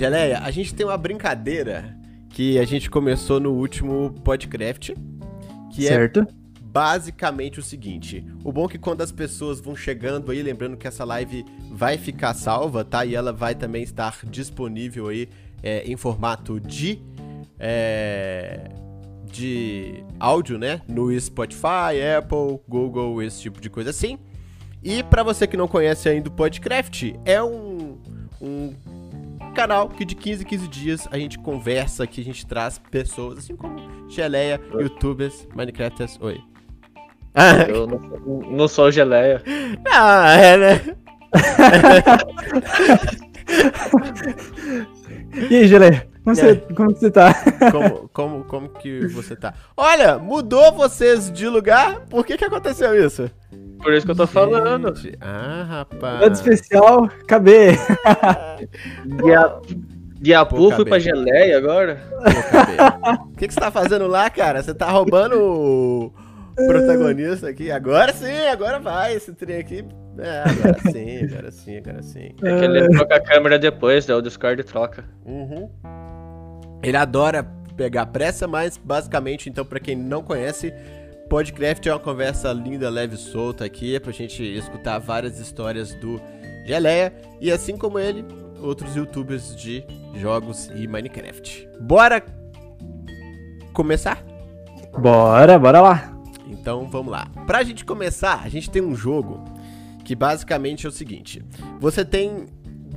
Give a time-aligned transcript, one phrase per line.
[0.00, 1.94] Geleia, a gente tem uma brincadeira
[2.30, 4.94] que a gente começou no último podcast,
[5.70, 6.20] que certo.
[6.20, 6.26] é
[6.62, 8.24] basicamente o seguinte.
[8.42, 11.98] O bom é que quando as pessoas vão chegando aí, lembrando que essa live vai
[11.98, 13.04] ficar salva, tá?
[13.04, 15.28] E ela vai também estar disponível aí
[15.62, 17.02] é, em formato de
[17.58, 18.70] é,
[19.30, 20.80] de áudio, né?
[20.88, 24.18] No Spotify, Apple, Google, esse tipo de coisa assim.
[24.82, 27.98] E para você que não conhece ainda o Podcraft, é um,
[28.40, 28.74] um
[29.50, 33.38] canal que de 15 em 15 dias a gente conversa, que a gente traz pessoas,
[33.38, 36.40] assim como Geleia, youtubers, Minecrafters, oi.
[37.68, 37.98] Eu não,
[38.50, 39.42] não sou geleia.
[39.90, 40.80] Ah, é, né?
[45.50, 46.09] E aí, Geleia?
[46.22, 47.34] Como, você, como você tá?
[47.72, 49.54] Como, como, como que você tá?
[49.76, 52.00] Olha, mudou vocês de lugar?
[52.10, 53.30] Por que que aconteceu isso?
[53.82, 54.94] Por isso que eu tô falando.
[54.94, 56.22] Gente, Ah, rapaz.
[56.22, 57.78] Episódio especial, KB.
[59.06, 59.60] De, a,
[60.20, 62.02] de Apu Pô, fui pra geleia agora.
[63.32, 64.62] O que, que você tá fazendo lá, cara?
[64.62, 66.12] Você tá roubando o
[66.66, 67.70] protagonista aqui?
[67.70, 69.84] Agora sim, agora vai esse trem aqui.
[70.18, 72.34] É, agora sim, agora sim, agora sim.
[72.42, 75.04] É que ele troca a câmera depois, daí o Discord troca.
[75.24, 75.70] Uhum.
[76.82, 77.42] Ele adora
[77.76, 80.72] pegar pressa, mas basicamente, então, pra quem não conhece,
[81.28, 86.20] Podcraft é uma conversa linda, leve e solta aqui, pra gente escutar várias histórias do
[86.66, 88.24] Geleia e assim como ele,
[88.60, 89.84] outros youtubers de
[90.16, 91.68] jogos e Minecraft.
[91.80, 92.22] Bora
[93.72, 94.22] começar?
[94.98, 96.20] Bora, bora lá.
[96.46, 97.26] Então vamos lá.
[97.46, 99.42] Pra gente começar, a gente tem um jogo
[100.04, 101.42] que basicamente é o seguinte:
[101.78, 102.46] você tem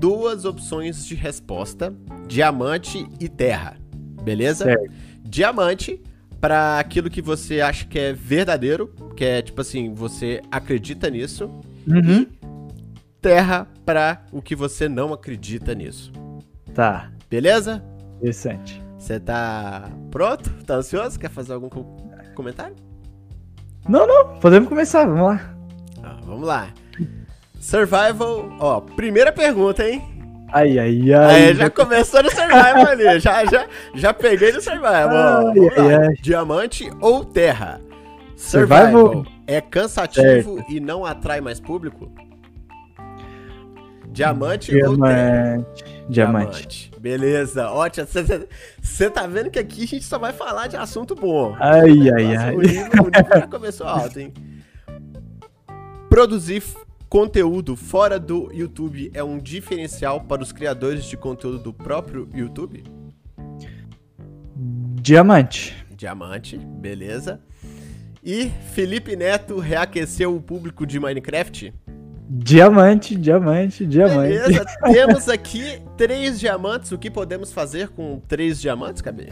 [0.04, 1.94] duas opções de resposta:
[2.28, 3.78] diamante e terra.
[4.22, 4.66] Beleza?
[4.66, 4.92] Certo.
[5.24, 6.02] Diamante
[6.42, 11.50] para aquilo que você acha que é verdadeiro, que é tipo assim, você acredita nisso.
[11.88, 12.26] Uhum.
[13.22, 16.12] Terra para o que você não acredita nisso.
[16.74, 17.82] Tá, Beleza?
[18.18, 18.84] interessante.
[19.00, 20.50] Você tá pronto?
[20.66, 21.18] Tá ansioso?
[21.18, 21.96] Quer fazer algum co-
[22.36, 22.76] comentário?
[23.88, 25.56] Não, não, podemos começar, vamos lá.
[26.02, 26.74] Ah, vamos lá.
[27.64, 30.04] Survival, ó, primeira pergunta, hein?
[30.52, 31.36] Ai, ai, ai.
[31.48, 33.66] Aí já começou no Survival ali, já, já,
[33.96, 35.48] já peguei no Survival.
[35.48, 36.14] Ai, ai, ai.
[36.22, 37.80] Diamante ou terra?
[38.36, 39.26] Survival, Survival?
[39.48, 42.12] é cansativo e não atrai mais público?
[44.10, 45.66] Diamante, ou terra?
[46.10, 46.10] Diamante.
[46.10, 46.92] Diamante.
[47.00, 48.06] Beleza, ótimo.
[48.82, 51.56] Você tá vendo que aqui a gente só vai falar de assunto bom.
[51.58, 52.56] Ai, ai, Nossa, ai.
[52.56, 54.34] O nível, o nível já começou alto, hein?
[56.10, 56.62] Produzir
[57.14, 62.84] conteúdo fora do YouTube é um diferencial para os criadores de conteúdo do próprio YouTube?
[64.56, 65.86] Diamante.
[65.96, 67.40] Diamante, beleza.
[68.24, 71.72] E Felipe Neto reaqueceu o público de Minecraft?
[72.28, 74.30] Diamante, diamante, diamante.
[74.30, 76.92] Beleza, temos aqui três diamantes.
[76.92, 79.28] O que podemos fazer com três diamantes, Cabê?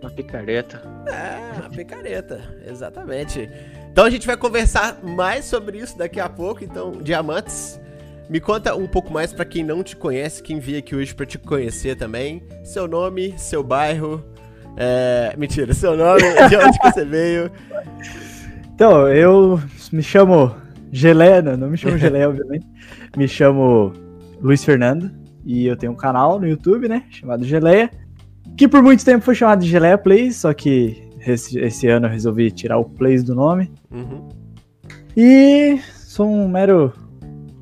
[0.00, 0.80] Uma picareta.
[1.06, 3.50] É, uma picareta, exatamente.
[3.92, 6.64] Então a gente vai conversar mais sobre isso daqui a pouco.
[6.64, 7.80] Então, diamantes,
[8.28, 11.26] me conta um pouco mais pra quem não te conhece, quem veio aqui hoje pra
[11.26, 12.42] te conhecer também.
[12.64, 14.24] Seu nome, seu bairro.
[14.76, 17.50] É, mentira, seu nome, de onde que você veio.
[18.72, 19.60] Então, eu
[19.92, 20.54] me chamo
[20.92, 22.66] Geleia, não, não me chamo Geleia, obviamente.
[23.16, 23.92] Me chamo
[24.40, 25.10] Luiz Fernando
[25.44, 27.90] e eu tenho um canal no YouTube, né, chamado Geleia,
[28.56, 32.10] que por muito tempo foi chamado de Geleia Plays, só que esse, esse ano eu
[32.10, 33.72] resolvi tirar o Plays do nome.
[33.90, 34.28] Uhum.
[35.16, 36.92] E sou um mero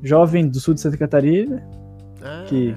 [0.03, 1.67] jovem do sul de Santa Catarina,
[2.21, 2.75] Ah, Que-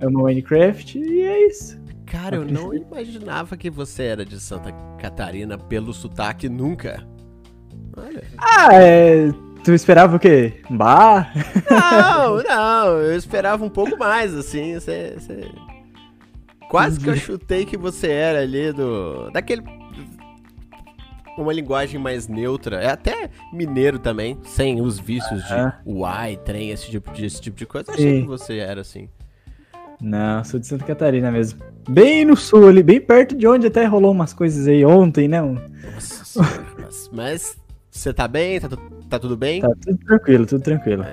[0.00, 1.78] amo Minecraft e é isso.
[2.06, 7.06] Cara, eu não imaginava que você era de Santa Catarina pelo sotaque nunca.
[7.96, 8.22] Olha.
[8.38, 9.30] Ah, é...
[9.64, 10.54] Tu esperava o quê?
[10.70, 11.30] Um bar?
[11.68, 15.16] Não, não, eu esperava um pouco mais, assim, você-
[16.70, 19.30] Quase que eu chutei que você era ali do...
[19.30, 19.62] Daquele...
[21.38, 26.90] Uma linguagem mais neutra, é até mineiro também, sem os vícios de uai, trem, esse
[26.90, 27.90] tipo de, esse tipo de coisa.
[27.90, 29.08] Eu achei que você era assim.
[30.00, 31.60] Não, sou de Santa Catarina mesmo.
[31.88, 35.40] Bem no sul ali, bem perto de onde até rolou umas coisas aí ontem, né?
[35.40, 37.56] Nossa senhora, mas, mas
[37.88, 38.60] você tá bem?
[38.60, 38.68] Tá,
[39.08, 39.60] tá tudo bem?
[39.60, 41.04] Tá tudo tranquilo, tudo tranquilo.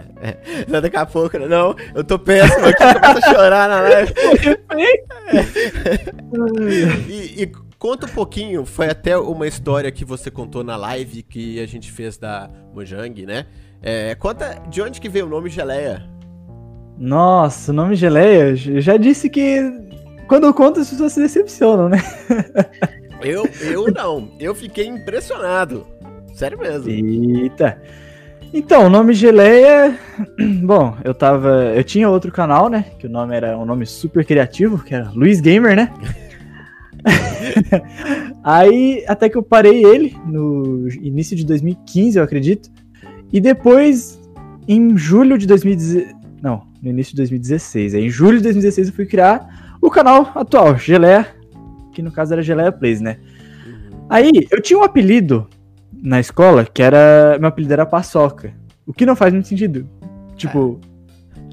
[0.68, 4.14] Não, daqui a pouco, não, eu tô péssimo aqui, começa a chorar na live.
[7.08, 11.60] E, e conta um pouquinho, foi até uma história que você contou na live que
[11.60, 13.46] a gente fez da Mojang, né?
[13.82, 16.10] É, conta de onde que veio o nome Geleia.
[16.98, 19.62] Nossa, o nome Geleia, eu já disse que
[20.28, 21.98] quando eu conto as pessoas se decepcionam, né?
[23.22, 25.88] Eu, eu não, eu fiquei impressionado.
[26.36, 26.90] Sério mesmo.
[26.90, 27.82] Eita.
[28.54, 29.98] Então, o nome Geleia.
[30.64, 31.74] Bom, eu tava.
[31.76, 32.86] Eu tinha outro canal, né?
[33.00, 35.92] Que o nome era um nome super criativo, que era Luiz Gamer, né?
[38.44, 42.70] Aí, até que eu parei ele no início de 2015, eu acredito.
[43.32, 44.20] E depois,
[44.68, 46.16] em julho de 2016.
[46.42, 47.96] Não, no início de 2016.
[47.96, 51.28] Aí, em julho de 2016 eu fui criar o canal atual, Geleia.
[51.94, 53.18] Que no caso era Geleia Plays, né?
[54.10, 55.48] Aí, eu tinha um apelido
[55.92, 57.38] na escola que era.
[57.40, 58.54] Meu apelido era Paçoca.
[58.86, 59.88] O que não faz muito sentido.
[60.36, 60.80] Tipo,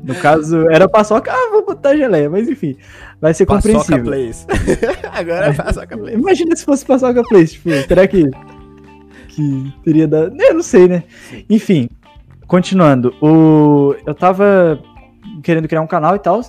[0.03, 2.77] no caso, era Paçoca, ah, vou botar geleia, mas enfim.
[3.21, 4.05] Vai ser Paçoca compreensível.
[4.05, 4.47] Plays.
[5.13, 6.19] Agora é Paçoca Plays.
[6.19, 8.31] Imagina se fosse Paçoca Place, tipo, será que.
[9.29, 10.35] Que teria dado.
[10.39, 11.05] Eu não sei, né?
[11.49, 11.89] Enfim,
[12.47, 13.15] continuando.
[13.23, 13.95] O...
[14.05, 14.79] Eu tava
[15.43, 16.41] querendo criar um canal e tal.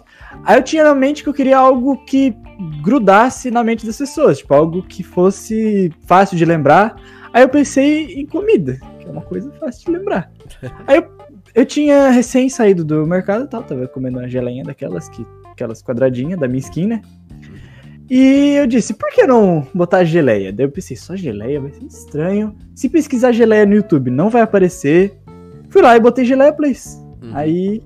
[0.43, 2.35] Aí eu tinha na mente que eu queria algo que
[2.81, 6.95] grudasse na mente das pessoas, tipo, algo que fosse fácil de lembrar.
[7.33, 10.31] Aí eu pensei em comida, que é uma coisa fácil de lembrar.
[10.87, 11.22] Aí eu,
[11.53, 15.81] eu tinha recém saído do mercado e tal, tava comendo uma geleinha daquelas que aquelas
[15.83, 17.01] quadradinhas da minha skin, né?
[18.09, 20.51] E eu disse, por que não botar geleia?
[20.51, 22.55] Daí eu pensei, só geleia vai ser estranho.
[22.75, 25.17] Se pesquisar geleia no YouTube, não vai aparecer.
[25.69, 26.97] Fui lá e botei geleia place.
[27.21, 27.31] Uhum.
[27.33, 27.81] Aí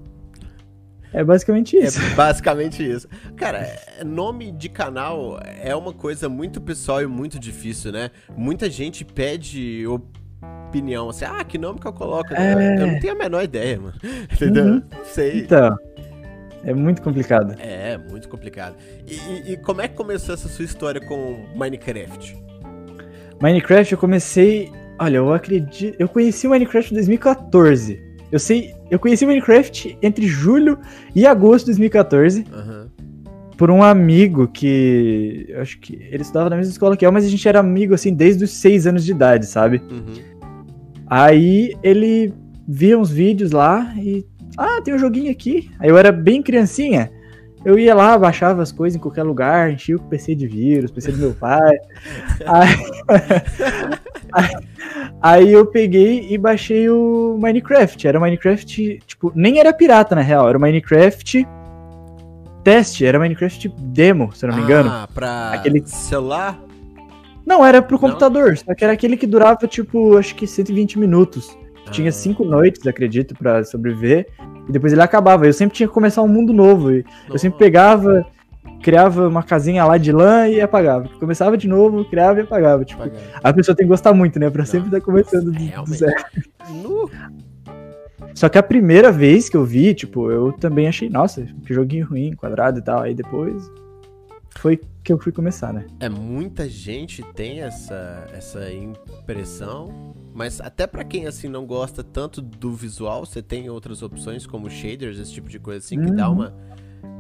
[1.14, 2.00] é basicamente isso.
[2.02, 3.08] É basicamente isso.
[3.36, 8.10] Cara, é- nome de canal é uma coisa muito pessoal e muito difícil, né?
[8.36, 9.86] Muita gente pede
[10.68, 12.34] opinião assim, ah, que nome que eu coloco?
[12.34, 12.82] É.
[12.82, 13.94] Eu não tenho a menor ideia, mano.
[14.34, 14.66] Entendeu?
[14.66, 14.84] Uhum.
[14.92, 15.40] Não sei.
[15.42, 15.76] Então,
[16.64, 17.56] é muito complicado.
[17.60, 18.76] É, muito complicado.
[19.08, 22.38] E, e- como é que começou essa sua história com Minecraft?
[23.42, 24.72] Minecraft eu comecei.
[25.00, 25.96] Olha, eu acredito.
[26.00, 28.02] Eu conheci o Minecraft em 2014.
[28.32, 28.74] Eu sei.
[28.90, 30.80] Eu conheci o Minecraft entre julho
[31.16, 32.88] e agosto de 2014 Aham.
[33.56, 35.46] por um amigo que.
[35.50, 37.94] Eu acho que ele estudava na mesma escola que eu, mas a gente era amigo
[37.94, 39.82] assim desde os 6 anos de idade, sabe?
[39.90, 40.37] Uhum.
[41.10, 42.34] Aí ele
[42.68, 44.26] via uns vídeos lá e.
[44.58, 45.70] Ah, tem um joguinho aqui.
[45.80, 47.12] Aí eu era bem criancinha.
[47.66, 51.12] Eu ia lá, baixava as coisas em qualquer lugar, enchia o PC de vírus, PC
[51.12, 51.76] do meu pai.
[52.46, 52.76] aí,
[54.32, 54.50] aí,
[55.22, 58.08] aí eu peguei e baixei o Minecraft.
[58.08, 61.46] Era o Minecraft, tipo, nem era pirata na real, era o Minecraft
[62.64, 64.90] teste, era o Minecraft demo, se eu não me engano.
[64.90, 66.60] Ah, pra Aquele- celular?
[67.48, 71.58] Não, era pro computador, só que era aquele que durava, tipo, acho que 120 minutos.
[71.92, 72.12] Tinha Ah.
[72.12, 74.28] cinco noites, acredito, pra sobreviver.
[74.68, 75.48] E depois ele acabava.
[75.48, 76.92] Eu sempre tinha que começar um mundo novo.
[76.92, 78.26] E eu sempre pegava,
[78.84, 81.08] criava uma casinha lá de lã e apagava.
[81.18, 82.84] Começava de novo, criava e apagava.
[82.84, 83.16] Tipo, Pagar.
[83.42, 84.50] a pessoa tem que gostar muito, né?
[84.50, 85.98] Pra Não, sempre estar começando do, do realmente.
[86.00, 86.14] zero.
[88.36, 92.06] Só que a primeira vez que eu vi, tipo, eu também achei, nossa, que joguinho
[92.08, 93.02] ruim, quadrado e tal.
[93.02, 93.64] Aí depois
[94.60, 95.86] foi que eu fui começar, né?
[96.02, 102.42] É, muita gente tem essa, essa impressão, mas até pra quem assim não gosta tanto
[102.42, 106.28] do visual, você tem outras opções como shaders, esse tipo de coisa assim, que dá
[106.30, 106.36] Uhum.
[106.36, 106.54] uma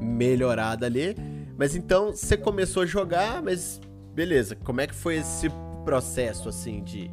[0.01, 1.15] melhorada ali.
[1.57, 3.79] Mas então você começou a jogar, mas
[4.13, 5.49] beleza, como é que foi esse
[5.85, 7.09] processo assim de,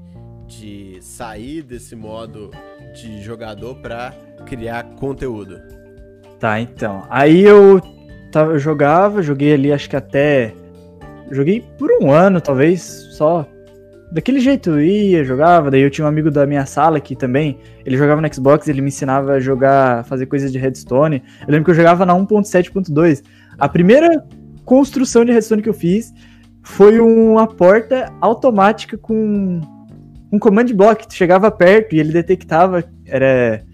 [0.49, 2.50] de sair desse modo
[3.00, 4.12] de jogador pra
[4.44, 5.61] criar conteúdo?
[6.41, 7.06] Tá, então.
[7.09, 7.81] Aí eu,
[8.32, 10.53] tava, eu jogava, joguei ali acho que até.
[11.31, 12.82] Joguei por um ano, talvez,
[13.12, 13.47] só.
[14.12, 15.71] Daquele jeito, eu ia, jogava.
[15.71, 17.59] Daí eu tinha um amigo da minha sala que também.
[17.85, 21.23] Ele jogava no Xbox, ele me ensinava a jogar, fazer coisas de redstone.
[21.40, 23.23] Eu lembro que eu jogava na 1.7.2.
[23.59, 24.25] A primeira
[24.64, 26.12] construção de redstone que eu fiz
[26.62, 29.61] foi uma porta automática com
[30.31, 31.07] um command block.
[31.09, 32.85] Tu chegava perto e ele detectava.
[33.07, 33.64] Era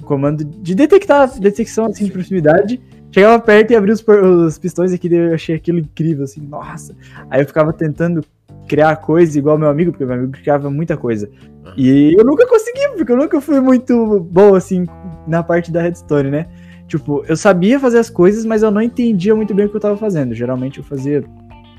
[0.00, 2.80] um comando de detectar, detecção assim de proximidade.
[3.12, 6.94] Chegava perto e abria os, os pistões aqui, eu achei aquilo incrível, assim, nossa.
[7.28, 8.24] Aí eu ficava tentando
[8.68, 11.28] criar coisa igual meu amigo, porque meu amigo criava muita coisa.
[11.76, 14.86] E eu nunca consegui, porque eu nunca fui muito bom, assim,
[15.26, 16.46] na parte da redstone, né?
[16.86, 19.80] Tipo, eu sabia fazer as coisas, mas eu não entendia muito bem o que eu
[19.80, 20.34] tava fazendo.
[20.34, 21.24] Geralmente eu fazia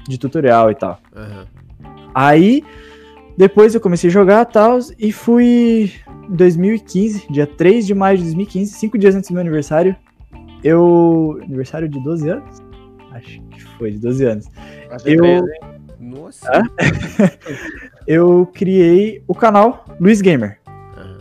[0.08, 1.00] de tutorial e tal.
[1.16, 1.46] Aham.
[2.14, 2.64] Aí,
[3.38, 5.92] depois eu comecei a jogar e tal, e fui
[6.30, 9.96] em 2015, dia 3 de maio de 2015, cinco dias antes do meu aniversário.
[10.63, 11.39] Eu.
[11.44, 12.60] Aniversário de 12 anos?
[13.12, 14.46] Acho que foi, de 12 anos.
[15.03, 15.41] Que Eu- hein?
[16.00, 16.50] Nossa.
[16.51, 16.63] Hã?
[18.08, 20.60] Eu criei o canal Luiz Gamer.
[20.98, 21.18] Aham.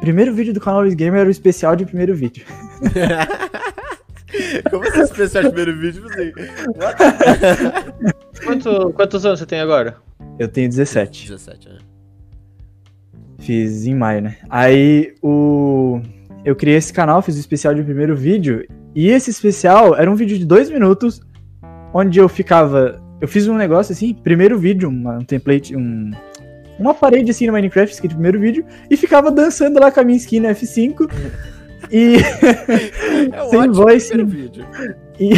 [0.00, 2.44] Primeiro vídeo do canal Luiz Gamer era o especial de primeiro vídeo.
[4.70, 6.04] Como assim especial de primeiro vídeo?
[6.06, 6.32] Assim,
[8.44, 9.96] Quanto- quantos anos você tem agora?
[10.38, 11.28] Eu tenho 17.
[11.28, 11.78] 17, né?
[13.40, 14.36] Fiz em maio, né?
[14.48, 16.00] Aí o.
[16.44, 18.64] Eu criei esse canal, fiz o especial de primeiro vídeo.
[18.94, 21.20] E esse especial era um vídeo de dois minutos,
[21.92, 23.00] onde eu ficava.
[23.20, 26.10] Eu fiz um negócio assim, primeiro vídeo, uma- um template, um,
[26.78, 30.16] uma parede assim no Minecraft, escrito primeiro vídeo, e ficava dançando lá com a minha
[30.16, 31.10] skin no F5.
[31.90, 32.16] E.
[33.32, 34.08] É um Sem voice.
[34.12, 34.66] primeiro vídeo.
[35.18, 35.30] e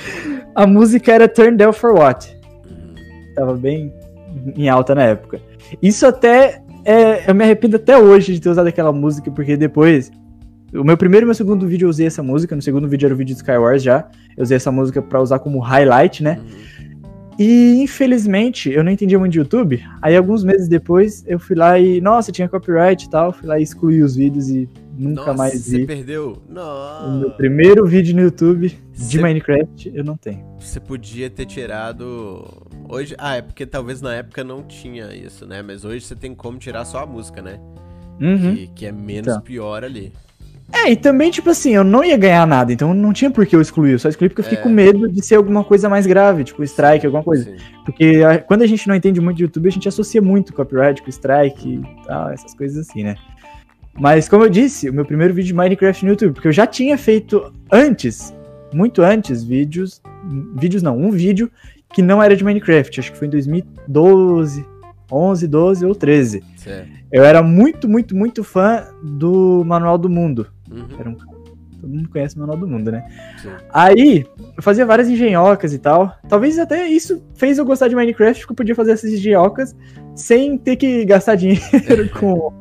[0.54, 2.34] a música era Turn Down for What?
[2.64, 2.94] Uhum.
[3.34, 3.92] Tava bem
[4.56, 5.40] em alta na época.
[5.82, 6.62] Isso até.
[6.84, 10.10] É, eu me arrependo até hoje de ter usado aquela música, porque depois.
[10.72, 12.54] O meu primeiro e meu segundo vídeo eu usei essa música.
[12.54, 14.08] No segundo vídeo era o vídeo de Skywars já.
[14.36, 16.38] Eu usei essa música pra usar como highlight, né?
[16.40, 16.70] Uhum.
[17.38, 19.82] E infelizmente eu não entendia muito de YouTube.
[20.02, 22.00] Aí alguns meses depois eu fui lá e.
[22.00, 23.32] Nossa, tinha copyright e tal.
[23.32, 25.86] Fui lá e excluí os vídeos e nunca Nossa, mais você vi.
[25.86, 26.36] perdeu?
[26.48, 27.30] O meu Não.
[27.30, 30.44] primeiro vídeo no YouTube de Você- Minecraft eu não tenho.
[30.60, 32.44] Você podia ter tirado.
[32.88, 33.14] Hoje.
[33.18, 35.62] Ah, é porque talvez na época não tinha isso, né?
[35.62, 37.58] Mas hoje você tem como tirar só a música, né?
[38.20, 38.54] Uhum.
[38.54, 39.40] Que, que é menos Então.
[39.40, 40.12] pior ali.
[40.72, 43.54] É, e também, tipo assim, eu não ia ganhar nada, então não tinha por que
[43.56, 43.92] eu excluir.
[43.92, 44.62] Eu só excluí porque eu fiquei É.
[44.62, 47.44] com medo de ser alguma coisa mais grave, tipo strike, alguma coisa.
[47.44, 47.56] Sim.
[47.84, 51.02] Porque a- quando a gente não entende muito de YouTube, a gente associa muito copyright
[51.02, 53.16] com strike e tal, essas coisas assim, né?
[53.98, 56.66] Mas como eu disse, o meu primeiro vídeo de Minecraft no YouTube, porque eu já
[56.66, 58.32] tinha feito antes,
[58.72, 60.00] muito antes, vídeos.
[60.56, 61.50] Vídeos não, um vídeo
[61.92, 64.64] que não era de Minecraft, acho que foi em 2012,
[65.10, 66.42] 11, 12 ou 13.
[66.56, 66.88] Certo.
[67.10, 70.46] Eu era muito, muito, muito fã do Manual do Mundo.
[70.70, 70.86] Uhum.
[70.98, 71.16] Era um
[71.80, 73.06] Todo mundo conhece o Manual do Mundo, né?
[73.40, 73.48] Sim.
[73.72, 76.14] Aí, eu fazia várias engenhocas e tal.
[76.28, 79.74] Talvez até isso fez eu gostar de Minecraft, porque eu podia fazer essas engenhocas
[80.14, 82.52] sem ter que gastar dinheiro com,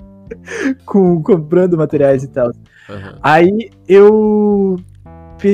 [0.86, 2.48] com comprando materiais e tal.
[2.48, 3.20] Uhum.
[3.22, 4.78] Aí eu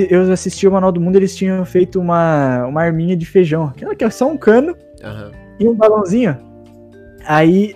[0.10, 3.66] eu assisti o Manual do Mundo, eles tinham feito uma, uma arminha de feijão.
[3.66, 5.32] Aquela que é só um cano Aham.
[5.60, 6.38] e um balãozinho.
[7.26, 7.76] Aí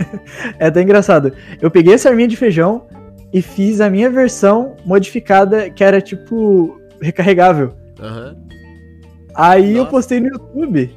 [0.58, 1.32] é até engraçado.
[1.60, 2.86] Eu peguei essa arminha de feijão
[3.32, 7.72] e fiz a minha versão modificada, que era tipo recarregável.
[8.00, 8.36] Aham.
[9.34, 9.90] Aí eu Nossa.
[9.90, 10.90] postei no YouTube.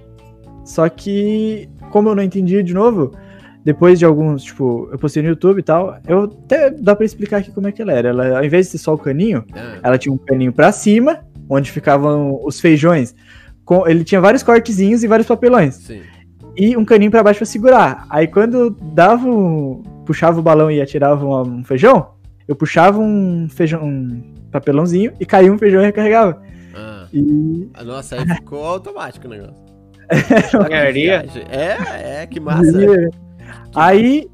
[0.65, 3.11] Só que, como eu não entendia de novo,
[3.63, 7.37] depois de alguns, tipo, eu postei no YouTube e tal, eu até dá pra explicar
[7.37, 8.09] aqui como é que ela era.
[8.09, 11.19] Ela, ao invés de ser só o caninho, Ah, ela tinha um caninho pra cima,
[11.49, 13.13] onde ficavam os feijões.
[13.65, 16.01] Com, ele tinha vários cortezinhos e vários papelões Sim.
[16.57, 18.05] e um caninho pra baixo pra segurar.
[18.09, 22.07] Aí quando eu dava um, puxava o balão e atirava um, um feijão,
[22.47, 26.41] eu puxava um feijão, um papelãozinho e caía um feijão e recarregava.
[26.75, 27.07] Ah.
[27.13, 29.63] E Ah, Nossa, aí ficou automático o negócio.
[30.69, 31.21] Ganharia.
[31.23, 31.43] Viagem.
[31.49, 32.65] É, é, que massa.
[32.83, 33.09] e-
[33.75, 34.27] aí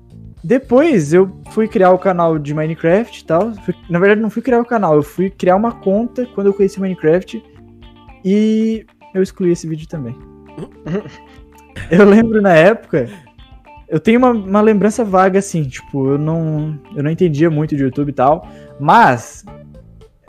[0.43, 3.53] depois eu fui criar o canal de Minecraft e tal.
[3.55, 6.53] Fui- na verdade não fui criar o canal, eu fui criar uma conta quando eu
[6.53, 7.43] conheci Minecraft
[8.25, 10.15] e eu excluí esse vídeo também.
[11.91, 13.07] eu lembro na época
[13.89, 17.83] eu tenho uma, uma lembrança vaga, assim, tipo, eu não, eu não entendia muito de
[17.83, 18.47] YouTube e tal,
[18.79, 19.43] mas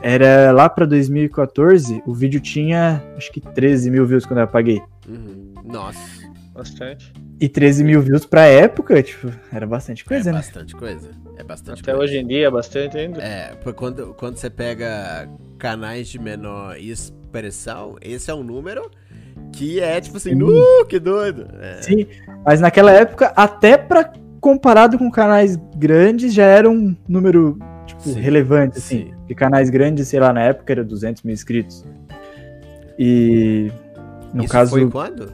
[0.03, 4.81] era lá pra 2014, o vídeo tinha, acho que 13 mil views quando eu apaguei.
[5.07, 5.53] Uhum.
[5.65, 6.21] Nossa,
[6.61, 7.13] Bastante.
[7.41, 10.39] E 13 mil views pra época, tipo, era bastante coisa, é né?
[10.41, 11.11] bastante coisa.
[11.39, 12.05] É bastante Até coisa.
[12.05, 13.23] hoje em dia, é bastante ainda.
[13.23, 15.27] É, porque quando, quando você pega
[15.59, 18.91] canais de menor expressão, esse é um número
[19.53, 21.47] que é tipo assim, nu, que doido.
[21.61, 22.07] É, Sim,
[22.45, 28.19] mas naquela época, até pra comparado com canais grandes, já era um número, tipo, Sim,
[28.21, 29.05] relevante, assim.
[29.05, 29.15] sim.
[29.19, 31.85] Porque canais grandes, sei lá, na época era 200 mil inscritos.
[32.99, 33.71] E,
[34.33, 35.33] no Isso caso, foi quando?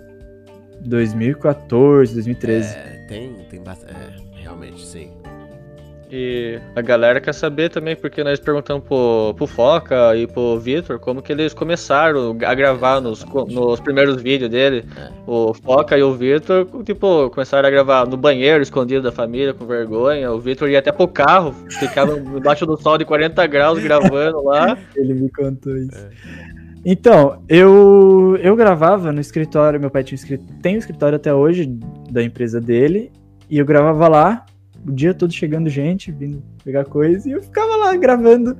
[0.85, 2.69] 2014, 2013.
[2.69, 3.93] É, tem, tem bastante.
[3.93, 4.26] É.
[6.11, 11.01] E a galera quer saber também, porque nós perguntamos pro, pro Foca e pro Vitor
[11.01, 14.85] como que eles começaram a gravar nos, nos primeiros vídeos dele.
[14.97, 15.11] É.
[15.27, 19.67] O Foca e o Vitor, tipo, começaram a gravar no banheiro, escondido da família, com
[19.67, 20.31] vergonha.
[20.31, 24.79] O Vitor ia até pro carro, ficava embaixo do sol de 40 graus gravando lá.
[24.95, 26.07] Ele me contou isso.
[26.85, 31.35] Então, eu, eu gravava no escritório, meu pai tinha um escritório, tem um escritório até
[31.35, 31.67] hoje
[32.13, 33.11] da empresa dele,
[33.51, 34.47] e eu gravava lá,
[34.87, 38.57] o dia todo chegando gente, vindo pegar coisa, e eu ficava lá gravando,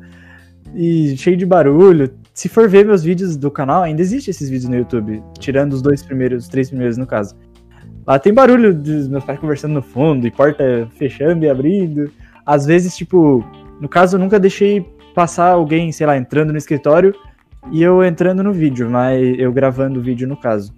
[0.75, 2.11] e cheio de barulho.
[2.35, 5.81] Se for ver meus vídeos do canal, ainda existe esses vídeos no YouTube, tirando os
[5.81, 7.35] dois primeiros, os três primeiros no caso.
[8.07, 12.11] Lá tem barulho dos meus pais conversando no fundo, e porta fechando e abrindo.
[12.45, 13.45] Às vezes, tipo,
[13.81, 17.15] no caso, eu nunca deixei passar alguém, sei lá, entrando no escritório
[17.73, 20.75] e eu entrando no vídeo, mas eu gravando o vídeo no caso.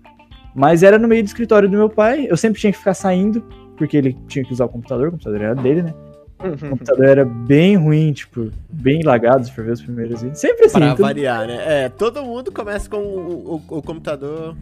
[0.55, 3.45] Mas era no meio do escritório do meu pai, eu sempre tinha que ficar saindo,
[3.79, 5.95] porque ele tinha que usar o computador, o computador era dele, né?
[6.41, 10.39] O computador era bem ruim, tipo, bem lagado, se for ver os primeiros vídeos.
[10.39, 11.85] Sempre assim, Pra tudo- variar, né?
[11.85, 14.55] É, todo mundo começa com o, o- o computador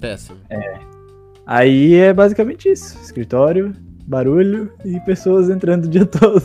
[0.00, 0.36] péssimo.
[1.46, 3.72] Aí é basicamente isso: escritório,
[4.06, 6.42] barulho e pessoas entrando o dia todo.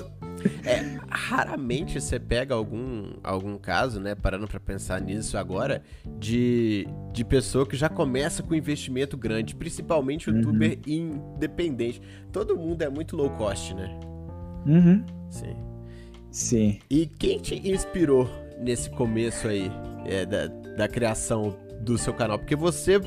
[1.09, 5.81] Raramente você pega algum, algum caso, né, parando para pensar nisso agora,
[6.19, 11.21] de, de pessoa que já começa com investimento grande, principalmente youtuber uhum.
[11.35, 12.01] independente.
[12.31, 13.99] Todo mundo é muito low cost, né?
[14.65, 15.03] Uhum.
[15.29, 15.55] Sim.
[16.31, 16.79] Sim.
[16.89, 19.71] E quem te inspirou nesse começo aí
[20.05, 22.37] é, da, da criação do seu canal?
[22.37, 22.99] Porque você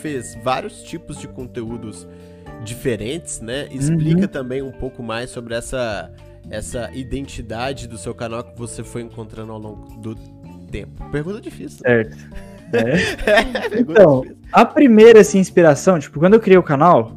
[0.00, 2.06] fez vários tipos de conteúdos
[2.64, 3.68] diferentes, né?
[3.72, 4.28] Explica uhum.
[4.28, 6.12] também um pouco mais sobre essa,
[6.50, 10.14] essa identidade do seu canal que você foi encontrando ao longo do
[10.70, 11.04] tempo.
[11.10, 11.78] Pergunta difícil.
[11.78, 12.16] Certo.
[12.72, 13.78] É.
[13.78, 14.42] então, difícil.
[14.52, 17.12] a primeira assim, inspiração, tipo, quando eu criei o canal,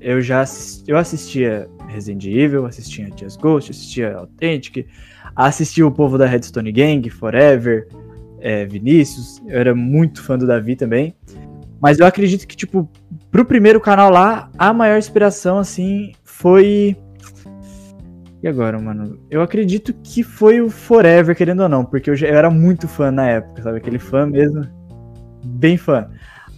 [0.00, 0.42] eu já
[0.88, 4.88] eu assistia Resident Evil, assistia Just Ghost, assistia Authentic,
[5.36, 7.86] assistia o povo da Redstone Gang, Forever,
[8.40, 11.14] é, Vinícius, eu era muito fã do Davi também.
[11.80, 12.88] Mas eu acredito que, tipo,
[13.30, 16.96] pro primeiro canal lá, a maior inspiração, assim, foi.
[18.42, 19.18] E agora, mano?
[19.30, 22.86] Eu acredito que foi o Forever, querendo ou não, porque eu, já, eu era muito
[22.86, 23.78] fã na época, sabe?
[23.78, 24.64] Aquele fã mesmo.
[25.44, 26.08] Bem fã.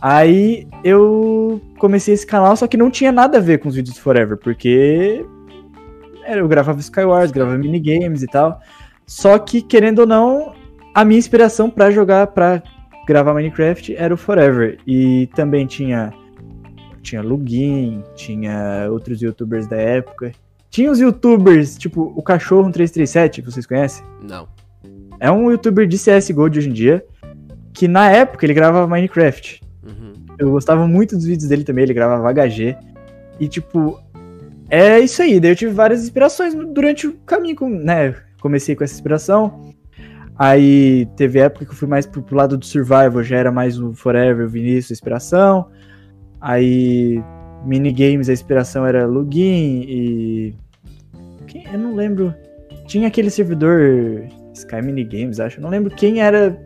[0.01, 3.97] Aí eu comecei esse canal, só que não tinha nada a ver com os vídeos
[3.97, 5.25] do Forever, porque
[6.27, 8.61] eu gravava Skywars, gravava minigames e tal.
[9.07, 10.53] Só que, querendo ou não,
[10.95, 12.63] a minha inspiração para jogar, para
[13.07, 14.79] gravar Minecraft era o Forever.
[14.87, 16.13] E também tinha
[17.03, 20.33] tinha Lugin, tinha outros youtubers da época.
[20.71, 24.05] Tinha os youtubers, tipo o Cachorro 337, vocês conhecem?
[24.23, 24.49] Não.
[25.21, 27.05] É um youtuber de CSGO de hoje em dia,
[27.73, 29.61] que na época ele gravava Minecraft.
[29.83, 30.13] Uhum.
[30.39, 32.77] Eu gostava muito dos vídeos dele também, ele gravava HG.
[33.41, 34.01] E tipo,
[34.69, 35.41] é isso aí.
[35.41, 38.15] Daí eu tive várias inspirações durante o caminho, né?
[38.41, 39.75] Comecei com essa inspiração.
[40.39, 43.81] Aí teve época que eu fui mais pro, pro lado do survival, já era mais
[43.81, 45.67] o Forever, o Vinícius, a inspiração.
[46.41, 47.21] Aí
[47.65, 50.55] minigames, a inspiração era Login e.
[51.47, 51.65] Quem?
[51.73, 52.35] Eu não lembro.
[52.87, 54.25] Tinha aquele servidor
[54.55, 55.59] Sky Minigames, acho.
[55.59, 56.59] Eu não lembro quem era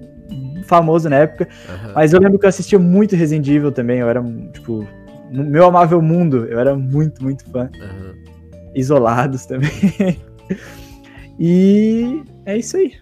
[0.64, 1.48] famoso na época.
[1.68, 1.92] Uhum.
[1.94, 3.98] Mas eu lembro que eu assistia muito Resident Evil também.
[3.98, 4.22] Eu era,
[4.52, 4.86] tipo,
[5.30, 6.46] no meu amável mundo.
[6.46, 7.70] Eu era muito, muito fã.
[7.74, 8.14] Uhum.
[8.74, 9.70] Isolados também.
[11.38, 12.92] e é isso aí.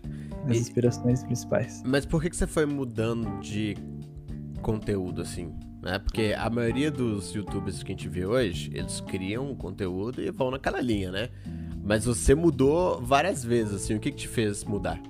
[0.49, 0.61] As e...
[0.61, 1.83] inspirações principais.
[1.85, 3.77] Mas por que, que você foi mudando de
[4.63, 5.53] conteúdo assim?
[5.83, 5.99] Né?
[5.99, 10.51] Porque a maioria dos youtubers que a gente vê hoje, eles criam conteúdo e vão
[10.51, 11.29] naquela linha, né?
[11.83, 15.01] Mas você mudou várias vezes, assim, o que, que te fez mudar?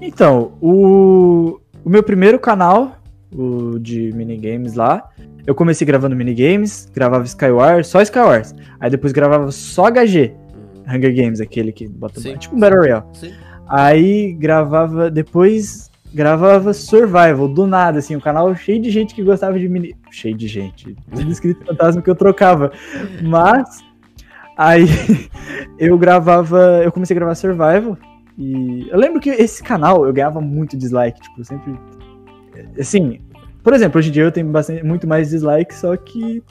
[0.00, 3.00] Então, o, o meu primeiro canal,
[3.32, 5.08] o de minigames lá,
[5.46, 8.54] eu comecei gravando minigames, gravava Skywars, só Skywars.
[8.78, 10.96] Aí depois gravava só HG, uhum.
[10.96, 12.36] Hunger Games, aquele que bota Sim.
[12.36, 13.04] tipo um Battle Royale.
[13.12, 13.32] Sim.
[13.68, 19.58] Aí gravava, depois gravava Survival, do nada, assim, um canal cheio de gente que gostava
[19.58, 19.94] de mini.
[20.10, 20.96] Cheio de gente.
[21.14, 22.72] Tudo escrito fantasma que eu trocava.
[23.22, 23.82] Mas.
[24.56, 24.86] Aí
[25.78, 26.82] eu gravava.
[26.82, 27.96] Eu comecei a gravar Survival.
[28.36, 31.20] E eu lembro que esse canal eu ganhava muito dislike.
[31.20, 31.78] Tipo, sempre.
[32.78, 33.20] Assim.
[33.62, 36.42] Por exemplo, hoje em dia eu tenho bastante, muito mais dislike, só que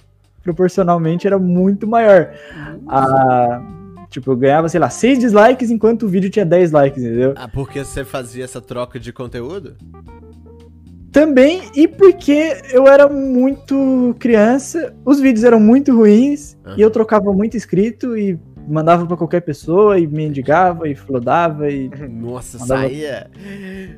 [0.43, 2.31] proporcionalmente era muito maior.
[2.87, 3.59] A
[4.09, 7.33] Tipo, eu ganhava, sei lá, 6 dislikes enquanto o vídeo tinha 10 likes, entendeu?
[7.35, 9.75] Ah, porque você fazia essa troca de conteúdo?
[11.11, 17.33] Também, e porque eu era muito criança, os vídeos eram muito ruins, e eu trocava
[17.33, 18.37] muito inscrito, e
[18.69, 21.89] mandava para qualquer pessoa e mendigava e flodava e.
[22.07, 22.81] Nossa, mandava...
[22.81, 23.29] saía.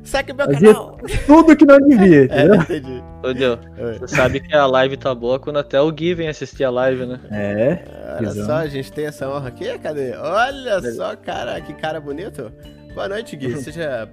[0.02, 0.98] Segue meu canal!
[1.26, 2.54] Tudo que não devia, é, entendeu?
[2.54, 3.04] É, entendi.
[3.22, 3.58] Ô, Dio,
[4.00, 7.06] você sabe que a live tá boa quando até o Gui vem assistir a live,
[7.06, 7.20] né?
[7.30, 7.84] É.
[8.18, 8.46] Olha visão.
[8.46, 10.16] só, a gente tem essa honra aqui, cadê?
[10.16, 12.50] Olha só, cara, que cara bonito.
[12.94, 13.56] Boa noite, Gui.
[13.58, 14.08] Seja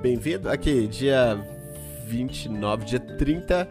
[0.00, 0.48] bem-vindo.
[0.48, 1.38] Aqui, dia
[2.06, 3.68] 29, dia 30,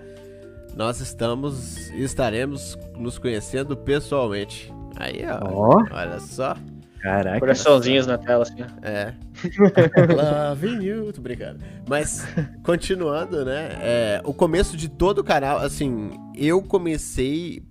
[0.76, 4.74] nós estamos e estaremos nos conhecendo pessoalmente.
[4.96, 5.50] Aí, ó.
[5.50, 5.96] Oh.
[5.96, 6.56] Olha só.
[7.02, 7.40] Caraca.
[7.40, 8.62] Coraçãozinhos na tela, assim.
[8.84, 9.14] É.
[10.54, 11.60] Love you, tô brincando.
[11.90, 12.24] Mas,
[12.64, 13.70] continuando, né?
[13.82, 17.64] É, o começo de todo o canal, assim, eu comecei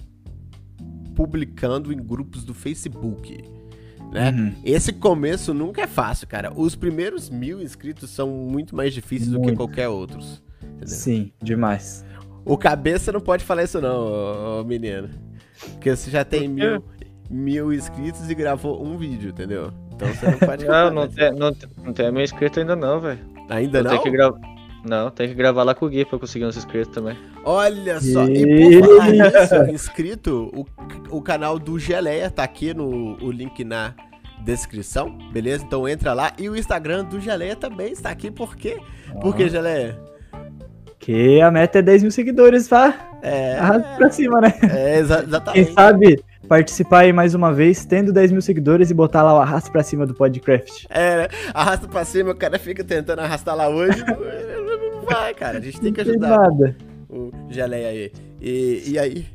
[1.14, 3.44] publicando em grupos do Facebook.
[4.10, 4.30] Né?
[4.30, 4.54] Uhum.
[4.64, 6.52] Esse começo nunca é fácil, cara.
[6.52, 9.42] Os primeiros mil inscritos são muito mais difíceis muito.
[9.42, 10.42] do que qualquer outros.
[10.60, 10.88] Entendeu?
[10.88, 12.04] Sim, demais.
[12.44, 15.08] O cabeça não pode falar isso, não, menino.
[15.72, 16.82] Porque você já tem mil
[17.30, 19.72] mil inscritos e gravou um vídeo, entendeu?
[19.94, 20.64] Então você não pode.
[20.66, 23.20] não, não tem, não, não tem mil inscritos ainda não, velho.
[23.48, 23.90] Ainda não?
[23.90, 24.32] Tem que gra...
[24.84, 27.16] Não, tem que gravar lá com o Gui pra conseguir uns inscritos também.
[27.44, 33.22] Olha só, e por falar nisso, inscrito, o, o canal do Geleia tá aqui no
[33.22, 33.94] o link na
[34.42, 35.64] descrição, beleza?
[35.64, 36.32] Então entra lá.
[36.38, 38.78] E o Instagram do Geleia também está aqui, por quê?
[39.20, 40.00] Por que, Geleia?
[40.98, 43.18] Que a meta é 10 mil seguidores, tá?
[43.22, 43.58] É.
[43.58, 44.54] Arrasta pra cima, né?
[44.62, 45.64] É, exa exatamente.
[45.66, 49.40] Quem sabe participar aí mais uma vez, tendo 10 mil seguidores e botar lá o
[49.40, 50.84] arrasto pra cima do podcast.
[50.90, 54.02] É, arrasta pra cima, o cara fica tentando arrastar lá hoje.
[54.04, 55.58] não, não vai, cara.
[55.58, 56.76] A gente tem que ajudar nada.
[57.08, 58.12] o Geleia aí.
[58.40, 59.26] E, e aí?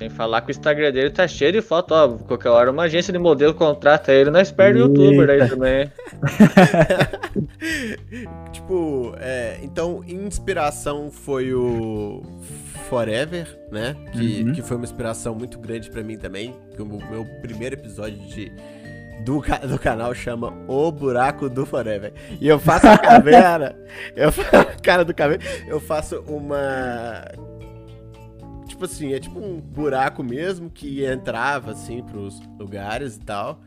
[0.00, 2.08] Sem falar que o Instagram dele tá cheio de foto, ó.
[2.08, 5.92] Qualquer hora uma agência de modelo contrata ele, nós perde o youtuber daí também.
[8.50, 12.22] tipo, é, então, inspiração foi o
[12.88, 13.94] Forever, né?
[14.10, 14.52] Que, Uhum.
[14.54, 16.54] que foi uma inspiração muito grande pra mim também.
[16.74, 18.50] Que o meu primeiro episódio de,
[19.26, 22.10] do, do canal chama O Buraco do Forever.
[22.40, 23.76] E eu faço a caveira,
[24.16, 27.22] eu faço a cara do caveira, eu faço uma.
[28.80, 33.60] Tipo assim, é tipo um buraco mesmo que entrava assim pros lugares e tal.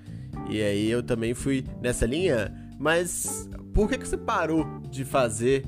[0.50, 2.52] E aí eu também fui nessa linha.
[2.80, 5.68] Mas por que, que você parou de fazer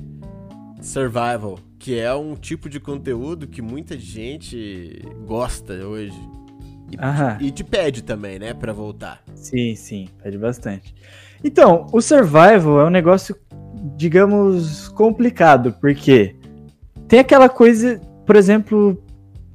[0.82, 1.60] survival?
[1.78, 6.20] Que é um tipo de conteúdo que muita gente gosta hoje.
[6.90, 7.38] E, Aham.
[7.40, 9.22] e te pede também, né, pra voltar.
[9.36, 10.92] Sim, sim, pede bastante.
[11.44, 13.36] Então, o survival é um negócio,
[13.96, 16.34] digamos, complicado, porque
[17.06, 19.05] tem aquela coisa, por exemplo,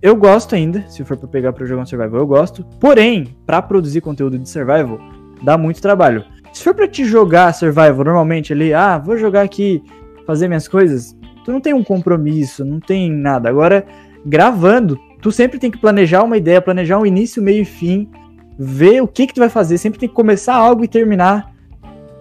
[0.01, 2.65] eu gosto ainda, se for pra pegar pra jogar um survival, eu gosto.
[2.79, 4.99] Porém, pra produzir conteúdo de survival,
[5.43, 6.25] dá muito trabalho.
[6.51, 9.81] Se for pra te jogar survival normalmente ali, ah, vou jogar aqui,
[10.25, 13.47] fazer minhas coisas, tu não tem um compromisso, não tem nada.
[13.47, 13.85] Agora,
[14.25, 18.09] gravando, tu sempre tem que planejar uma ideia, planejar um início, meio e fim,
[18.57, 21.51] ver o que que tu vai fazer, sempre tem que começar algo e terminar.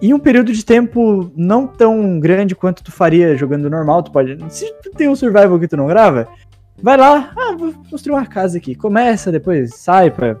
[0.01, 4.37] E um período de tempo não tão grande quanto tu faria jogando normal, tu pode.
[4.49, 6.27] Se tu tem um survival que tu não grava,
[6.81, 8.75] vai lá, ah, vou construir uma casa aqui.
[8.75, 10.35] Começa, depois sai pra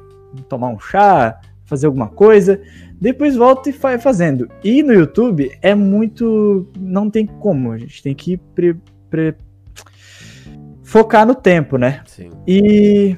[0.47, 2.61] tomar um chá, fazer alguma coisa,
[2.99, 4.49] depois volta e vai fazendo.
[4.63, 6.67] E no YouTube é muito.
[6.79, 8.77] Não tem como, a gente tem que pre-
[9.09, 9.35] pre-
[10.83, 12.01] focar no tempo, né?
[12.05, 12.29] Sim.
[12.47, 13.15] E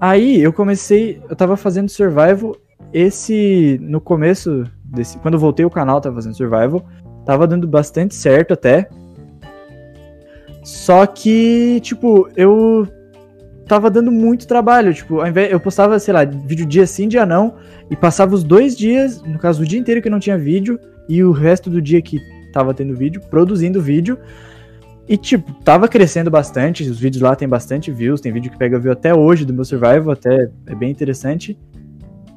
[0.00, 2.56] aí eu comecei, eu tava fazendo survival,
[2.92, 6.84] esse no começo desse, quando eu voltei o canal, tava fazendo survival,
[7.24, 8.88] tava dando bastante certo até.
[10.64, 12.88] Só que, tipo, eu
[13.66, 17.24] tava dando muito trabalho, tipo, ao invés, eu postava, sei lá, vídeo dia sim, dia
[17.24, 17.56] não,
[17.90, 21.22] e passava os dois dias, no caso o dia inteiro que não tinha vídeo e
[21.22, 22.18] o resto do dia que
[22.52, 24.18] tava tendo vídeo, produzindo vídeo.
[25.06, 26.82] E, tipo, tava crescendo bastante.
[26.88, 28.22] Os vídeos lá tem bastante views.
[28.22, 31.58] Tem vídeo que pega view até hoje do meu survival, até é bem interessante.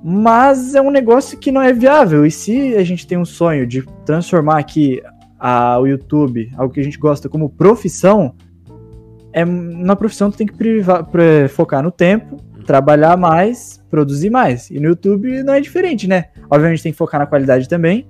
[0.04, 2.26] Mas é um negócio que não é viável.
[2.26, 5.02] E se a gente tem um sonho de transformar aqui
[5.40, 8.36] a, o YouTube, algo que a gente gosta, como profissão,
[9.34, 11.08] é, na profissão tu tem que privar,
[11.50, 14.70] focar no tempo, trabalhar mais, produzir mais.
[14.72, 16.26] E no YouTube não é diferente, né?
[16.50, 18.08] Obviamente tem que focar na qualidade também.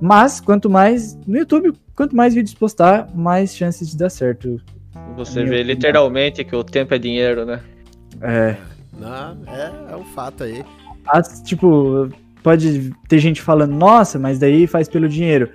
[0.00, 1.18] Mas quanto mais.
[1.26, 4.60] No YouTube, quanto mais vídeos postar, mais chances de dar certo.
[5.16, 5.66] Você vê Deus.
[5.66, 7.60] literalmente que o tempo é dinheiro, né?
[8.20, 8.56] É.
[8.96, 10.64] Não, é, é um fato aí.
[11.08, 12.08] as- tipo,
[12.42, 15.50] pode ter gente falando, nossa, mas daí faz pelo dinheiro.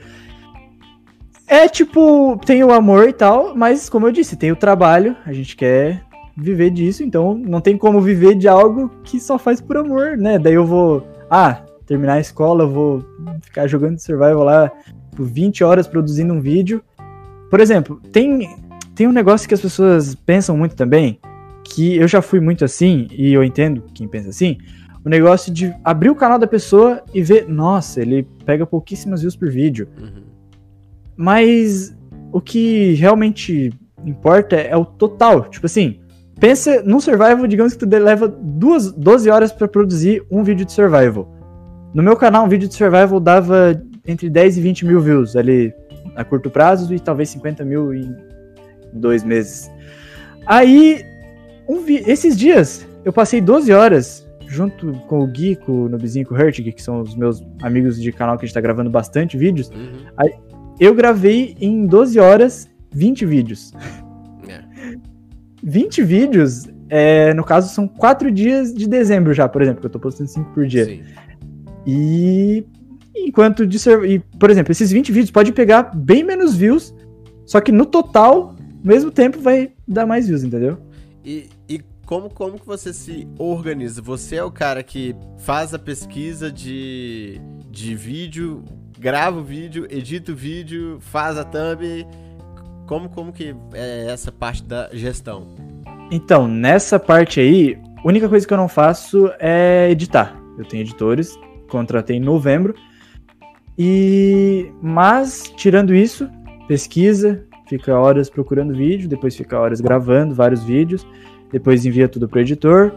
[1.48, 5.34] É tipo, tem o amor e tal, mas como eu disse, tem o trabalho, a
[5.34, 6.04] gente quer
[6.36, 10.40] viver disso, então não tem como viver de algo que só faz por amor, né?
[10.40, 13.06] Daí eu vou, ah, terminar a escola, eu vou
[13.42, 14.72] ficar jogando survival lá
[15.16, 16.82] por 20 horas produzindo um vídeo.
[17.50, 18.50] Por exemplo, tem,
[18.96, 21.20] tem um negócio que as pessoas pensam muito também,
[21.64, 24.58] que eu já fui muito assim, e eu entendo quem pensa assim,
[25.06, 29.36] o negócio de abrir o canal da pessoa e ver, nossa, ele pega pouquíssimas views
[29.36, 29.88] por vídeo.
[30.00, 30.23] Uhum.
[31.16, 31.96] Mas
[32.32, 33.72] o que realmente
[34.06, 35.44] importa é o total.
[35.50, 36.00] Tipo assim,
[36.40, 40.72] pensa num survival, digamos que tu leva duas, 12 horas pra produzir um vídeo de
[40.74, 41.32] survival.
[41.94, 45.74] No meu canal, um vídeo de survival dava entre 10 e 20 mil views ali
[46.16, 48.16] a curto prazo e talvez 50 mil em
[48.92, 49.70] dois meses.
[50.46, 51.04] Aí,
[51.70, 56.24] um vi- esses dias, eu passei 12 horas junto com o Gui, com o Nobizinho
[56.24, 58.62] e com o Hertig, que são os meus amigos de canal que a gente tá
[58.62, 59.70] gravando bastante vídeos.
[59.70, 60.06] Uhum.
[60.80, 63.74] Eu gravei em 12 horas 20 vídeos.
[64.48, 64.64] É.
[65.64, 69.92] 20 vídeos, é, no caso, são 4 dias de dezembro já, por exemplo, que eu
[69.92, 70.86] tô postando 5 por dia.
[70.86, 71.04] Sim.
[71.86, 72.66] E
[73.16, 76.94] enquanto de ser, e, por exemplo, esses 20 vídeos pode pegar bem menos views,
[77.46, 80.78] só que no total, ao mesmo tempo vai dar mais views, entendeu?
[81.24, 84.02] E, e como, como que você se organiza?
[84.02, 88.64] Você é o cara que faz a pesquisa de, de vídeo,
[89.04, 92.08] grava o vídeo, edita o vídeo, faz a thumb.
[92.88, 95.46] Como, como que é essa parte da gestão?
[96.10, 100.34] Então, nessa parte aí, a única coisa que eu não faço é editar.
[100.58, 101.38] Eu tenho editores,
[101.70, 102.76] contratei em novembro.
[103.78, 106.30] E mas tirando isso,
[106.66, 111.06] pesquisa, fica horas procurando vídeo, depois fica horas gravando vários vídeos,
[111.52, 112.94] depois envia tudo pro editor.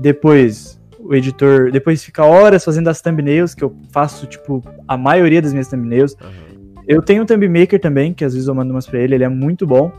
[0.00, 5.42] depois o editor, depois fica horas fazendo as thumbnails, que eu faço, tipo, a maioria
[5.42, 6.16] das minhas thumbnails.
[6.20, 6.54] Aham.
[6.86, 9.24] Eu tenho um thumb maker também, que às vezes eu mando umas pra ele, ele
[9.24, 9.90] é muito bom.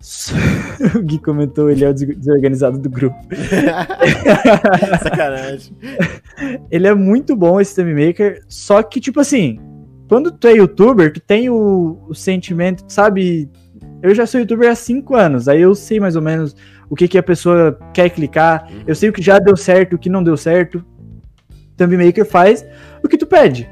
[0.96, 3.16] o Gui comentou, ele é o des- desorganizado do grupo.
[5.02, 5.76] Sacanagem.
[6.70, 9.58] Ele é muito bom esse thumb maker, só que, tipo assim,
[10.08, 13.50] quando tu é youtuber, tu tem o, o sentimento, sabe?
[14.02, 16.54] Eu já sou youtuber há 5 anos, aí eu sei mais ou menos
[16.88, 18.82] o que, que a pessoa quer clicar, Uhum.
[18.86, 20.84] eu sei o que já deu certo, o que não deu certo.
[21.76, 22.64] Thumb maker faz
[23.02, 23.68] o que tu pede.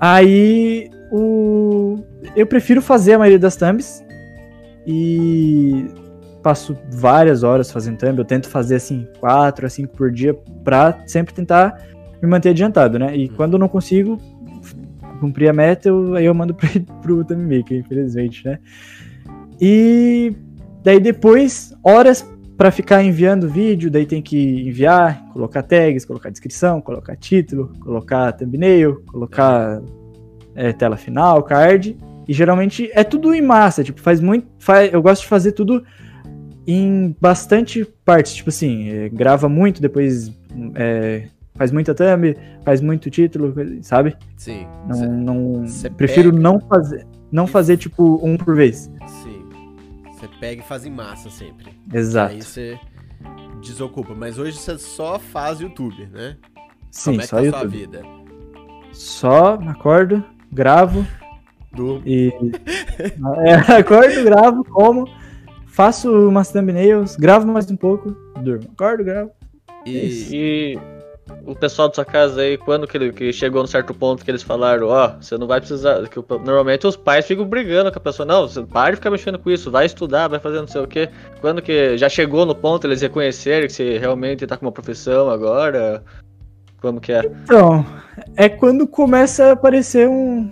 [0.00, 1.98] Aí o
[2.34, 4.02] eu prefiro fazer a maioria das thumbs
[4.86, 5.86] e
[6.42, 8.18] passo várias horas fazendo thumb.
[8.18, 11.78] Eu tento fazer assim 4 a 5 por dia pra sempre tentar
[12.22, 13.16] me manter adiantado, né?
[13.16, 14.18] E quando eu não consigo
[15.20, 16.68] cumprir a meta, eu, aí eu mando pro,
[17.02, 18.58] pro thumb maker, infelizmente, né?
[19.60, 20.34] E
[20.82, 26.80] daí depois horas pra ficar enviando vídeo, daí tem que enviar, colocar tags, colocar descrição,
[26.80, 29.82] colocar título, colocar thumbnail, colocar
[30.54, 31.96] é, tela final, card.
[32.26, 34.46] E geralmente é tudo em massa, tipo, faz muito.
[34.58, 35.84] Faz, eu gosto de fazer tudo
[36.66, 40.32] em bastante partes, tipo assim, é, grava muito, depois
[40.74, 44.16] é, faz muita thumb, faz muito título, sabe?
[44.36, 44.66] Sim.
[44.88, 48.90] Não, Cê- não cê prefiro pega- não fazer, não fazer tipo um por vez.
[50.44, 51.72] Pega e faz em massa sempre.
[51.90, 52.34] Exato.
[52.34, 52.78] Aí você
[53.62, 54.14] desocupa.
[54.14, 56.36] Mas hoje você só faz YouTube, né?
[56.90, 57.60] Sim, Como é que só tá a YouTube.
[57.60, 58.02] sua vida?
[58.92, 61.06] Só acordo, gravo
[61.72, 62.02] Do...
[62.04, 62.30] e
[63.46, 65.08] é, acordo, gravo, como,
[65.66, 68.10] faço umas thumbnails, gravo mais um pouco,
[68.42, 68.68] durmo.
[68.70, 69.30] Acordo, gravo.
[69.86, 70.28] E...
[70.30, 70.78] E
[71.46, 74.30] o pessoal da sua casa aí, quando que, ele, que chegou num certo ponto que
[74.30, 76.06] eles falaram, ó, você não vai precisar.
[76.08, 79.38] Que normalmente os pais ficam brigando com a pessoa, não, você para de ficar mexendo
[79.38, 81.08] com isso, vai estudar, vai fazer não sei o quê.
[81.40, 85.30] Quando que já chegou no ponto eles reconhecerem que você realmente tá com uma profissão
[85.30, 86.02] agora?
[86.80, 87.24] Como que é?
[87.44, 87.84] Então,
[88.36, 90.50] é quando começa a aparecer um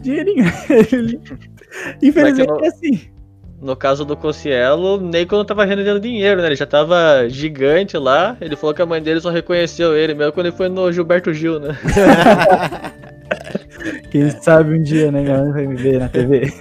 [0.00, 0.44] dinheirinho.
[2.02, 3.17] Infelizmente não- é assim.
[3.60, 6.46] No caso do Cossielo, nem quando tava rendendo dinheiro, né?
[6.46, 8.36] Ele já tava gigante lá.
[8.40, 11.32] Ele falou que a mãe dele só reconheceu ele, mesmo quando ele foi no Gilberto
[11.34, 11.76] Gil, né?
[14.10, 15.22] Quem sabe um dia, né?
[15.22, 16.52] Minha mãe vai me ver na TV.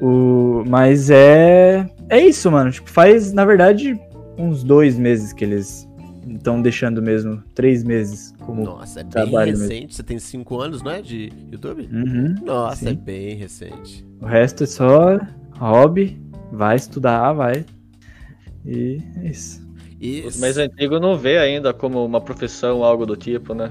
[0.00, 1.86] o, mas é.
[2.08, 2.70] É isso, mano.
[2.70, 3.98] Tipo, faz, na verdade,
[4.38, 5.88] uns dois meses que eles
[6.28, 7.42] estão deixando mesmo.
[7.54, 8.62] Três meses como.
[8.64, 9.68] Nossa, é bem Trabalho mesmo.
[9.68, 9.94] recente.
[9.94, 11.00] Você tem 5 anos, não é?
[11.02, 11.88] De YouTube?
[11.92, 12.34] Uhum.
[12.44, 12.88] Nossa, sim.
[12.90, 14.04] é bem recente.
[14.20, 15.18] O resto é só
[15.58, 16.20] hobby.
[16.52, 17.64] Vai estudar, vai.
[18.64, 19.62] E é isso.
[20.00, 23.70] E Os mais antigos não vê ainda como uma profissão, algo do tipo, né?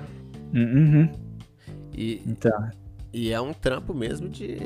[0.53, 1.10] Uhum.
[1.95, 2.69] E, Então,
[3.13, 4.57] e é um trampo mesmo de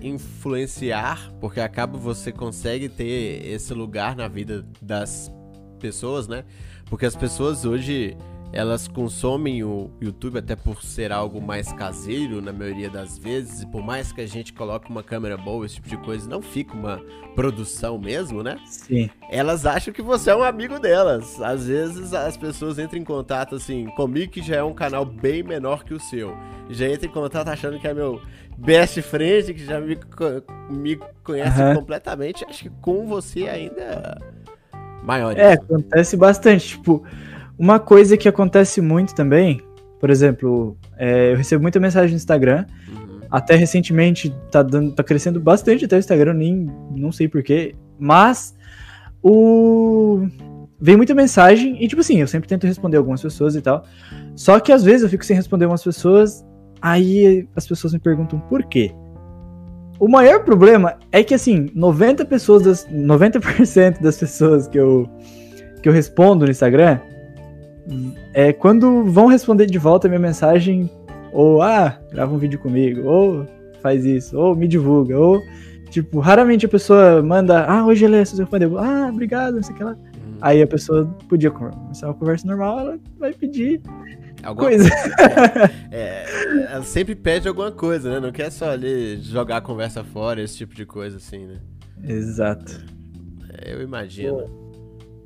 [0.00, 5.32] influenciar, porque acaba você consegue ter esse lugar na vida das
[5.80, 6.44] pessoas, né?
[6.86, 8.16] Porque as pessoas hoje
[8.52, 13.66] elas consomem o YouTube até por ser algo mais caseiro na maioria das vezes, e
[13.66, 16.74] por mais que a gente coloque uma câmera boa, esse tipo de coisa, não fica
[16.74, 17.00] uma
[17.34, 18.58] produção mesmo, né?
[18.66, 19.10] sim.
[19.30, 21.40] elas acham que você é um amigo delas.
[21.40, 25.42] Às vezes as pessoas entram em contato assim, comigo que já é um canal bem
[25.42, 26.36] menor que o seu.
[26.70, 28.20] Já entra em contato achando que é meu
[28.56, 29.98] best friend, que já me,
[30.70, 31.74] me conhece Aham.
[31.74, 32.44] completamente.
[32.44, 34.18] Acho que com você ainda é
[35.04, 35.38] maior.
[35.38, 36.68] É, acontece bastante.
[36.68, 37.04] Tipo,
[37.58, 39.62] uma coisa que acontece muito também,
[39.98, 42.66] por exemplo, é, eu recebo muita mensagem no Instagram.
[42.88, 43.20] Uhum.
[43.30, 47.74] Até recentemente tá, dando, tá crescendo bastante até o Instagram, nem não sei porquê.
[47.98, 48.54] Mas
[49.22, 50.26] o.
[50.78, 53.84] Vem muita mensagem e, tipo assim, eu sempre tento responder algumas pessoas e tal.
[54.34, 56.44] Só que às vezes eu fico sem responder umas pessoas,
[56.82, 58.94] aí as pessoas me perguntam por quê.
[59.98, 65.08] O maior problema é que, assim, 90 pessoas das, 90% das pessoas que eu,
[65.82, 67.00] que eu respondo no Instagram,
[68.32, 70.90] é quando vão responder de volta a minha mensagem,
[71.32, 73.46] ou, ah, grava um vídeo comigo, ou
[73.82, 75.42] faz isso, ou me divulga, ou,
[75.90, 79.62] tipo, raramente a pessoa manda, ah, hoje ele é seu fã, eu, ah, obrigado, não
[79.62, 79.92] sei o que lá.
[79.92, 80.38] Uhum.
[80.40, 83.80] Aí a pessoa podia começar uma conversa normal, ela vai pedir
[84.42, 84.88] Alguma coisa.
[85.90, 88.20] É, ela sempre pede alguma coisa, né?
[88.20, 91.56] Não quer só ali jogar a conversa fora, esse tipo de coisa assim, né?
[92.04, 92.84] Exato.
[93.58, 94.65] É, Eu imagino.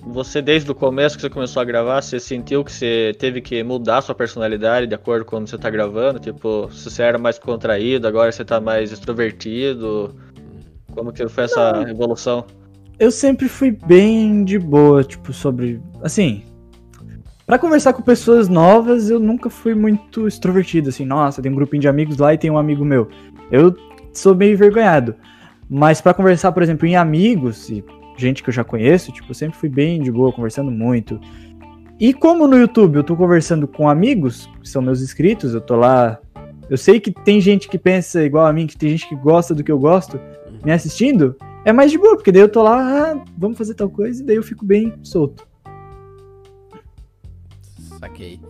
[0.07, 3.63] Você, desde o começo que você começou a gravar, você sentiu que você teve que
[3.63, 6.19] mudar sua personalidade de acordo com quando você tá gravando?
[6.19, 10.15] Tipo, se você era mais contraído, agora você tá mais extrovertido?
[10.93, 12.45] Como que foi essa evolução?
[12.99, 15.81] Eu sempre fui bem de boa, tipo, sobre.
[16.03, 16.45] Assim.
[17.47, 21.81] Pra conversar com pessoas novas, eu nunca fui muito extrovertido, assim, nossa, tem um grupinho
[21.81, 23.09] de amigos lá e tem um amigo meu.
[23.51, 23.75] Eu
[24.13, 25.17] sou meio envergonhado.
[25.69, 27.85] Mas pra conversar, por exemplo, em amigos, e
[28.21, 31.21] gente que eu já conheço, tipo, sempre fui bem de boa, conversando muito.
[31.99, 35.77] E como no YouTube eu tô conversando com amigos, que são meus inscritos, eu tô
[35.77, 36.19] lá.
[36.69, 39.55] Eu sei que tem gente que pensa igual a mim, que tem gente que gosta
[39.55, 40.21] do que eu gosto,
[40.65, 43.91] me assistindo, é mais de boa, porque daí eu tô lá, ah, vamos fazer tal
[43.91, 45.47] coisa, e daí eu fico bem solto.
[47.99, 48.41] Saquei.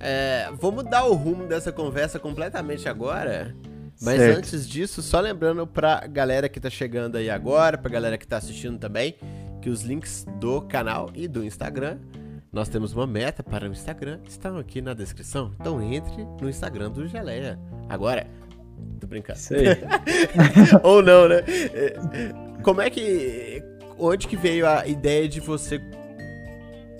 [0.00, 3.54] É, vou mudar o rumo dessa conversa completamente agora.
[4.02, 4.38] Mas Certo.
[4.38, 8.36] antes disso, só lembrando pra galera que tá chegando aí agora, pra galera que tá
[8.36, 9.14] assistindo também,
[9.60, 11.98] que os links do canal e do Instagram,
[12.52, 15.52] nós temos uma meta para o Instagram, estão aqui na descrição.
[15.60, 17.58] Então entre no Instagram do Geleia.
[17.88, 18.26] Agora,
[19.00, 19.38] tô brincando.
[19.52, 19.66] Aí.
[20.82, 21.42] Ou não, né?
[21.46, 21.94] É,
[22.62, 23.62] Como é que.
[23.98, 25.80] Onde que veio a ideia de você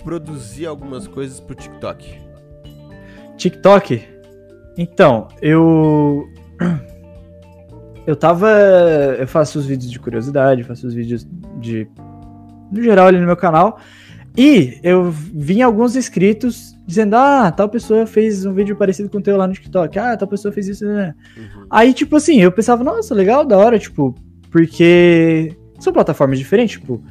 [0.05, 2.21] produzir algumas coisas pro TikTok?
[3.37, 4.03] TikTok?
[4.79, 6.29] Então, eu.
[8.07, 8.49] Eu tava.
[9.19, 11.27] Eu faço os vídeos de curiosidade, faço os vídeos
[11.61, 11.89] de.
[12.71, 13.79] No geral, ali no meu canal.
[14.37, 19.23] E eu vi alguns inscritos dizendo: Ah, tal pessoa fez um vídeo parecido com o
[19.23, 19.99] teu lá no TikTok.
[19.99, 21.15] Ah, tal pessoa fez isso, né?
[21.37, 21.67] Uhum.
[21.71, 24.15] Aí, tipo assim, eu pensava, nossa, legal, da hora, tipo,
[24.51, 27.03] porque são plataformas diferentes, tipo,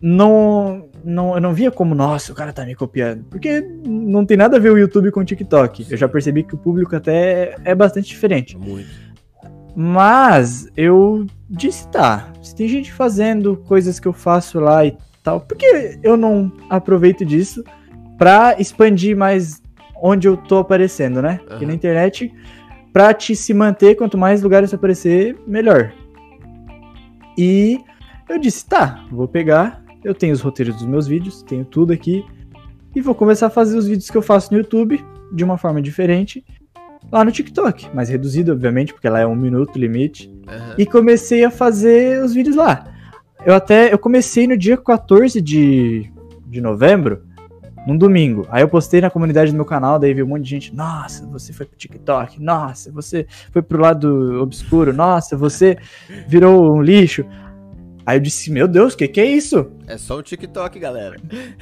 [0.00, 4.36] não, não, eu não via como, nossa, o cara tá me copiando, porque não tem
[4.36, 5.86] nada a ver o YouTube com o TikTok.
[5.90, 8.56] Eu já percebi que o público até é bastante diferente.
[8.56, 9.09] Muito.
[9.74, 15.40] Mas eu disse, tá, se tem gente fazendo coisas que eu faço lá e tal,
[15.40, 17.62] por que eu não aproveito disso
[18.18, 19.62] pra expandir mais
[20.02, 21.40] onde eu tô aparecendo, né?
[21.50, 21.66] Aham.
[21.66, 22.32] na internet,
[22.92, 25.92] pra te se manter, quanto mais lugares aparecer, melhor.
[27.36, 27.78] E
[28.28, 32.24] eu disse, tá, vou pegar, eu tenho os roteiros dos meus vídeos, tenho tudo aqui,
[32.94, 35.80] e vou começar a fazer os vídeos que eu faço no YouTube de uma forma
[35.80, 36.44] diferente
[37.10, 40.32] lá no TikTok, mais reduzido, obviamente, porque lá é um minuto limite.
[40.46, 40.74] Aham.
[40.78, 42.86] E comecei a fazer os vídeos lá.
[43.44, 46.10] Eu até eu comecei no dia 14 de,
[46.46, 47.22] de novembro,
[47.86, 48.46] num domingo.
[48.50, 50.74] Aí eu postei na comunidade do meu canal, daí veio um monte de gente.
[50.74, 52.42] Nossa, você foi pro TikTok.
[52.42, 54.92] Nossa, você foi pro lado obscuro.
[54.92, 55.78] Nossa, você
[56.28, 57.24] virou um lixo.
[58.04, 59.70] Aí eu disse, meu Deus, o que, que é isso?
[59.86, 61.16] É só um TikTok, galera.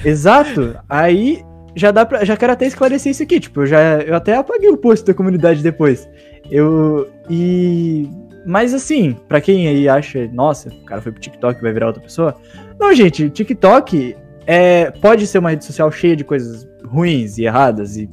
[0.04, 0.76] Exato.
[0.88, 4.37] Aí já dá pra, já quero até esclarecer isso aqui, tipo, eu já eu até
[4.37, 6.09] apaguei o post da comunidade depois.
[6.50, 8.09] Eu e
[8.46, 12.02] mas assim, pra quem aí acha, nossa, o cara foi pro TikTok, vai virar outra
[12.02, 12.35] pessoa.
[12.81, 17.96] Não, gente, TikTok é pode ser uma rede social cheia de coisas ruins e erradas
[17.96, 18.09] e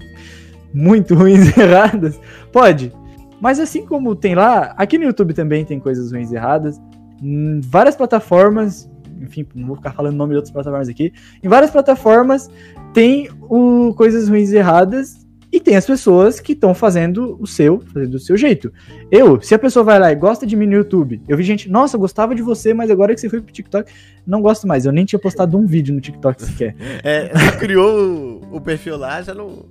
[0.74, 2.20] muito ruins e erradas.
[2.52, 2.92] Pode.
[3.40, 6.82] Mas assim como tem lá, aqui no YouTube também tem coisas ruins e erradas.
[7.24, 8.90] Em várias plataformas,
[9.22, 11.14] enfim, não vou ficar falando o nome de outras plataformas aqui.
[11.44, 12.50] Em várias plataformas
[12.94, 15.26] tem o coisas ruins e erradas
[15.56, 18.74] e tem as pessoas que estão fazendo o seu, fazendo do seu jeito.
[19.10, 21.70] Eu, se a pessoa vai lá e gosta de mim no YouTube, eu vi gente,
[21.70, 23.90] nossa, eu gostava de você, mas agora que você foi pro TikTok,
[24.28, 24.86] não gosto mais.
[24.86, 26.76] Eu nem tinha postado um vídeo no TikTok sequer.
[27.04, 29.66] É, criou o, o perfil lá, já não.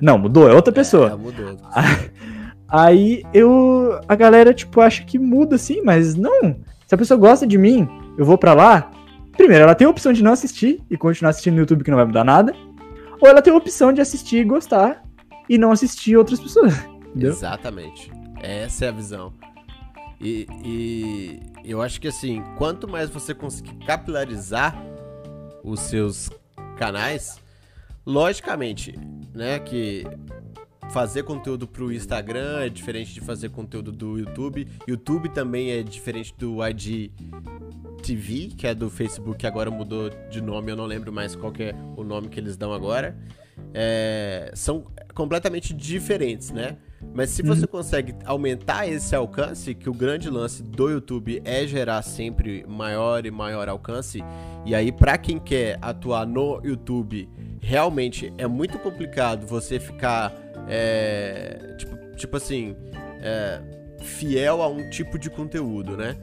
[0.00, 1.10] Não, mudou, é outra pessoa.
[1.10, 1.56] É, mudou.
[2.66, 4.00] Aí eu.
[4.08, 6.56] A galera, tipo, acha que muda assim, mas não.
[6.86, 8.90] Se a pessoa gosta de mim, eu vou pra lá.
[9.32, 11.98] Primeiro, ela tem a opção de não assistir e continuar assistindo no YouTube que não
[11.98, 12.54] vai mudar nada.
[13.20, 15.02] Ou ela tem a opção de assistir e gostar
[15.48, 16.74] e não assistir outras pessoas.
[17.08, 17.30] Entendeu?
[17.30, 18.10] Exatamente.
[18.40, 19.32] Essa é a visão.
[20.20, 24.76] E, e eu acho que assim, quanto mais você conseguir capilarizar
[25.62, 26.30] os seus
[26.76, 27.40] canais,
[28.06, 28.98] logicamente,
[29.34, 30.04] né, que
[30.90, 34.68] fazer conteúdo pro Instagram é diferente de fazer conteúdo do YouTube.
[34.86, 37.10] YouTube também é diferente do ID
[38.02, 41.52] TV, que é do Facebook, que agora mudou de nome, eu não lembro mais qual
[41.58, 43.16] é o nome que eles dão agora.
[43.72, 46.76] É, são completamente diferentes, né?
[47.12, 52.02] Mas se você consegue aumentar esse alcance, que o grande lance do YouTube é gerar
[52.02, 54.22] sempre maior e maior alcance,
[54.64, 57.28] e aí pra quem quer atuar no YouTube,
[57.60, 60.32] realmente é muito complicado você ficar,
[60.68, 62.76] é, tipo, tipo assim,
[63.20, 63.60] é,
[64.02, 66.16] fiel a um tipo de conteúdo, né?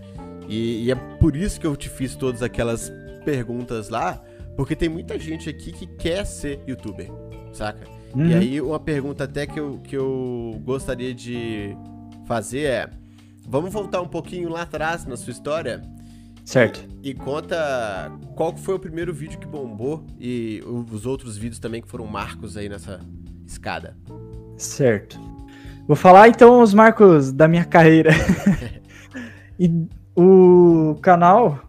[0.47, 2.91] E, e é por isso que eu te fiz todas aquelas
[3.23, 4.21] perguntas lá,
[4.57, 7.09] porque tem muita gente aqui que quer ser youtuber,
[7.53, 7.85] saca?
[8.13, 8.37] E Uhum.
[8.37, 11.73] aí, uma pergunta até que eu, que eu gostaria de
[12.25, 12.89] fazer é:
[13.47, 15.81] vamos voltar um pouquinho lá atrás na sua história
[16.43, 16.85] Certo.
[17.01, 20.61] e conta qual foi o primeiro vídeo que bombou e
[20.91, 22.99] os outros vídeos também que foram marcos aí nessa
[23.47, 23.95] escada.
[24.61, 25.19] Certo.
[25.87, 28.11] Vou falar então os marcos da minha carreira.
[29.59, 31.59] e o canal,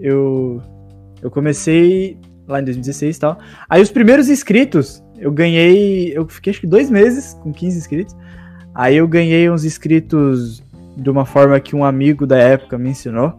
[0.00, 0.60] eu,
[1.22, 2.18] eu comecei
[2.48, 3.38] lá em 2016 e tal.
[3.70, 6.12] Aí os primeiros inscritos, eu ganhei.
[6.16, 8.16] Eu fiquei acho que dois meses com 15 inscritos.
[8.74, 10.62] Aí eu ganhei uns inscritos
[10.96, 13.32] de uma forma que um amigo da época me ensinou.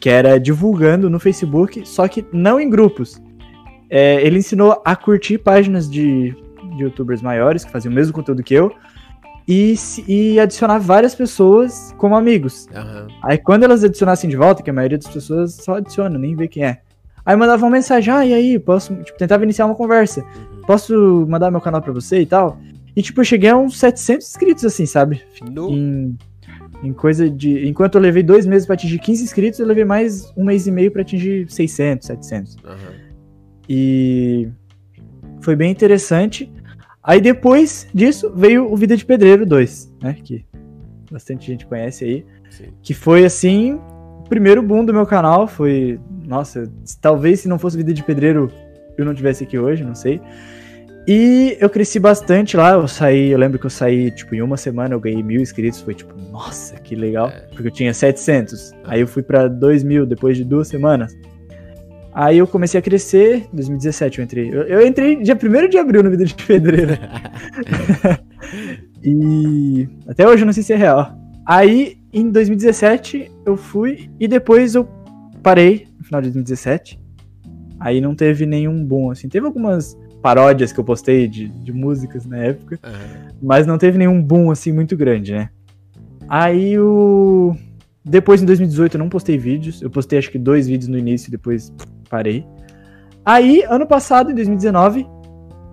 [0.00, 3.22] que era divulgando no Facebook, só que não em grupos.
[3.88, 6.36] É, ele ensinou a curtir páginas de,
[6.78, 8.72] de youtubers maiores, que faziam o mesmo conteúdo que eu,
[9.46, 9.74] e,
[10.06, 12.66] e adicionar várias pessoas como amigos.
[12.74, 13.06] Uhum.
[13.22, 16.46] Aí quando elas adicionassem de volta, que a maioria das pessoas só adiciona, nem vê
[16.48, 16.80] quem é.
[17.24, 20.20] Aí mandava uma mensagem, ah, e aí, posso, tipo, tentava iniciar uma conversa.
[20.20, 20.62] Uhum.
[20.66, 22.58] Posso mandar meu canal pra você e tal?
[22.96, 25.22] E, tipo, eu cheguei a uns 700 inscritos, assim, sabe?
[25.50, 25.70] No...
[25.70, 26.16] Em,
[26.82, 27.68] em coisa de...
[27.68, 30.70] Enquanto eu levei dois meses pra atingir 15 inscritos, eu levei mais um mês e
[30.70, 32.56] meio pra atingir 600, 700.
[32.56, 32.76] Uhum.
[33.68, 34.48] E...
[35.40, 36.50] Foi bem interessante.
[37.08, 40.14] Aí depois disso veio o Vida de Pedreiro 2, né?
[40.22, 40.44] Que
[41.10, 42.26] bastante gente conhece aí.
[42.50, 42.66] Sim.
[42.82, 43.80] Que foi assim,
[44.20, 45.48] o primeiro boom do meu canal.
[45.48, 45.98] Foi.
[46.26, 48.52] Nossa, talvez se não fosse Vida de Pedreiro
[48.98, 50.20] eu não tivesse aqui hoje, não sei.
[51.06, 52.72] E eu cresci bastante lá.
[52.72, 55.80] Eu saí, eu lembro que eu saí, tipo, em uma semana eu ganhei mil inscritos.
[55.80, 57.28] Foi tipo, nossa, que legal.
[57.28, 57.46] É.
[57.54, 58.74] Porque eu tinha 700.
[58.84, 61.16] Aí eu fui pra 2 mil depois de duas semanas.
[62.20, 64.48] Aí eu comecei a crescer, em 2017 eu entrei.
[64.48, 66.98] Eu, eu entrei dia 1 de abril no Vida de Pedreiro.
[69.04, 71.16] e até hoje eu não sei se é real.
[71.46, 74.88] Aí em 2017 eu fui e depois eu
[75.44, 77.00] parei no final de 2017.
[77.78, 79.28] Aí não teve nenhum bom, assim.
[79.28, 83.28] Teve algumas paródias que eu postei de, de músicas na época, uhum.
[83.40, 85.50] mas não teve nenhum boom assim muito grande, né?
[86.28, 87.54] Aí o.
[88.08, 89.82] Depois, em 2018, eu não postei vídeos.
[89.82, 91.72] Eu postei acho que dois vídeos no início, depois
[92.08, 92.44] parei.
[93.24, 95.06] Aí, ano passado, em 2019,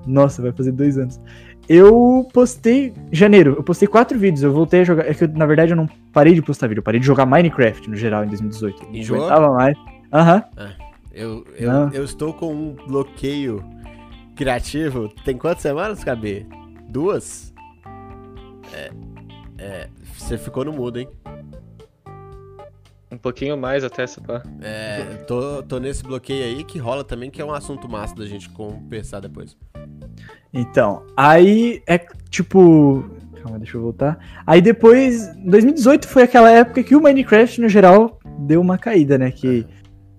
[0.06, 1.20] nossa, vai fazer dois anos.
[1.68, 2.94] Eu postei.
[3.12, 4.44] Janeiro, eu postei quatro vídeos.
[4.44, 5.10] Eu voltei a jogar.
[5.10, 6.80] É que, eu, na verdade, eu não parei de postar vídeo.
[6.80, 8.88] Eu parei de jogar Minecraft no geral em 2018.
[8.92, 9.28] Em jogo?
[9.30, 9.76] Não mais.
[10.14, 10.36] Aham.
[10.36, 10.42] Uhum.
[10.58, 10.74] Ah,
[11.12, 13.64] eu, eu, eu estou com um bloqueio
[14.36, 15.10] criativo.
[15.24, 16.46] Tem quantas semanas, KB?
[16.90, 17.54] Duas?
[18.74, 18.92] É.
[19.58, 19.88] É.
[20.18, 21.08] Você ficou no mudo, hein?
[23.12, 24.42] Um pouquinho mais até, se pá.
[24.62, 28.26] É, tô, tô nesse bloqueio aí que rola também, que é um assunto massa da
[28.26, 29.56] gente conversar depois.
[30.54, 31.98] Então, aí é
[32.30, 33.06] tipo.
[33.44, 34.18] Calma, deixa eu voltar.
[34.48, 39.30] Aí depois, 2018 foi aquela época que o Minecraft, no geral, deu uma caída, né?
[39.30, 39.68] Que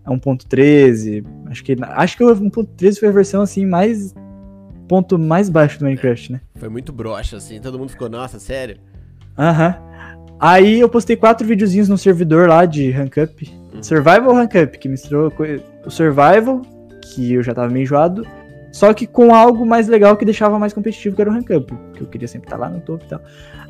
[0.04, 1.24] é 1.13.
[1.50, 4.14] Acho que, acho que o 1.13 foi a versão assim mais.
[4.88, 6.40] Ponto mais baixo do Minecraft, né?
[6.54, 8.78] Foi muito broxa, assim, todo mundo ficou, nossa, sério?
[9.36, 9.74] Aham.
[10.38, 13.66] Aí eu postei quatro videozinhos no servidor lá de rank up.
[13.74, 13.82] Uhum.
[13.82, 15.32] Survival Rank Up, que misturou
[15.84, 16.62] o Survival,
[17.02, 18.26] que eu já tava meio enjoado,
[18.72, 21.72] só que com algo mais legal que deixava mais competitivo, que era o Rank Up,
[21.94, 23.20] que eu queria sempre estar tá lá no topo e tal.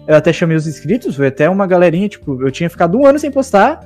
[0.06, 3.18] Eu até chamei os inscritos, foi até uma galerinha, tipo, eu tinha ficado um ano
[3.18, 3.80] sem postar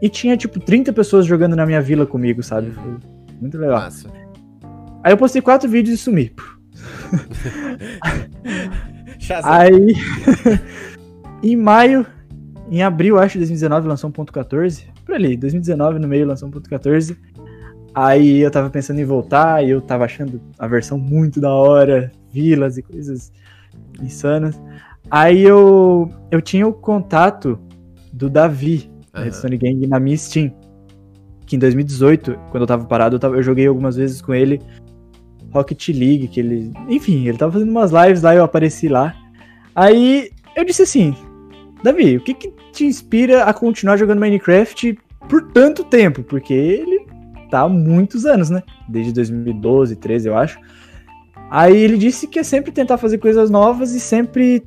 [0.00, 2.70] e tinha, tipo, 30 pessoas jogando na minha vila comigo, sabe?
[2.70, 2.96] Foi
[3.40, 3.80] muito legal.
[3.80, 4.08] Massa.
[5.02, 6.32] Aí eu postei quatro vídeos e sumi.
[9.44, 9.94] Aí.
[11.42, 12.06] Em maio,
[12.70, 14.86] em abril, acho, de 2019, lançou um ponto 14.
[15.04, 17.16] Por ali, 2019, no meio, lançou um ponto 14.
[17.94, 22.10] Aí eu tava pensando em voltar e eu tava achando a versão muito da hora,
[22.32, 23.32] vilas e coisas
[24.00, 24.58] insanas.
[25.10, 27.58] Aí eu, eu tinha o contato
[28.12, 29.02] do Davi, uhum.
[29.12, 30.54] da Redstone Gang, na minha Steam.
[31.44, 34.58] Que em 2018, quando eu tava parado, eu, tava, eu joguei algumas vezes com ele
[35.52, 36.72] Rocket League, que ele.
[36.88, 39.14] Enfim, ele tava fazendo umas lives lá, eu apareci lá.
[39.74, 41.14] Aí eu disse assim:
[41.82, 46.22] Davi, o que, que te inspira a continuar jogando Minecraft por tanto tempo?
[46.22, 47.06] Porque ele
[47.50, 48.62] tá há muitos anos, né?
[48.88, 50.58] Desde 2012, 13, eu acho.
[51.50, 54.64] Aí ele disse que é sempre tentar fazer coisas novas e sempre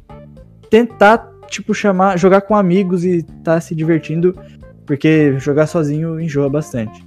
[0.69, 4.37] tentar, tipo, chamar, jogar com amigos e tá se divertindo,
[4.85, 7.03] porque jogar sozinho enjoa bastante.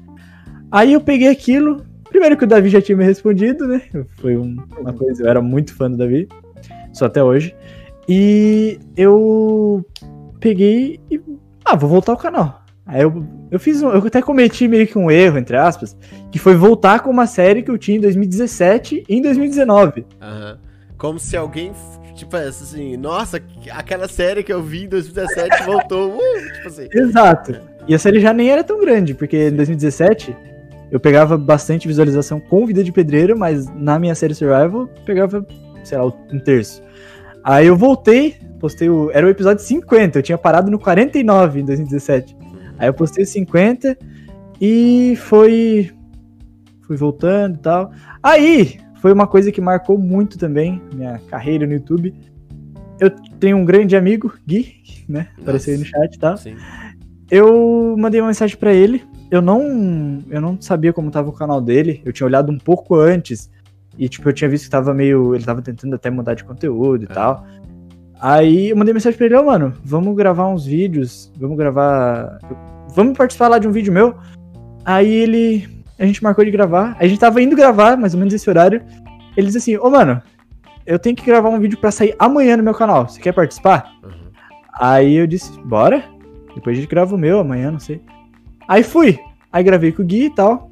[0.72, 3.82] Aí eu peguei aquilo, primeiro que o Davi já tinha me respondido, né?
[4.16, 6.26] Foi uma coisa, eu era muito fã do Davi,
[6.92, 7.54] só até hoje.
[8.08, 9.84] E eu
[10.40, 11.20] peguei e.
[11.64, 12.62] Ah, vou voltar ao canal.
[12.86, 15.94] Aí eu, eu fiz um, Eu até cometi meio que um erro, entre aspas,
[16.32, 20.06] que foi voltar com uma série que eu tinha em 2017 e em 2019.
[20.20, 20.52] Aham.
[20.52, 20.68] Uhum.
[20.96, 21.72] Como se alguém,
[22.14, 23.40] tipo assim, nossa,
[23.70, 26.16] aquela série que eu vi em 2017 voltou.
[26.16, 26.88] Uh, tipo assim.
[26.92, 27.60] Exato.
[27.86, 30.34] E a série já nem era tão grande, porque em 2017
[30.90, 35.46] eu pegava bastante visualização com Vida de Pedreiro, mas na minha série Survival pegava,
[35.84, 36.82] sei lá, um terço.
[37.48, 39.10] Aí eu voltei, postei o.
[39.10, 42.36] Era o episódio 50, eu tinha parado no 49 em 2017.
[42.78, 43.96] Aí eu postei o 50
[44.60, 45.90] e foi.
[46.82, 47.90] Fui voltando e tal.
[48.22, 52.14] Aí foi uma coisa que marcou muito também minha carreira no YouTube.
[53.00, 53.08] Eu
[53.40, 54.74] tenho um grande amigo, Gui,
[55.08, 55.28] né?
[55.30, 55.40] Nossa.
[55.40, 56.28] Apareceu aí no chat e tá?
[56.28, 56.36] tal.
[56.36, 56.54] Sim.
[57.30, 59.02] Eu mandei uma mensagem para ele.
[59.30, 62.02] Eu não, eu não sabia como tava o canal dele.
[62.04, 63.48] Eu tinha olhado um pouco antes
[63.98, 65.34] e, tipo, eu tinha visto que tava meio.
[65.34, 67.14] Ele tava tentando até mudar de conteúdo e é.
[67.14, 67.44] tal.
[68.20, 72.38] Aí eu mandei mensagem pra ele, ó, mano, vamos gravar uns vídeos, vamos gravar.
[72.94, 74.14] Vamos participar lá de um vídeo meu.
[74.84, 75.68] Aí ele.
[75.98, 76.96] A gente marcou de gravar.
[76.98, 78.82] A gente tava indo gravar, mais ou menos esse horário.
[79.36, 80.22] Ele disse assim, ô mano,
[80.86, 83.08] eu tenho que gravar um vídeo pra sair amanhã no meu canal.
[83.08, 83.92] Você quer participar?
[84.02, 84.30] Uhum.
[84.72, 86.04] Aí eu disse, bora.
[86.54, 88.00] Depois a gente grava o meu amanhã, não sei.
[88.68, 89.18] Aí fui.
[89.52, 90.67] Aí gravei com o Gui e tal.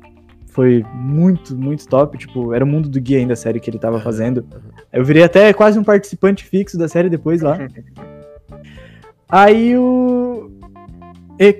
[0.56, 2.16] Foi muito, muito top.
[2.16, 4.42] Tipo, era o mundo do Gui ainda, a série que ele tava fazendo.
[4.90, 7.58] Eu virei até quase um participante fixo da série depois lá.
[9.28, 10.50] Aí o.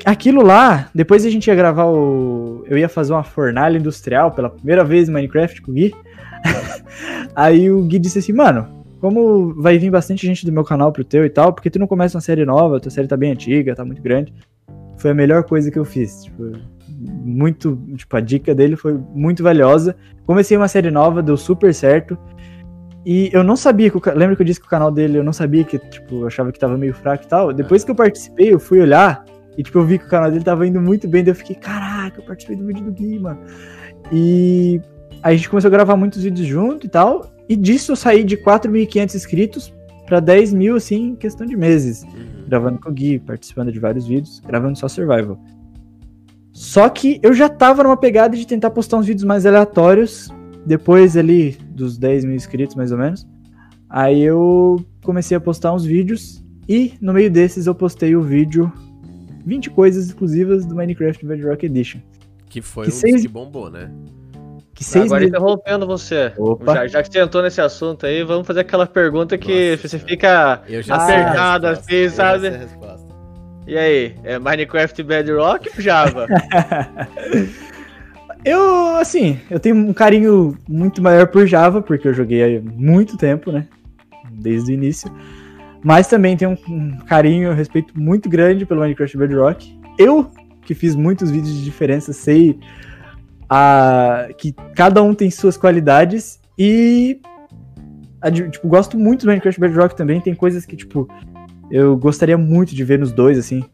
[0.07, 2.64] Aquilo lá, depois a gente ia gravar o.
[2.66, 5.94] Eu ia fazer uma fornalha industrial pela primeira vez em Minecraft com o Gui.
[7.36, 8.66] Aí o Gui disse assim, mano,
[8.99, 11.86] como vai vir bastante gente do meu canal pro teu e tal, porque tu não
[11.86, 14.32] começa uma série nova, tua série tá bem antiga, tá muito grande.
[14.97, 16.24] Foi a melhor coisa que eu fiz.
[16.24, 16.53] Tipo,
[16.99, 17.78] muito.
[17.97, 19.97] Tipo, a dica dele foi muito valiosa.
[20.24, 22.16] Comecei uma série nova, deu super certo.
[23.05, 25.24] E eu não sabia que o, lembra que eu disse que o canal dele eu
[25.24, 27.53] não sabia que, tipo, eu achava que tava meio fraco e tal.
[27.53, 29.24] Depois que eu participei, eu fui olhar
[29.57, 31.22] e, tipo, eu vi que o canal dele tava indo muito bem.
[31.22, 33.38] Daí eu fiquei, caraca, eu participei do vídeo do Gui, mano.
[34.12, 34.80] E
[35.22, 37.30] aí a gente começou a gravar muitos vídeos junto e tal.
[37.49, 39.72] E disso eu saí de 4.500 inscritos
[40.07, 42.44] pra 10 mil, assim, em questão de meses Uhum.
[42.49, 45.38] gravando com o Gui, participando de vários vídeos, gravando só survival.
[46.59, 50.30] Só que eu já tava numa pegada de tentar postar uns vídeos mais aleatórios,
[50.64, 53.26] depois ali dos 10 mil inscritos, mais ou menos.
[53.90, 58.72] Aí eu comecei a postar uns vídeos, e no meio desses eu postei o vídeo
[59.44, 62.00] 20 coisas exclusivas do Minecraft Bedrock Edition.
[62.48, 63.90] Que foi Que um seis- que bombou, né?
[64.74, 65.34] Que seis Agora meses...
[65.36, 66.32] interrompendo você.
[66.38, 66.74] Opa.
[66.74, 69.98] Já, já que você entrou nesse assunto aí, vamos fazer aquela pergunta que Nossa você
[69.98, 70.62] fica.
[70.66, 73.05] Eu já sei a apertado resposta, assim, sabe?
[73.67, 76.27] E aí, é Minecraft Bedrock ou Java?
[78.47, 83.17] Eu, assim, eu tenho um carinho muito maior por Java, porque eu joguei há muito
[83.17, 83.67] tempo, né?
[84.31, 85.11] Desde o início.
[85.83, 89.77] Mas também tenho um, carinho, um respeito muito grande pelo Minecraft Bedrock.
[89.99, 90.31] Eu,
[90.62, 92.57] que fiz muitos vídeos de diferença, sei
[93.51, 97.21] a, que cada um tem suas qualidades e.
[98.53, 100.21] tipo, gosto muito do Minecraft Bedrock também.
[100.21, 101.09] Tem coisas que, tipo,
[101.71, 103.64] eu gostaria muito de ver nos dois, assim.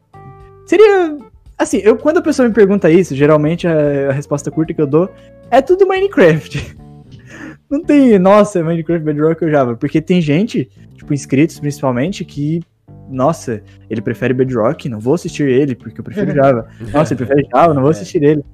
[0.67, 1.17] Seria
[1.63, 4.87] Assim, eu, quando a pessoa me pergunta isso, geralmente a, a resposta curta que eu
[4.87, 5.09] dou
[5.49, 6.77] é tudo Minecraft.
[7.71, 9.77] Não tem, nossa, é Minecraft Bedrock ou Java.
[9.77, 12.61] Porque tem gente, tipo, inscritos principalmente, que,
[13.09, 16.69] nossa, ele prefere Bedrock, não vou assistir ele, porque eu prefiro Java.
[16.93, 18.45] Nossa, ele prefere Java, não vou assistir ele.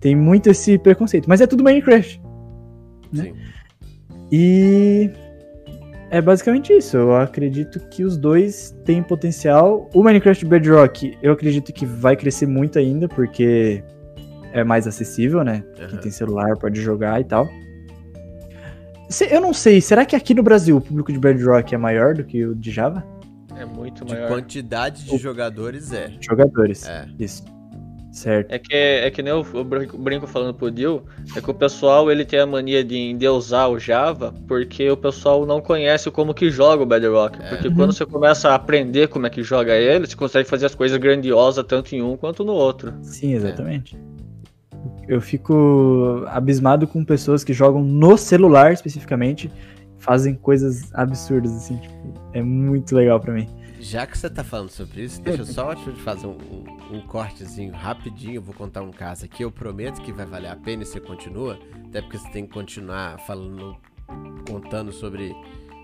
[0.00, 1.28] Tem muito esse preconceito.
[1.28, 2.20] Mas é tudo Minecraft.
[3.12, 3.24] né?
[3.24, 3.34] Sim.
[4.32, 5.10] E
[6.10, 6.96] é basicamente isso.
[6.96, 9.88] Eu acredito que os dois têm potencial.
[9.94, 13.82] O Minecraft Bedrock, eu acredito que vai crescer muito ainda, porque
[14.52, 15.62] é mais acessível, né?
[15.76, 15.96] Quem Aham.
[15.98, 17.48] tem celular pode jogar e tal.
[19.08, 22.14] Se- Eu não sei, será que aqui no Brasil o público de Bedrock é maior
[22.14, 23.02] do que o de Java?
[23.56, 24.28] É muito De maior.
[24.28, 26.12] quantidade de jogadores é.
[26.20, 26.86] Jogadores.
[26.88, 27.06] É.
[27.18, 27.42] Isso.
[28.18, 28.50] Certo.
[28.52, 31.02] É que, é que nem eu, eu brinco- falando pro Dil,
[31.36, 35.46] é que o pessoal ele tem a mania de endeusar o Java porque o pessoal
[35.46, 37.38] não conhece como que joga o Bedrock.
[37.40, 37.48] É.
[37.50, 37.74] Porque Uhum.
[37.76, 40.98] quando você começa a aprender como é que joga ele, você consegue fazer as coisas
[40.98, 42.92] grandiosas tanto em um quanto no outro.
[43.02, 43.96] Sim, exatamente.
[45.06, 49.50] Eu fico abismado com pessoas que jogam no celular especificamente,
[49.96, 51.94] fazem coisas absurdas assim, tipo,
[52.32, 53.46] é muito legal pra mim.
[53.80, 57.00] Já que você tá falando sobre isso, deixa eu só te fazer um, um- um
[57.06, 58.36] cortezinho rapidinho.
[58.36, 59.42] Eu vou contar um caso aqui.
[59.44, 61.58] Eu prometo que vai valer a pena e você continua.
[61.86, 63.76] Até porque você tem que continuar falando,
[64.48, 65.34] contando sobre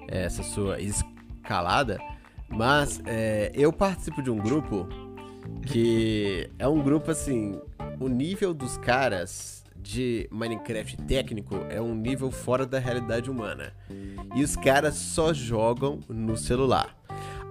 [0.09, 1.99] é, essa sua escalada.
[2.49, 4.89] Mas é, eu participo de um grupo
[5.67, 7.61] que é um grupo assim.
[8.01, 13.73] O nível dos caras de Minecraft técnico é um nível fora da realidade humana.
[14.35, 16.97] E os caras só jogam no celular.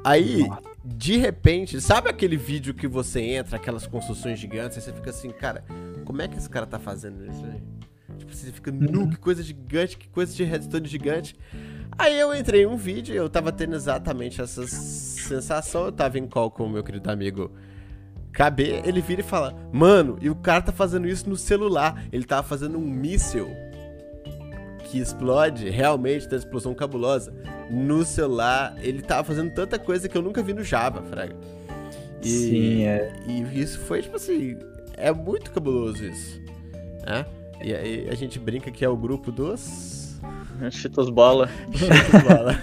[0.04, 0.46] Aí,
[0.84, 5.30] de repente, sabe aquele vídeo que você entra, aquelas construções gigantes, aí você fica assim,
[5.30, 5.64] cara,
[6.04, 7.62] como é que esse cara tá fazendo isso aí?
[8.18, 11.36] Tipo, você fica, nu, que coisa gigante, que coisa de redstone gigante.
[11.98, 15.86] Aí eu entrei em um vídeo e eu tava tendo exatamente essa sensação.
[15.86, 17.52] Eu tava em call com o meu querido amigo
[18.34, 22.04] KB, ele vira e fala, mano, e o cara tá fazendo isso no celular.
[22.12, 23.48] Ele tava fazendo um míssil
[24.94, 27.34] que explode, realmente, tem uma explosão cabulosa.
[27.68, 31.36] No celular, ele tava fazendo tanta coisa que eu nunca vi no Java, Fraga.
[32.22, 33.12] E, Sim, é.
[33.28, 34.56] e isso foi, tipo assim,
[34.96, 36.40] é muito cabuloso isso.
[37.08, 37.26] né?
[37.64, 40.20] E aí a gente brinca que é o grupo dos.
[40.70, 41.50] Cheetos bola.
[41.74, 42.56] Cheetos bola.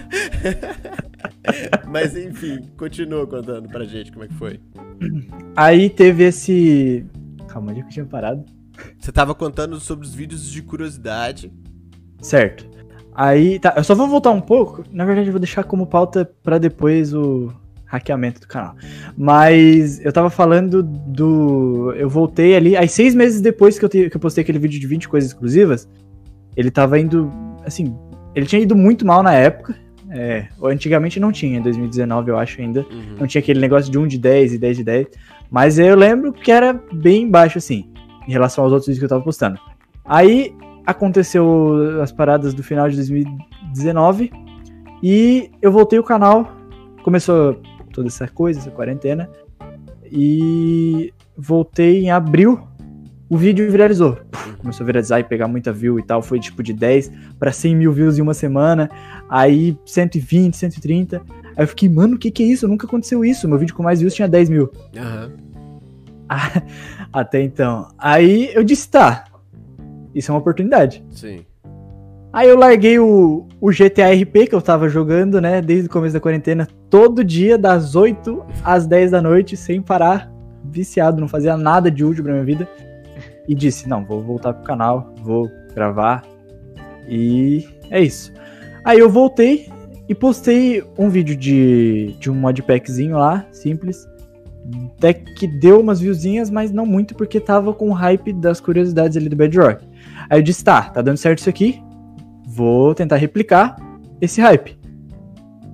[1.91, 4.57] Mas enfim, continua contando pra gente como é que foi.
[5.53, 7.05] Aí teve esse.
[7.49, 8.45] Calma, onde é que eu tinha parado?
[8.97, 11.51] Você tava contando sobre os vídeos de curiosidade.
[12.21, 12.69] Certo.
[13.13, 14.83] Aí, tá, eu só vou voltar um pouco.
[14.91, 17.51] Na verdade, eu vou deixar como pauta pra depois o
[17.85, 18.75] hackeamento do canal.
[19.17, 21.93] Mas eu tava falando do.
[21.97, 22.77] Eu voltei ali.
[22.77, 24.09] Aí, seis meses depois que eu, te...
[24.09, 25.89] que eu postei aquele vídeo de 20 coisas exclusivas,
[26.55, 27.31] ele tava indo.
[27.65, 27.93] Assim,
[28.33, 29.75] ele tinha ido muito mal na época.
[30.13, 32.81] É, antigamente não tinha, em 2019 eu acho ainda.
[32.81, 33.17] Uhum.
[33.19, 35.07] Não tinha aquele negócio de 1 de 10 e 10 de 10.
[35.49, 37.89] Mas eu lembro que era bem baixo, assim,
[38.27, 39.57] em relação aos outros vídeos que eu tava postando.
[40.03, 40.53] Aí
[40.85, 44.31] aconteceu as paradas do final de 2019
[45.03, 46.51] e eu voltei o canal.
[47.03, 47.59] Começou
[47.91, 49.29] toda essa coisa, essa quarentena.
[50.11, 52.59] E voltei em abril.
[53.29, 54.19] O vídeo viralizou.
[54.57, 56.21] Começou a viralizar e pegar muita view e tal.
[56.21, 58.89] Foi tipo de 10 para 100 mil views em uma semana.
[59.29, 61.21] Aí 120, 130.
[61.55, 62.67] Aí eu fiquei, mano, o que que é isso?
[62.67, 63.47] Nunca aconteceu isso.
[63.47, 64.71] Meu vídeo com mais views tinha 10 mil.
[64.95, 65.31] Aham.
[67.11, 67.87] Até então.
[67.97, 69.25] Aí eu disse, tá.
[70.13, 71.03] Isso é uma oportunidade.
[71.09, 71.45] Sim.
[72.33, 76.13] Aí eu larguei o, o GTA RP que eu tava jogando, né, desde o começo
[76.13, 80.31] da quarentena, todo dia, das 8 às 10 da noite, sem parar,
[80.63, 82.67] viciado, não fazia nada de útil pra minha vida.
[83.49, 86.23] E disse, não, vou voltar pro canal, vou gravar.
[87.05, 88.31] E é isso.
[88.85, 89.67] Aí eu voltei
[90.07, 94.07] e postei um vídeo de, de um modpackzinho lá, simples.
[94.97, 99.17] Até que deu umas viewzinhas, mas não muito, porque tava com o hype das curiosidades
[99.17, 99.85] ali do Bedrock.
[100.31, 101.83] Aí eu disse, tá, tá dando certo isso aqui,
[102.47, 103.75] vou tentar replicar
[104.21, 104.79] esse hype.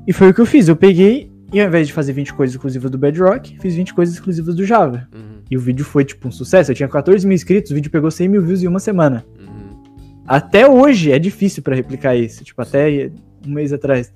[0.08, 0.68] E foi o que eu fiz.
[0.68, 4.16] Eu peguei e ao invés de fazer 20 coisas exclusivas do Bedrock, fiz 20 coisas
[4.16, 5.08] exclusivas do Java.
[5.14, 5.44] Uhum.
[5.52, 6.72] E o vídeo foi tipo um sucesso.
[6.72, 9.24] Eu tinha 14 mil inscritos, o vídeo pegou 100 mil views em uma semana.
[9.38, 9.84] Uhum.
[10.28, 13.12] Até hoje é difícil pra replicar isso, tipo, até
[13.46, 14.12] um mês atrás.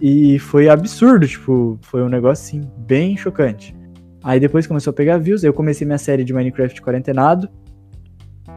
[0.00, 3.76] E foi absurdo, tipo, foi um negócio assim, bem chocante.
[4.24, 7.48] Aí depois começou a pegar views, eu comecei minha série de Minecraft quarentenado,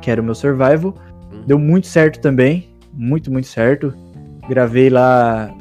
[0.02, 0.96] que era o meu survival.
[1.46, 3.94] Deu muito certo também, muito, muito certo.
[4.48, 5.54] Gravei lá,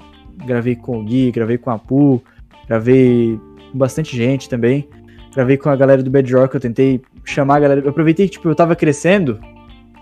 [0.44, 2.22] gravei com o Gui, gravei com a Pu,
[2.66, 3.38] gravei
[3.70, 4.88] com bastante gente também.
[5.34, 7.80] Gravei com a galera do Bedrock, eu tentei chamar a galera.
[7.80, 9.40] Eu aproveitei que tipo, eu tava crescendo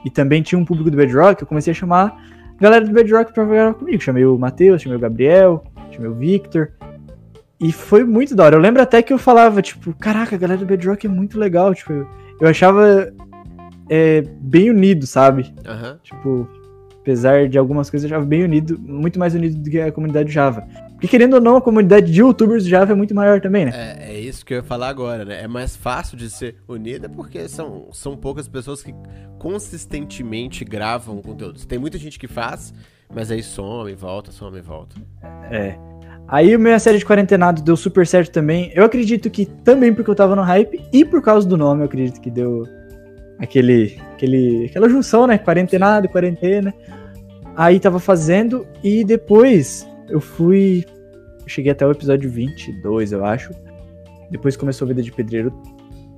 [0.05, 2.17] e também tinha um público do Bedrock, eu comecei a chamar
[2.57, 4.03] a galera do Bedrock pra gravar comigo.
[4.03, 6.73] Chamei o Matheus, chamei o Gabriel, chamei o Victor.
[7.61, 8.57] E foi muito da hora.
[8.57, 11.75] Eu lembro até que eu falava, tipo, caraca, a galera do Bedrock é muito legal.
[11.75, 12.07] Tipo,
[12.41, 13.13] eu achava
[13.89, 15.53] é, bem unido, sabe?
[15.67, 15.99] Aham.
[16.03, 16.49] Tipo,
[17.01, 20.31] apesar de algumas coisas, eu achava bem unido, muito mais unido do que a comunidade
[20.31, 20.67] Java.
[20.93, 23.73] Porque querendo ou não, a comunidade de youtubers Java é muito maior também, né?
[23.75, 25.43] É, é isso que eu ia falar agora, né?
[25.43, 28.93] É mais fácil de ser unida porque são, são poucas pessoas que
[29.39, 31.65] consistentemente gravam conteúdos.
[31.65, 32.75] Tem muita gente que faz,
[33.15, 34.97] mas aí some, volta, some, volta.
[35.51, 35.79] É.
[36.27, 38.71] Aí a minha série de quarentenado deu super certo também.
[38.75, 41.87] Eu acredito que também porque eu tava no hype e por causa do nome, eu
[41.87, 42.67] acredito que deu
[43.39, 45.39] aquele, aquele, aquela junção, né?
[45.39, 46.75] Quarentenado, quarentena.
[47.57, 50.85] Aí tava fazendo e depois eu fui.
[51.41, 53.51] Eu cheguei até o episódio 22, eu acho.
[54.31, 55.53] Depois começou Vida de Pedreiro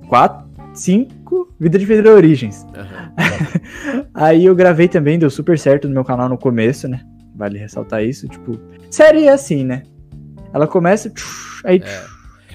[0.07, 2.65] 4, 5, Vida de Pedreiro Origens.
[2.75, 3.13] Aham.
[4.13, 7.01] Aí eu gravei também, deu super certo no meu canal no começo, né?
[7.35, 8.27] Vale ressaltar isso.
[8.27, 8.59] Tipo,
[8.89, 9.83] série é assim, né?
[10.53, 12.09] Ela começa, tchuf, aí tchuf,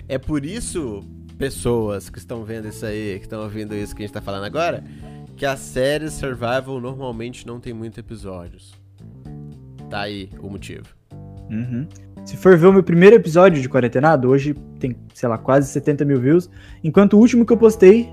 [0.06, 1.02] É por isso,
[1.38, 4.44] pessoas que estão vendo isso aí, que estão ouvindo isso que a gente tá falando
[4.44, 4.82] agora,
[5.36, 8.74] que a série Survival normalmente não tem muitos episódios.
[9.90, 10.86] Tá aí o motivo.
[11.50, 11.86] Uhum.
[12.24, 16.04] Se for ver o meu primeiro episódio de Quarentenado, hoje tem, sei lá, quase 70
[16.04, 16.50] mil views.
[16.82, 18.08] Enquanto o último que eu postei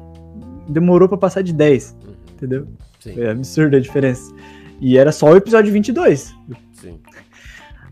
[0.70, 1.98] demorou pra passar de 10.
[2.06, 2.14] Uhum.
[2.36, 2.68] Entendeu?
[3.00, 4.34] Sim, É absurda a diferença.
[4.80, 6.36] E era só o episódio 22.
[6.74, 7.00] sim.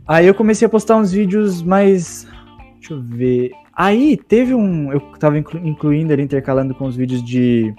[0.08, 2.28] Aí eu comecei a postar uns vídeos mais.
[2.80, 3.52] Deixa eu ver.
[3.74, 4.91] Aí teve um.
[4.91, 7.74] Eu tava inclu- incluindo ali, intercalando com os vídeos de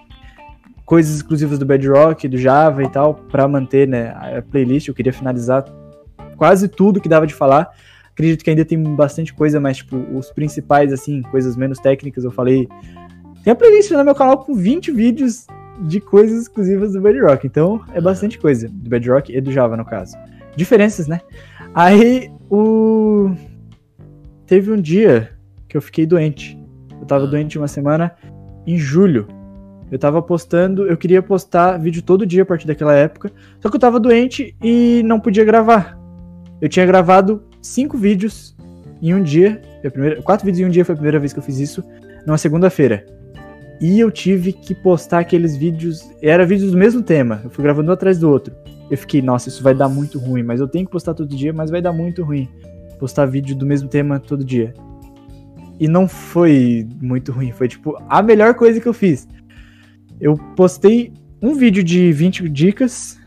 [0.87, 4.89] coisas exclusivas do Bedrock, do Java e tal, pra manter né, a playlist.
[4.89, 5.65] Eu queria finalizar
[6.37, 7.71] quase tudo que dava de falar.
[8.13, 12.31] Acredito que ainda tem bastante coisa, mas, tipo, os principais, assim, coisas menos técnicas, eu
[12.31, 12.69] falei.
[13.43, 15.47] Tem a playlist no meu canal com 20 vídeos
[15.81, 17.47] de coisas exclusivas do Bedrock.
[17.47, 18.69] Então, é bastante coisa.
[18.69, 20.17] Do Bedrock e do Java, no caso.
[20.57, 21.21] Diferenças, né?
[21.75, 23.31] Aí, o.
[24.47, 25.31] Teve um dia
[25.73, 26.59] que eu fiquei doente.
[27.01, 27.27] Eu tava Ah.
[27.27, 28.13] doente uma semana
[28.67, 29.27] em julho.
[29.91, 33.33] Eu tava postando, eu queria postar vídeo todo dia a partir daquela época.
[33.59, 35.99] Só que eu tava doente e não podia gravar.
[36.61, 38.55] Eu tinha gravado cinco vídeos
[39.01, 39.63] em um dia.
[39.91, 41.83] Primeira, quatro vídeos em um dia foi a primeira vez que eu fiz isso,
[42.27, 43.05] numa segunda-feira.
[43.81, 46.09] E eu tive que postar aqueles vídeos.
[46.21, 47.41] Era vídeos do mesmo tema.
[47.45, 48.55] Eu fui gravando um atrás do outro.
[48.91, 51.53] Eu fiquei, nossa, isso vai dar muito ruim, mas eu tenho que postar todo dia,
[51.53, 52.47] mas vai dar muito ruim.
[52.99, 54.75] Postar vídeo do mesmo tema todo dia.
[55.83, 59.27] E não foi muito ruim, foi tipo a melhor coisa que eu fiz.
[60.21, 61.13] Eu postei
[61.43, 63.19] um vídeo de 20 dicas,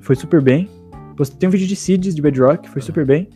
[0.00, 0.68] foi super bem.
[1.16, 3.28] Postei um vídeo de seeds de Bedrock, foi super bem.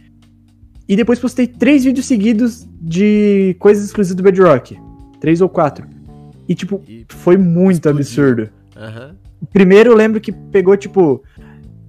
[0.88, 4.78] E depois postei três vídeos seguidos de coisas exclusivas do Bedrock.
[5.20, 5.84] Três ou quatro.
[6.48, 7.98] E, tipo, E foi muito explodiu.
[8.00, 8.50] absurdo.
[9.40, 11.20] O primeiro eu lembro que pegou, tipo.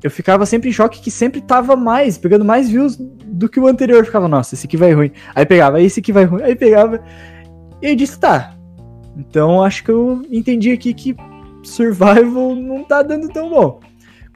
[0.02, 3.68] Eu ficava sempre em choque que sempre tava mais, pegando mais views do que o
[3.68, 4.00] anterior.
[4.00, 5.12] Eu ficava, nossa, esse aqui vai ruim.
[5.36, 6.42] Aí pegava, esse aqui vai ruim.
[6.44, 7.04] Aí pegava.
[7.82, 8.56] E eu disse, tá.
[9.18, 11.16] Então acho que eu entendi aqui que
[11.64, 13.80] Survival não tá dando tão bom.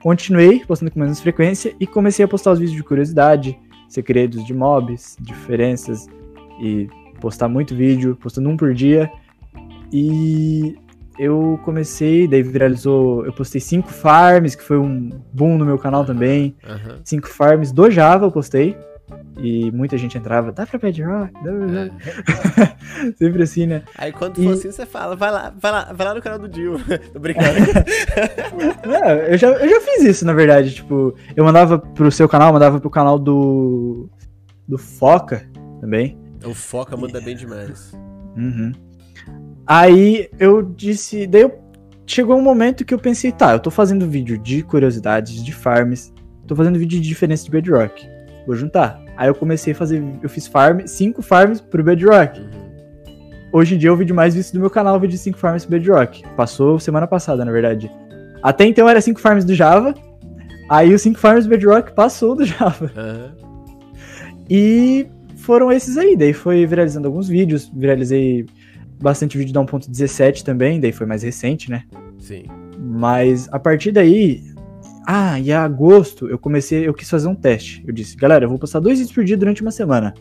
[0.02, 3.58] Continuei postando com menos frequência e comecei a postar os vídeos de curiosidade,
[3.88, 6.08] segredos de mobs, diferenças
[6.60, 6.90] e
[7.22, 9.10] postar muito vídeo, postando um por dia.
[9.94, 10.76] E
[11.20, 16.04] eu comecei, daí viralizou, eu postei cinco farms, que foi um boom no meu canal
[16.06, 16.56] também.
[16.68, 17.00] Aham.
[17.04, 18.78] Cinco farms do Java eu postei.
[19.38, 23.14] E muita gente entrava, dá pra Bedrock, dá pra É.
[23.18, 23.84] Sempre assim, né?
[23.98, 26.40] Aí quando E- for assim, você fala, vai lá, vai lá, vai lá no canal
[26.40, 26.78] do Dio.
[27.14, 27.50] Tô brincando.
[29.06, 30.74] É, eu, já, eu já fiz isso, na verdade.
[30.76, 34.10] Tipo, eu mandava pro seu canal, mandava pro canal do.
[34.68, 35.44] do Foca
[35.82, 36.18] também.
[36.46, 37.92] o Foca manda bem demais.
[38.38, 38.72] Uhum.
[39.66, 41.28] Aí eu disse.
[41.28, 41.60] Daí eu,
[42.06, 46.14] chegou um momento que eu pensei, tá, eu tô fazendo vídeo de curiosidades, de farms,
[46.48, 48.08] tô fazendo vídeo de diferença de Bedrock.
[48.46, 49.02] Vou juntar.
[49.16, 50.04] Aí eu comecei a fazer.
[50.22, 52.40] Eu fiz farm, cinco farms pro Bedrock.
[52.40, 52.64] Uhum.
[53.54, 55.38] Hoje em dia é o vídeo mais visto do meu canal, o vídeo de 5
[55.38, 56.24] farms pro Bedrock.
[56.36, 57.90] Passou semana passada, na verdade.
[58.42, 59.94] Até então era 5 farms do Java.
[60.68, 62.92] Aí os 5 farms do Bedrock passou do Java.
[62.98, 63.32] Aham.
[64.50, 65.08] E
[65.38, 66.18] foram esses aí.
[66.18, 67.72] Daí foi viralizando alguns vídeos.
[67.72, 68.48] Viralizei
[69.04, 70.80] bastante vídeo da 1.17 também.
[70.80, 71.84] Daí foi mais recente, né?
[72.18, 72.46] Sim.
[72.80, 74.42] Mas a partir daí.
[75.06, 76.88] Ah, e a agosto eu comecei.
[76.88, 77.84] Eu quis fazer um teste.
[77.86, 80.14] Eu disse, galera, eu vou postar dois vídeos por dia durante uma semana.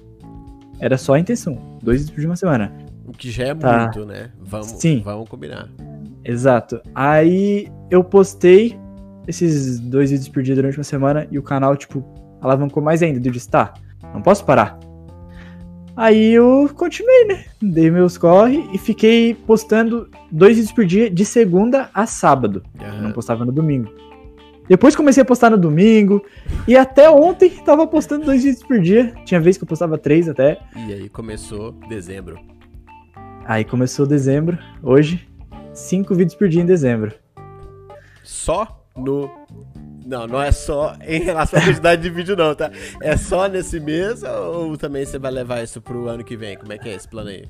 [0.81, 1.79] Era só a intenção.
[1.83, 2.73] Dois vídeos por dia uma semana.
[3.07, 3.85] O que já é Tá.
[3.85, 4.31] muito, né?
[4.41, 5.01] Vamos, Sim.
[5.05, 5.69] vamos combinar.
[6.25, 6.81] Exato.
[6.95, 8.77] Aí eu postei
[9.29, 12.05] esses dois vídeos por dia durante uma semana e o canal, tipo,
[12.41, 13.27] alavancou mais ainda.
[13.27, 13.75] Eu disse, tá,
[14.13, 14.79] não posso parar.
[15.97, 17.45] Aí eu continuei, né?
[17.61, 22.63] Dei meus corre e fiquei postando dois vídeos por dia de segunda a sábado.
[22.81, 23.03] Eu Aham.
[23.03, 23.93] não postava no domingo.
[24.69, 26.25] Depois comecei a postar no domingo
[26.67, 29.13] e até ontem tava postando dois vídeos por dia.
[29.25, 30.59] Tinha vez que eu postava três até.
[30.89, 32.39] E aí começou dezembro.
[33.45, 35.29] Aí começou dezembro, hoje,
[35.75, 37.13] cinco vídeos por dia em dezembro.
[38.23, 39.29] Só no.
[40.05, 42.71] Não, não é só em relação à quantidade de vídeo, não, tá?
[43.01, 46.57] É só nesse mês ou também você vai levar isso pro ano que vem?
[46.57, 47.49] Como é que é esse plano aí?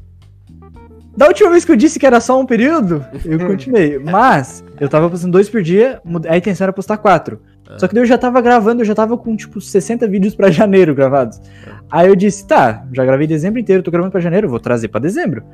[1.17, 3.99] Da última vez que eu disse que era só um período, eu continuei.
[4.01, 7.41] Mas eu tava postando dois por dia, a intenção era postar quatro.
[7.69, 7.79] Ah.
[7.79, 10.51] Só que daí eu já tava gravando, eu já tava com tipo 60 vídeos pra
[10.51, 11.41] janeiro gravados.
[11.67, 11.83] Ah.
[11.91, 15.01] Aí eu disse, tá, já gravei dezembro inteiro, tô gravando pra janeiro, vou trazer pra
[15.01, 15.45] dezembro.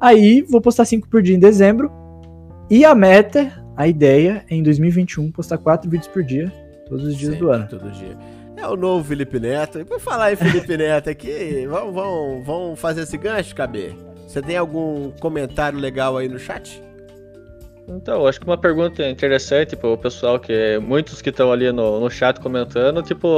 [0.00, 1.90] Aí vou postar cinco por dia em dezembro.
[2.70, 6.52] E a meta, a ideia é em 2021 postar quatro vídeos por dia,
[6.88, 7.68] todos os dias do Sempre, ano.
[7.68, 8.16] Todo dia.
[8.56, 9.78] É o novo Felipe Neto.
[9.78, 13.94] E por falar em Felipe Neto aqui, vamos, vamos, vamos fazer esse gancho, KB?
[14.26, 16.82] Você tem algum comentário legal aí no chat?
[17.86, 22.10] Então, acho que uma pergunta interessante pro pessoal, que muitos que estão ali no, no
[22.10, 23.28] chat comentando, tipo,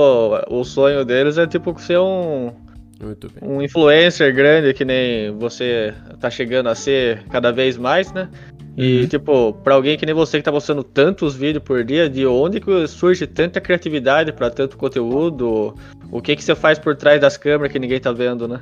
[0.49, 2.51] o sonho deles é tipo ser um,
[2.99, 3.47] Muito bem.
[3.47, 8.27] um influencer grande, que nem você tá chegando a ser cada vez mais, né?
[8.77, 9.09] E, Uhum.
[9.09, 12.61] tipo, pra alguém que nem você que tá postando tantos vídeos por dia, de onde
[12.61, 15.75] que surge tanta criatividade pra tanto conteúdo?
[16.11, 18.61] O que que você faz por trás das câmeras que ninguém tá vendo, né?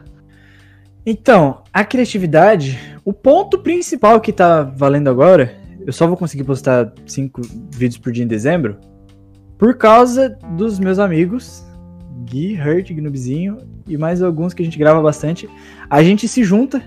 [1.06, 5.54] Então, a criatividade, o ponto principal que tá valendo agora,
[5.86, 7.40] eu só vou conseguir postar cinco
[7.70, 8.76] vídeos por dia em dezembro,
[9.56, 11.64] por causa dos meus amigos,
[12.24, 15.48] Gui, Hurt, Gnubzinho e mais alguns que a gente grava bastante.
[15.88, 16.82] A gente se junta,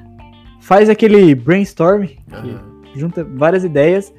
[0.59, 2.70] faz aquele brainstorm, que Aham.
[2.95, 4.13] Junta várias ideias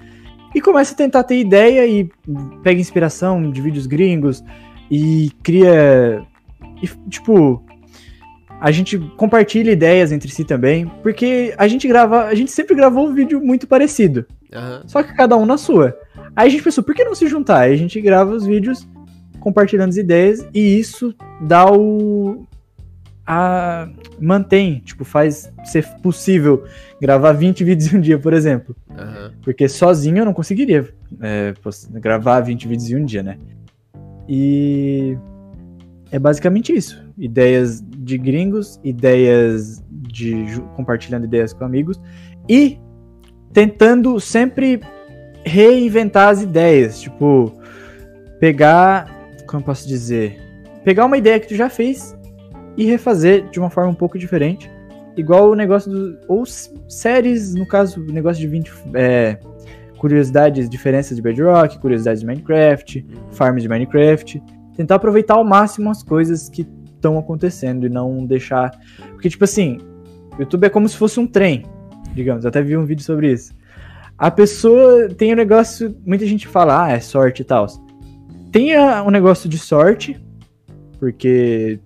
[0.55, 2.11] e começa a tentar ter ideia e
[2.63, 4.45] pega inspiração de vídeos gringos
[4.91, 6.23] e cria.
[6.83, 7.65] E, tipo,
[8.61, 13.09] a gente compartilha ideias entre si também, porque a gente grava, a gente sempre gravou
[13.09, 14.83] um vídeo muito parecido, Aham.
[14.87, 15.97] só que cada um na sua.
[16.37, 17.61] Aí a gente pensou, por que não se juntar?
[17.61, 18.87] Aí a gente grava os vídeos
[19.41, 22.47] compartilhando as ideias e isso dá o
[23.27, 23.89] a
[24.21, 26.65] mantém, tipo, faz ser possível
[27.01, 28.75] gravar 20 vídeos em um dia, por exemplo.
[28.91, 29.33] Aham.
[29.43, 30.89] Porque sozinho eu não conseguiria
[31.21, 31.55] é,
[31.93, 33.39] gravar 20 vídeos em um dia, né?
[34.29, 35.17] E
[36.11, 37.03] é basicamente isso.
[37.19, 40.45] Ideias de gringos, ideias de
[40.77, 42.01] compartilhando ideias com amigos
[42.49, 42.79] e
[43.53, 44.81] tentando sempre
[45.45, 47.53] reinventar as ideias, tipo
[48.39, 49.07] pegar,
[49.47, 50.41] como eu posso dizer,
[50.85, 52.17] pegar uma ideia que tu já fez
[52.77, 54.71] e refazer de uma forma um pouco diferente,
[55.17, 56.45] igual o negócio do ou
[56.89, 59.39] séries, no caso, o negócio de 20 é,
[59.99, 63.33] curiosidades, diferenças de Bedrock, curiosidades de Minecraft, Uhum.
[63.33, 64.43] farms de Minecraft.
[64.77, 68.71] tentar aproveitar ao máximo as coisas que estão acontecendo e não deixar.
[69.11, 69.79] Porque, tipo assim,
[70.37, 71.65] o YouTube é como se fosse um trem,
[72.15, 72.45] digamos.
[72.45, 73.53] Eu até vi um vídeo sobre isso.
[74.17, 75.95] A pessoa tem um negócio.
[76.07, 77.67] Muita gente fala, ah, é sorte e tal.
[78.51, 80.19] Tem um negócio de sorte,
[80.99, 81.79] porque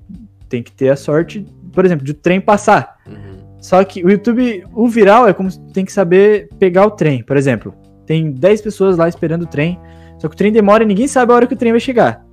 [0.48, 2.96] tem que ter a sorte, por exemplo, de o trem passar.
[3.06, 3.56] Uhum.
[3.60, 7.22] Só que o YouTube, o viral é como se tem que saber pegar o trem.
[7.22, 7.74] Por exemplo,
[8.06, 9.78] tem 10 pessoas lá esperando o trem,
[10.18, 12.24] só que o trem demora e ninguém sabe a hora que o trem vai chegar.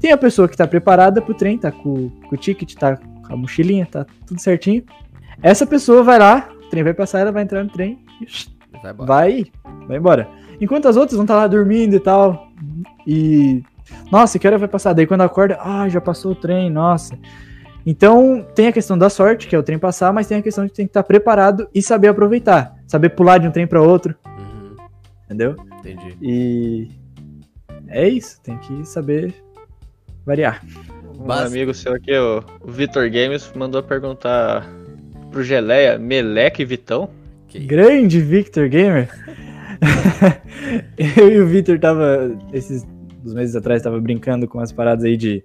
[0.00, 3.32] Tem a pessoa que tá preparada pro trem, tá com, com o ticket, tá com
[3.32, 4.84] a mochilinha, tá tudo certinho.
[5.42, 8.26] Essa pessoa vai lá, o trem vai passar, ela vai entrar no trem e
[8.82, 9.06] Vai embora.
[9.06, 9.46] vai,
[9.86, 10.28] vai embora.
[10.60, 12.48] Enquanto as outras vão estar lá dormindo e tal.
[13.06, 13.62] E.
[14.10, 14.92] Nossa, que hora vai passar?
[14.92, 17.18] Daí quando acorda, ah, já passou o trem, nossa.
[17.90, 20.66] Então, tem a questão da sorte, que é o trem passar, mas tem a questão
[20.66, 22.74] de tem que estar preparado e saber aproveitar.
[22.86, 24.76] Saber pular de um trem para outro, Uhum.
[25.24, 25.56] entendeu?
[25.78, 26.14] Entendi.
[26.20, 26.88] E.
[27.88, 29.34] É isso, tem que saber
[30.26, 30.62] variar.
[31.18, 34.68] Um Bas- amigo seu aqui, o o Vitor Games, mandou perguntar
[35.30, 37.08] pro Geleia, Meleque e Vitão.
[37.46, 39.08] Que Grande Victor Gamer.
[41.16, 42.86] Eu e o Victor tava, esses
[43.24, 45.42] uns meses atrás, tava brincando com as paradas aí de.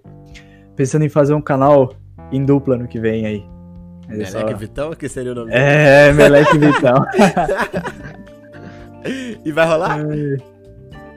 [0.76, 1.94] Pensando em fazer um canal
[2.32, 3.44] em dupla no que vem aí.
[4.08, 5.62] Mas é só- Meleque Vitão, que seria o nome dele.
[5.64, 7.04] É, Meleque Vitão.
[9.44, 9.98] E vai rolar?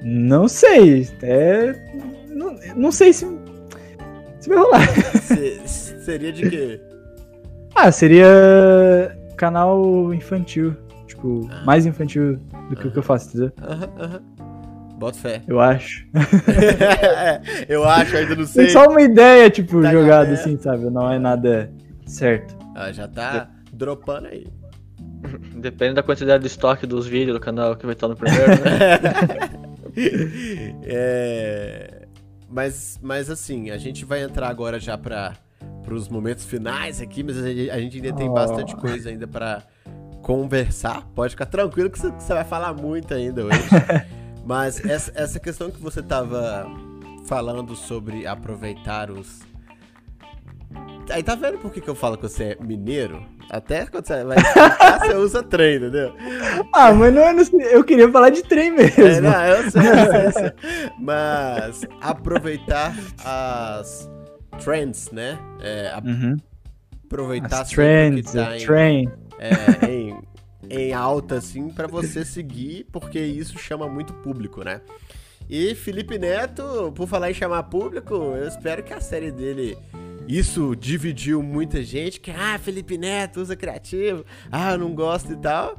[0.03, 1.07] Não sei.
[1.21, 1.73] É.
[2.29, 3.25] Não, não sei se.
[4.41, 4.85] Se vai rolar.
[5.21, 5.59] Se-
[6.03, 6.81] seria de quê?
[7.79, 8.25] Ah, seria
[9.37, 10.75] canal infantil.
[11.05, 12.39] Tipo, mais infantil
[12.69, 13.51] do que o que eu faço, entendeu?
[13.61, 14.21] Aham, aham.
[14.97, 15.41] Bota fé.
[15.47, 16.05] Eu acho.
[17.69, 18.65] Eu acho, ainda não sei.
[18.65, 20.89] Tem só uma ideia, tipo, Tá jogada assim, sabe?
[20.89, 21.71] Não é nada
[22.05, 22.57] certo.
[22.75, 24.47] Ah, já tá dropando aí.
[25.55, 29.57] Depende da quantidade de estoque dos vídeos do canal que vai estar no primeiro, né?
[30.83, 32.05] É,
[32.49, 35.33] Mas, mas assim, a gente vai entrar agora já para
[35.91, 38.33] os momentos finais aqui, mas a gente, a gente ainda tem Oh.
[38.33, 39.63] bastante coisa ainda para
[40.21, 41.01] conversar.
[41.15, 43.59] Pode ficar tranquilo que você, que você vai falar muito ainda hoje.
[44.47, 46.65] mas essa, essa questão que você tava
[47.25, 49.41] falando sobre aproveitar os.
[51.09, 53.23] Aí tá vendo por que, que eu falo que você é mineiro?
[53.49, 56.13] Até quando você vai explicar, você usa trem, entendeu?
[56.73, 57.41] Ah, mas não é no...
[57.61, 59.01] Eu queria falar de trem mesmo.
[59.05, 60.53] É, não, eu sei, eu sei, eu.
[60.99, 62.93] Mas aproveitar
[63.23, 64.09] as
[64.61, 65.39] trends, né?
[65.61, 66.35] É, a- Uhum.
[67.05, 69.11] aproveitar As trends, que tá em, train.
[69.39, 70.19] é, em,
[70.69, 74.81] em alta, assim, pra você seguir, porque isso chama muito público, né?
[75.49, 79.77] E Felipe Neto, por falar em chamar público, eu espero que a série dele.
[80.27, 85.37] Isso dividiu muita gente, que, ah, Felipe Neto usa criativo, ah, eu não gosto e
[85.37, 85.77] tal.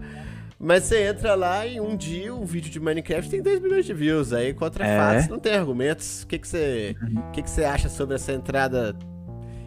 [0.59, 3.95] Mas você entra lá e um dia um vídeo de Minecraft tem 2 milhões de
[3.95, 4.33] views.
[4.33, 4.97] Aí contra É.
[4.97, 6.23] fatos não tem argumentos.
[6.23, 6.97] O que, que, você,
[7.29, 8.97] o que, que você acha sobre essa entrada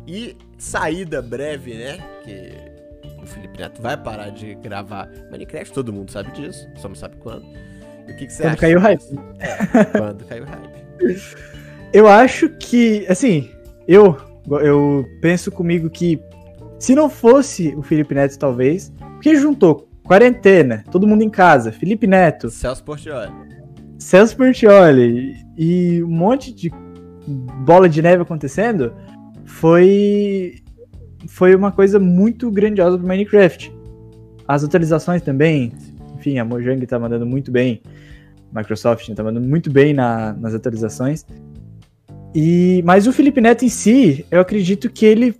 [0.06, 1.98] e saída breve, né?
[2.24, 2.71] Que
[3.22, 7.16] o Felipe Neto vai parar de gravar Minecraft, todo mundo sabe disso, só não sabe
[7.18, 7.46] quando.
[8.08, 8.62] E o que, que você Quando acha?
[8.62, 9.04] caiu o hype.
[9.40, 10.82] É, quando caiu o hype.
[11.94, 13.52] Eu acho que, assim,
[13.86, 14.16] eu,
[14.64, 16.22] eu penso comigo que
[16.80, 22.08] se não fosse o Felipe Neto, talvez, porque juntou quarentena, todo mundo em casa, Felipe
[22.08, 23.32] Neto, Celso Portioli.
[24.00, 26.72] Celso Portioli e um monte de
[27.66, 28.94] bola de neve acontecendo,
[29.44, 30.56] foi
[31.28, 33.72] foi uma coisa muito grandiosa pro Minecraft.
[34.48, 35.72] As atualizações também,
[36.18, 37.82] enfim, a Mojang tá mandando muito bem,
[38.54, 41.26] Microsoft tá mandando muito bem na- nas atualizações.
[42.34, 45.36] E mas o Felipe Neto em si, eu acredito que ele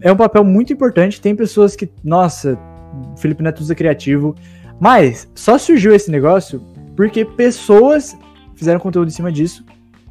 [0.00, 1.20] é um papel muito importante.
[1.20, 2.58] Tem pessoas que, nossa,
[3.14, 4.34] o Felipe Neto usa criativo,
[4.80, 6.62] mas só surgiu esse negócio
[6.94, 8.16] porque pessoas
[8.54, 9.64] fizeram conteúdo em cima disso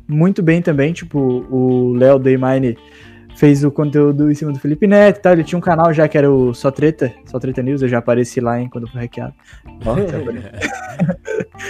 [0.08, 0.94] muito bem também.
[0.94, 2.78] Tipo, o Léo Daymine
[3.36, 5.34] fez o conteúdo em cima do Felipe Neto e tal.
[5.34, 7.82] Ele tinha um canal já que era o Só Treta, Só Treta News.
[7.82, 9.34] Eu já apareci lá, hein, quando eu fui hackeado.
[9.84, 10.48] Já apareci.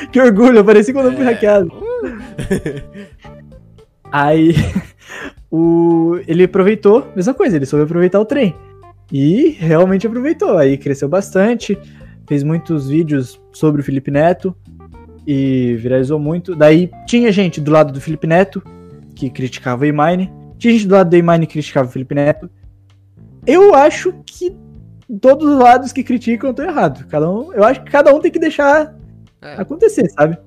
[0.11, 1.31] que orgulho, eu apareci quando eu fui É.
[1.31, 1.71] hackeado.
[4.11, 4.53] Aí,
[5.51, 8.55] o, ele aproveitou, mesma coisa, ele soube aproveitar o trem.
[9.11, 10.57] E realmente aproveitou.
[10.57, 11.77] Aí cresceu bastante,
[12.27, 14.55] fez muitos vídeos sobre o Felipe Neto
[15.27, 16.55] e viralizou muito.
[16.55, 18.63] Daí tinha gente do lado do Felipe Neto
[19.15, 22.49] que criticava o Emine, tinha gente do lado do que criticava o Felipe Neto.
[23.45, 24.55] Eu acho que
[25.21, 27.03] todos os lados que criticam estão errados.
[27.03, 28.93] Cada um, eu acho que cada um tem que deixar
[29.41, 29.61] É.
[29.61, 30.37] acontecer, sabe?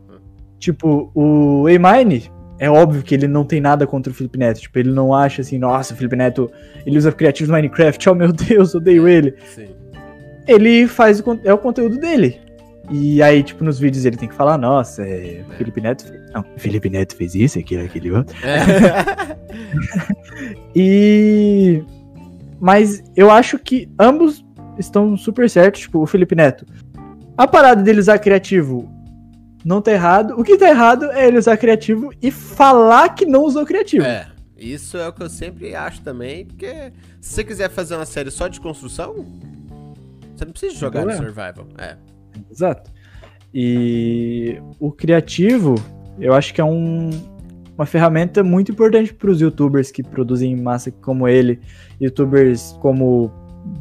[0.59, 4.61] Tipo, o Emine, é óbvio que ele não tem nada contra o Felipe Neto.
[4.61, 6.51] Tipo, ele não acha assim, nossa, o Felipe Neto,
[6.85, 9.35] ele usa criativo no Minecraft, oh meu Deus, odeio ele.
[9.55, 9.69] Sim.
[10.47, 12.41] Ele faz o, é o conteúdo dele.
[12.91, 16.33] E aí, tipo, nos vídeos ele tem que falar, nossa, é, Felipe Neto fez.
[16.33, 18.37] Não, Felipe Neto fez isso, aquilo, aquele outro.
[18.45, 19.39] É.
[20.75, 21.83] E.
[22.61, 24.45] Mas eu acho que ambos
[24.79, 26.65] estão super certos, tipo, o Felipe Neto.
[27.37, 28.89] A parada dele usar criativo
[29.65, 30.35] não tá errado.
[30.39, 34.05] O que tá errado é ele usar criativo e falar que não usou criativo.
[34.05, 38.07] É, isso é o que eu sempre acho também, porque se você quiser fazer uma
[38.07, 39.27] série só de construção,
[40.35, 41.17] você não precisa jogar no é.
[41.17, 41.67] survival.
[41.77, 41.97] É.
[42.51, 42.91] Exato.
[43.53, 45.75] E o criativo,
[46.21, 47.11] eu acho que é um,
[47.77, 51.61] uma ferramenta muito importante para os youtubers que produzem massa como ele,
[52.01, 53.31] youtubers como,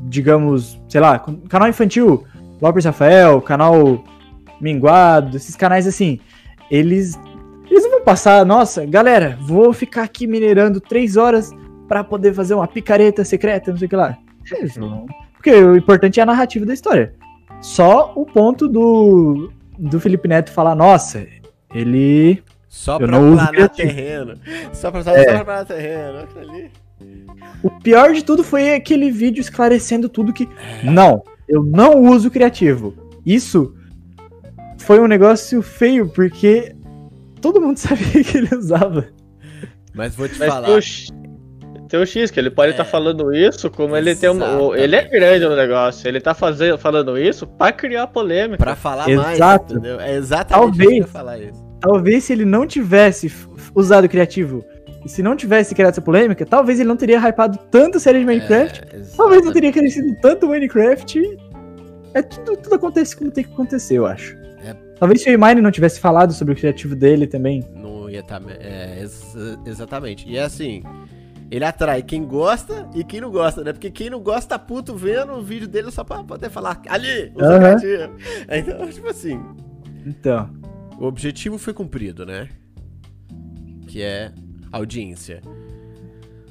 [0.03, 2.23] digamos, sei lá, canal infantil,
[2.61, 4.03] Lopes Rafael, canal
[4.61, 6.19] Minguado, esses canais assim,
[6.71, 7.17] eles
[7.69, 11.51] eles não vão passar, nossa, galera, vou ficar aqui minerando três horas
[11.87, 14.17] para poder fazer uma picareta secreta, não sei o que lá.
[15.33, 17.13] Porque o importante é a narrativa da história.
[17.61, 21.25] Só o ponto do, do Felipe Neto falar, nossa,
[21.73, 22.43] ele.
[22.67, 24.33] Só Eu pra planar terreno.
[24.73, 25.25] Só pra, só É.
[25.25, 26.27] pra planar terreno.
[26.39, 26.71] Ali.
[27.63, 30.47] O pior de tudo foi aquele vídeo esclarecendo tudo que.
[30.83, 32.93] Não, eu não uso criativo.
[33.25, 33.73] Isso
[34.77, 36.75] foi um negócio feio, porque
[37.41, 39.07] todo mundo sabia que ele usava.
[39.93, 40.81] Mas vou te Mas falar.
[40.81, 41.07] X,
[41.88, 42.85] tem o X, que ele pode estar É.
[42.85, 44.61] falando isso, como ele tem um.
[44.67, 46.07] o- Ele é grande no negócio.
[46.07, 48.57] Ele tá fazendo, falando isso pra criar polêmica.
[48.63, 49.73] Pra falar mais, Exato.
[49.73, 49.99] entendeu?
[49.99, 51.05] É exatamente Talvez.
[51.09, 51.65] falar isso.
[51.79, 53.31] Talvez se ele não tivesse
[53.75, 54.63] usado criativo
[55.05, 58.19] e se não tivesse criado essa polêmica, talvez ele não teria hypado tanto a série
[58.19, 58.81] de Minecraft.
[58.81, 59.53] É, Talvez não exatamente.
[59.53, 61.21] teria crescido tanto o Minecraft.
[62.13, 64.35] É tudo, tudo acontece como tem que acontecer, eu acho.
[64.65, 64.75] É.
[64.99, 67.63] Talvez se o Mine não tivesse falado sobre o criativo dele também.
[67.75, 68.41] Não ia estar.
[68.59, 69.35] é, ex-
[69.67, 70.27] exatamente.
[70.27, 70.81] E é assim.
[71.49, 73.71] Ele atrai quem gosta e quem não gosta, né?
[73.71, 77.31] Porque quem não gosta tá puto vendo o vídeo dele só pra poder falar ali,
[77.39, 77.77] Aham.
[77.79, 78.15] criativo.
[78.49, 79.39] Então, tipo assim,
[80.05, 80.49] Então.
[80.99, 82.49] o objetivo foi cumprido, né?
[83.87, 84.33] Que é
[84.73, 85.41] audiência.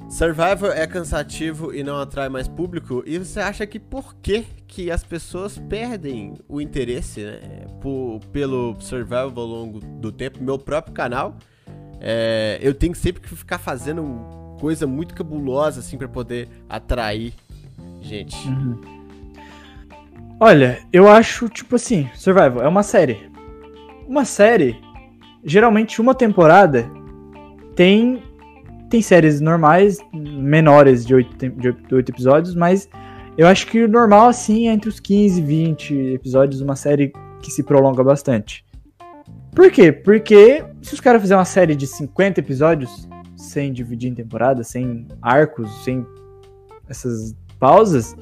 [0.09, 3.03] Survivor é cansativo e não atrai mais público.
[3.05, 7.39] E você acha que por que, que as pessoas perdem o interesse né,
[7.81, 10.41] por- pelo Survivor ao longo do tempo?
[10.41, 11.35] Meu próprio canal,
[11.99, 14.01] é, eu tenho sempre que ficar fazendo
[14.59, 17.33] coisa muito cabulosa assim pra poder atrair
[18.01, 18.35] gente.
[20.39, 23.29] Olha, eu acho, tipo assim, Survival é uma série.
[24.07, 24.79] Uma série,
[25.43, 26.89] geralmente uma temporada
[27.75, 28.23] tem
[28.89, 32.87] tem séries normais, menores de oito de oito episódios, mas
[33.37, 37.11] eu acho que o normal, assim, é entre os 15 e 20 episódios, uma série
[37.41, 38.65] que se prolonga bastante.
[39.53, 39.91] Por quê?
[39.91, 43.07] Porque se os caras fizerem uma série de 50 episódios,
[43.37, 46.05] sem dividir em temporada, sem arcos, sem
[46.89, 48.15] essas pausas,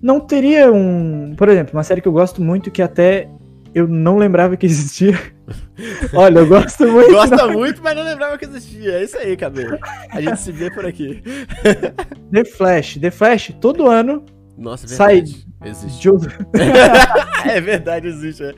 [0.00, 1.34] não teria um.
[1.36, 3.28] Por exemplo, uma série que eu gosto muito que até
[3.74, 5.18] eu não lembrava que existia.
[6.14, 7.10] Olha, eu gosto muito.
[7.12, 8.92] Gosta muito, mas não lembrava que existia.
[8.92, 9.78] É isso aí, cabelo.
[10.10, 11.22] A gente se vê por aqui.
[12.32, 12.98] The Flash.
[12.98, 14.24] The Flash, todo ano,
[14.56, 15.46] Nossa, é Sai verdade.
[15.64, 16.10] Existe.
[16.10, 18.42] de, é verdade, existe.
[18.42, 18.54] é.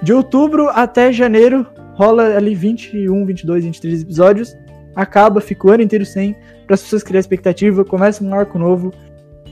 [0.00, 1.66] de outubro até janeiro,
[2.02, 4.56] rola ali 21, 22, 23 episódios.
[4.94, 6.36] Acaba, fica o ano inteiro sem,
[6.66, 8.92] para as pessoas criarem expectativa, começa um arco novo.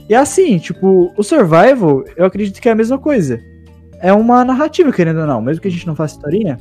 [0.09, 3.39] E assim, tipo, o Survival, eu acredito que é a mesma coisa.
[4.01, 6.59] É uma narrativa, querendo ou não, mesmo que a gente não faça historinha.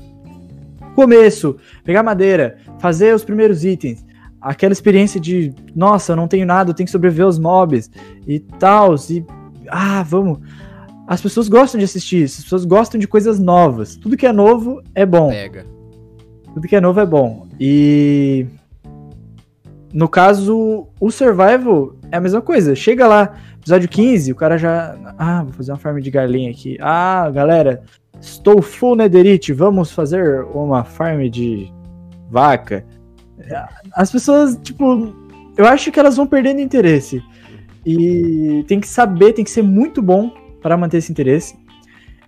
[0.94, 4.04] Começo, pegar madeira, fazer os primeiros itens,
[4.40, 7.90] aquela experiência de, nossa, eu não tenho nada, eu tenho que sobreviver aos mobs
[8.26, 9.24] e tal, e
[9.68, 10.38] ah, vamos.
[11.06, 13.96] As pessoas gostam de assistir isso, as pessoas gostam de coisas novas.
[13.96, 15.30] Tudo que é novo é bom.
[15.30, 15.79] Pega.
[16.54, 17.46] Tudo que é novo é bom.
[17.58, 18.46] E
[19.92, 22.74] no caso, o survival é a mesma coisa.
[22.74, 26.76] Chega lá, episódio 15, o cara já, ah, vou fazer uma farm de galinha aqui.
[26.80, 27.82] Ah, galera,
[28.20, 31.72] estou full netherite, vamos fazer uma farm de
[32.30, 32.84] vaca.
[33.92, 35.14] As pessoas, tipo,
[35.56, 37.22] eu acho que elas vão perdendo interesse.
[37.84, 40.30] E tem que saber, tem que ser muito bom
[40.62, 41.56] para manter esse interesse.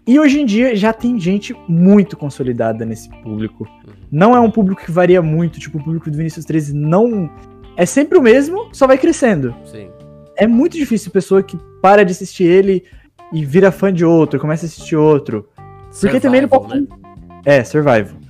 [0.07, 3.69] E hoje em dia já tem gente muito consolidada nesse público.
[4.11, 7.31] Não é um público que varia muito, tipo, o público do Vinicius 13 não.
[7.77, 9.55] É sempre o mesmo, só vai crescendo.
[9.65, 9.89] Sim.
[10.37, 12.85] É muito difícil pessoa que para de assistir ele
[13.33, 15.49] e vira fã de outro, começa a assistir outro.
[16.01, 16.89] Porque também não Survival, pode.
[17.45, 18.21] É, Survival.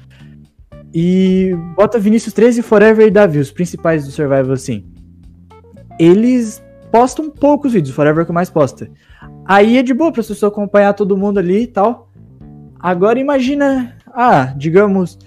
[0.95, 4.85] E bota Vinícius 13 Forever e Davi, os principais do Survival, assim.
[5.99, 6.63] Eles
[6.93, 8.89] postam poucos vídeos, Forever é o que mais posta.
[9.47, 12.13] Aí é de boa pra pessoa acompanhar todo mundo ali e tal.
[12.79, 15.19] Agora imagina, ah, digamos,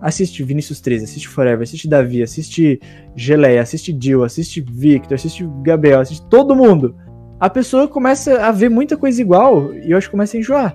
[0.00, 2.80] assiste Vinícius 13, assiste Forever, assiste Davi, assiste
[3.14, 6.96] Geleia, assiste Jill, assiste Victor, assiste Gabriel, assiste todo mundo.
[7.38, 10.74] a pessoa começa a ver muita coisa igual e eu acho que começa a enjoar.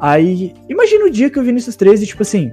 [0.00, 2.52] Aí, imagina o dia que o Vinícius 13, tipo assim,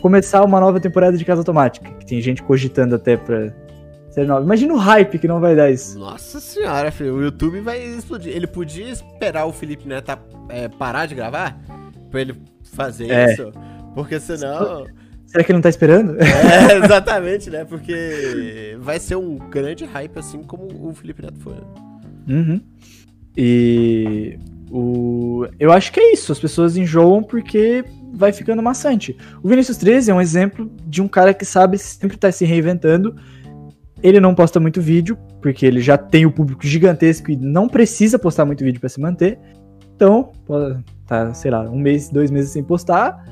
[0.00, 3.52] começar uma nova temporada de Casa Automática, que tem gente cogitando até pra
[4.14, 4.44] ser nova.
[4.44, 5.98] Imagina o hype que não vai dar isso.
[5.98, 8.32] Nossa senhora, filho, o YouTube vai explodir.
[8.34, 10.16] Ele podia esperar o Felipe Neto
[10.48, 11.58] é, parar de gravar
[12.10, 12.34] pra ele
[12.74, 13.32] fazer É.
[13.32, 13.50] isso,
[13.94, 14.86] porque senão...
[15.26, 16.16] Será que ele não tá esperando?
[16.22, 17.64] É, exatamente, né?
[17.64, 21.54] Porque vai ser um grande hype, assim como o Felipe Neto foi.
[21.54, 21.60] né?
[22.28, 22.60] Uhum.
[23.36, 24.38] E
[24.70, 25.46] o...
[25.58, 26.30] eu acho que é isso.
[26.30, 29.16] As pessoas enjoam porque vai ficando maçante.
[29.42, 33.16] O Vinícius 13 é um exemplo de um cara que sabe sempre estar se reinventando.
[34.04, 38.18] Ele não posta muito vídeo, porque ele já tem o público gigantesco e não precisa
[38.18, 39.38] postar muito vídeo para se manter.
[39.96, 40.30] Então,
[41.06, 43.24] tá, sei lá, um mês, dois meses sem postar.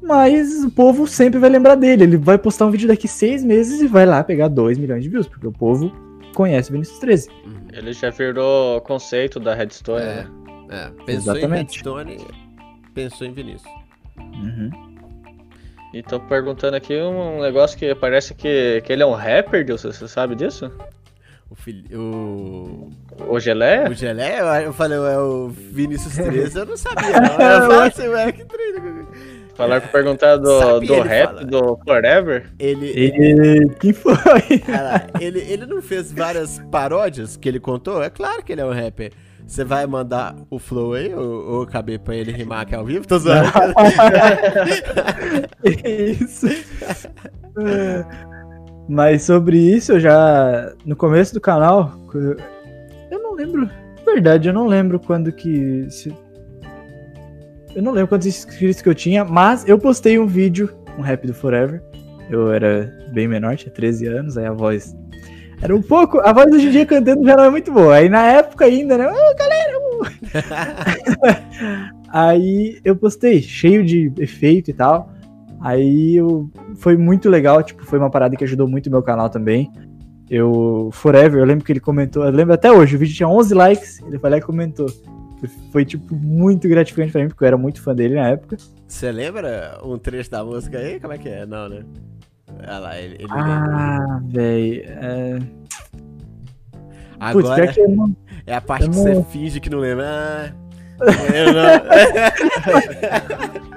[0.00, 2.04] Mas o povo sempre vai lembrar dele.
[2.04, 5.08] Ele vai postar um vídeo daqui seis meses e vai lá pegar 2 milhões de
[5.08, 5.92] views, porque o povo
[6.34, 7.28] conhece o Vinícius 13.
[7.72, 10.26] Ele já virou conceito da Redstone, É, né?
[10.70, 11.04] é.
[11.04, 11.52] Pensou Exatamente.
[11.52, 12.16] em Redstone,
[12.94, 13.72] pensou em Vinícius.
[14.18, 14.70] Uhum.
[15.92, 19.92] E tô perguntando aqui um negócio que parece que, que ele é um rapper, Dilson,
[19.92, 20.70] você sabe disso?
[21.50, 22.92] O, o,
[23.28, 23.90] O Geleia?
[23.90, 27.32] o Gelé, eu, falei, é o Vinícius 13, eu não sabia, não.
[27.32, 29.08] Eu falei assim, ué, que treino.
[29.54, 31.44] Falaram pra perguntar do, Sabia, do rap, fala.
[31.44, 32.50] do Forever.
[32.58, 33.68] Ele, Ele.
[33.78, 34.14] Quem foi?
[35.20, 38.02] Ele, ele não fez várias paródias que ele contou?
[38.02, 39.12] É claro que ele é um rapper.
[39.46, 43.06] Você vai mandar o flow aí, ou, ou caber pra ele rimar aqui ao vivo?
[43.06, 43.48] Tô zoando.
[45.64, 46.46] isso.
[48.88, 50.72] Mas sobre isso, eu já.
[50.84, 51.92] No começo do canal.
[53.10, 53.68] Eu não lembro.
[54.04, 55.86] Verdade, eu não lembro quando que.
[55.90, 56.14] se-
[57.74, 61.26] Eu não lembro quantos inscritos que eu tinha, mas eu postei um vídeo, um rap
[61.26, 61.82] do Forever.
[62.30, 64.96] Eu era bem menor, tinha 13 anos, aí a voz.
[65.62, 66.18] Era um pouco.
[66.20, 67.94] A voz hoje em dia cantando já não é muito boa.
[67.94, 69.06] Aí na época ainda, né?
[69.06, 69.78] Ô, galera!
[69.78, 70.02] uh."
[72.10, 75.08] aí eu postei, cheio de efeito e tal.
[75.60, 79.30] Aí eu, foi muito legal, tipo, foi uma parada que ajudou muito o meu canal
[79.30, 79.70] também.
[80.28, 83.54] Eu, Forever, eu lembro que ele comentou, eu lembro até hoje, o vídeo tinha 11
[83.54, 84.86] likes, ele foi lá e comentou.
[85.70, 88.56] Foi, tipo, muito gratificante pra mim, porque eu era muito fã dele na época.
[88.88, 90.98] Você lembra um trecho da música aí?
[90.98, 91.46] Como é que é?
[91.46, 91.84] Não, né?
[92.60, 93.26] Olha lá, ele, ele.
[93.30, 94.82] Ah, velho.
[94.86, 95.38] É...
[97.20, 98.16] Agora que eu não...
[98.46, 100.54] é a parte eu que não- você finge que não lembra.
[101.00, 101.62] Ah, eu não.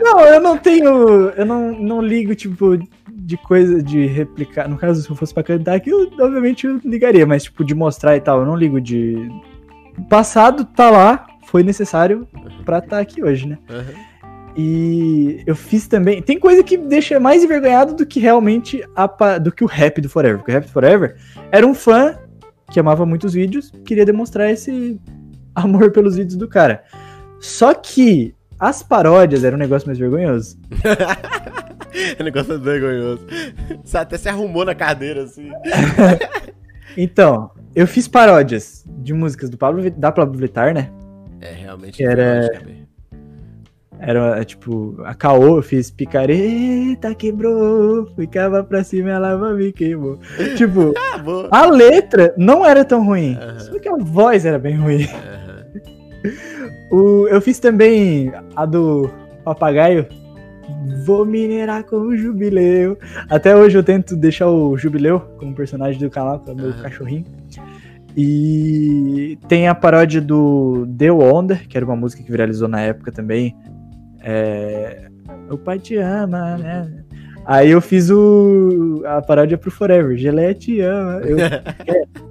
[0.03, 1.29] Não, eu não tenho.
[1.29, 2.77] Eu não, não ligo, tipo,
[3.11, 4.67] de coisa de replicar.
[4.69, 7.73] No caso, se eu fosse pra cantar aqui, eu, obviamente eu ligaria, mas, tipo, de
[7.73, 9.15] mostrar e tal, eu não ligo de.
[9.97, 12.27] O passado tá lá, foi necessário
[12.65, 13.57] pra estar aqui hoje, né?
[13.69, 14.04] Aham.
[14.55, 16.21] E eu fiz também.
[16.21, 19.99] Tem coisa que me deixa mais envergonhado do que realmente a do que o rap
[19.99, 20.37] do Forever.
[20.37, 21.15] Porque o rap do Forever
[21.51, 22.17] era um fã
[22.71, 24.99] que amava muitos vídeos, queria demonstrar esse
[25.53, 26.83] amor pelos vídeos do cara.
[27.39, 30.57] Só que as paródias eram um negócio mais vergonhoso.
[32.19, 33.25] O negócio é vergonhoso.
[33.83, 35.51] Você até se arrumou na cadeira, assim.
[36.97, 40.89] Então, eu fiz paródias de músicas do Pablo, da Pablo Vittar, né?
[41.41, 42.01] É, realmente.
[42.01, 42.84] Era- vergonhoso, cara.
[43.99, 50.19] Era tipo, a Caô, eu fiz picareta, quebrou, ficava pra cima, ela me queimou.
[50.55, 50.93] tipo,
[51.51, 55.07] Ah, a letra não era tão ruim, só que a voz era bem ruim.
[56.91, 59.09] O, eu fiz também a do
[59.43, 60.07] papagaio.
[61.05, 62.97] Vou minerar com o jubileu.
[63.29, 66.73] Até hoje eu tento deixar o jubileu como personagem do canal, que é o meu
[66.81, 67.25] cachorrinho.
[68.17, 73.11] E tem a paródia do The Wonder, que era uma música que viralizou na época
[73.11, 73.55] também.
[74.25, 75.07] É...
[75.49, 76.91] O pai te ama, né?
[77.45, 79.03] Aí eu fiz o...
[79.05, 80.17] a paródia pro Forever.
[80.17, 81.21] Geleia te ama.
[81.21, 81.37] Eu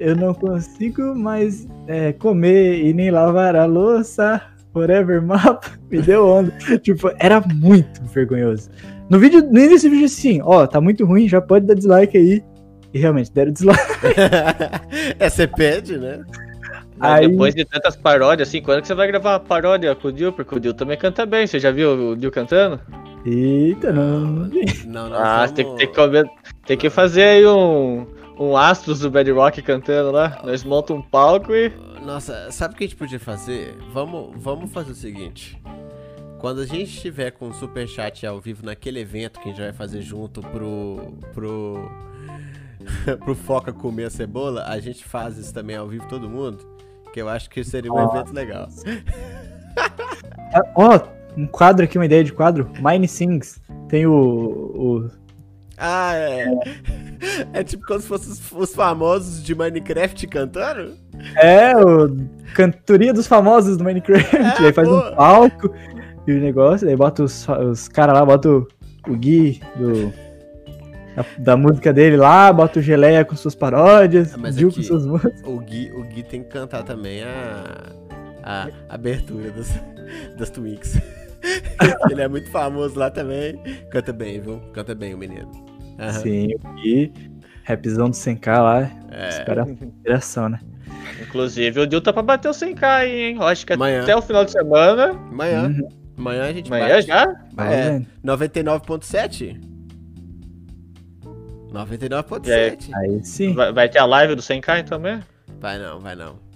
[0.00, 4.40] eu não consigo mais é, comer e nem lavar a louça.
[4.72, 6.52] Forever Map me deu onda.
[6.82, 8.70] tipo, era muito vergonhoso.
[9.10, 12.16] No vídeo, no início do vídeo, assim, ó, tá muito ruim, já pode dar dislike
[12.16, 12.44] aí.
[12.92, 13.80] E realmente, deram dislike.
[15.18, 16.20] é, você pede, né?
[17.00, 20.12] Aí- depois de tantas paródias, assim, quando que você vai gravar uma paródia com o
[20.12, 20.32] Dil?
[20.32, 21.46] Porque o Dil também canta bem.
[21.46, 22.80] Você já viu o Dil cantando?
[23.24, 24.48] Eita, não.
[24.86, 25.16] Não, não.
[25.16, 25.52] ah, vamos...
[25.52, 25.92] tem, que- tem,
[26.24, 26.30] que,
[26.66, 28.06] tem que fazer aí um,
[28.38, 30.40] um Astros do Bad Rock cantando lá.
[30.44, 31.72] Nós montamos um palco e.
[32.04, 33.76] Nossa, sabe o que a gente podia fazer?
[33.92, 35.60] Vamos, vamos fazer o seguinte.
[36.38, 39.72] Quando a gente estiver com o superchat ao vivo naquele evento que a gente vai
[39.72, 41.14] fazer junto pro.
[41.34, 41.90] pro.
[43.24, 46.77] pro Foca comer a cebola, a gente faz isso também ao vivo todo mundo.
[47.18, 48.68] Eu acho que seria um evento legal.
[50.74, 51.00] Ó,
[51.36, 52.70] um quadro aqui, uma ideia de quadro.
[52.80, 53.60] Mine Sings.
[53.88, 54.12] Tem o.
[54.14, 55.10] o
[55.76, 56.46] Ah, é.
[57.52, 60.94] É tipo como se fossem os, os famosos de Minecraft cantando?
[61.36, 62.16] É, o
[62.54, 64.36] cantoria dos famosos do Minecraft.
[64.36, 65.74] É, aí faz um palco
[66.26, 68.68] e o negócio, aí bota os, os caras lá, bota o,
[69.08, 70.12] o Gui do,
[71.22, 74.82] da, da música dele lá, bota o Geleia com suas paródias, Ah, Gil aqui- com
[74.82, 75.40] suas músicas.
[75.44, 77.92] O Gui, o Gui tem que cantar também a,
[78.42, 79.72] a abertura das,
[80.36, 80.98] das Twinks.
[82.10, 83.60] Ele é muito famoso lá também.
[83.90, 84.60] Canta bem, viu?
[84.72, 85.50] Canta bem o menino.
[85.98, 86.12] Aham.
[86.12, 87.12] Sim, o Gui,
[87.64, 90.58] rapzão do 100k lá, É, espera a inspiração, né?
[91.22, 93.36] Inclusive, o Dil tá pra bater o 100k aí, hein?
[93.36, 94.02] Eu Acho que Amanhã.
[94.02, 95.10] até o final de semana.
[95.10, 95.64] amanhã.
[95.68, 95.88] Uhum.
[96.16, 97.06] Amanhã a gente Amanhã bate.
[97.06, 97.22] já?
[97.58, 98.06] É, vendo.
[98.24, 99.60] 99.7?
[101.72, 102.94] 99.7.
[102.94, 103.54] Aí sim.
[103.54, 105.20] Vai, vai ter a live do 100k então também?
[105.60, 106.48] Vai não, vai não.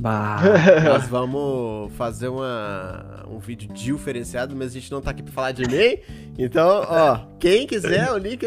[0.00, 0.40] Bah.
[0.82, 5.52] Nós vamos fazer uma, um vídeo diferenciado, mas a gente não tá aqui pra falar
[5.52, 5.98] de mim.
[6.38, 8.46] Então, ó, quem quiser, o link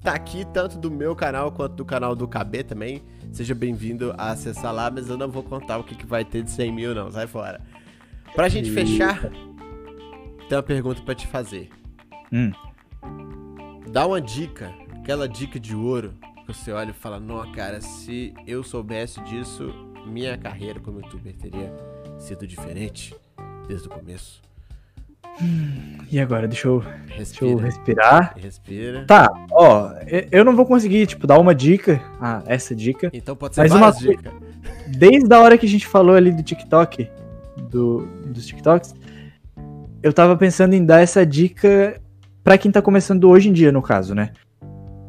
[0.00, 3.02] tá aqui, tanto do meu canal quanto do canal do KB também.
[3.32, 6.44] Seja bem-vindo a acessar lá, mas eu não vou contar o que, que vai ter
[6.44, 7.10] de 100 mil, não.
[7.10, 7.60] Sai fora.
[8.32, 8.80] Pra gente Eita.
[8.80, 9.20] fechar,
[10.48, 11.68] tem uma pergunta pra te fazer.
[12.32, 12.52] Hum.
[13.90, 14.72] Dá uma dica,
[15.02, 16.12] aquela dica de ouro,
[16.46, 19.72] que você olha e fala: Não, cara, se eu soubesse disso,
[20.06, 21.72] minha carreira como youtuber teria
[22.18, 23.14] sido diferente
[23.68, 24.40] desde o começo.
[26.10, 26.84] E agora, deixa eu,
[27.16, 27.62] deixa eu Respira.
[27.66, 28.34] respirar.
[28.38, 29.04] Respira.
[29.06, 29.90] Tá, ó,
[30.30, 33.98] eu não vou conseguir, tipo, dar uma dica, ah, essa dica, Então pode ser várias
[34.02, 34.32] uma- dicas.
[34.88, 37.08] desde a hora que a gente falou ali do TikTok,
[37.70, 38.94] do, dos TikToks,
[40.02, 41.98] eu tava pensando em dar essa dica
[42.44, 44.32] pra quem tá começando hoje em dia, no caso, né?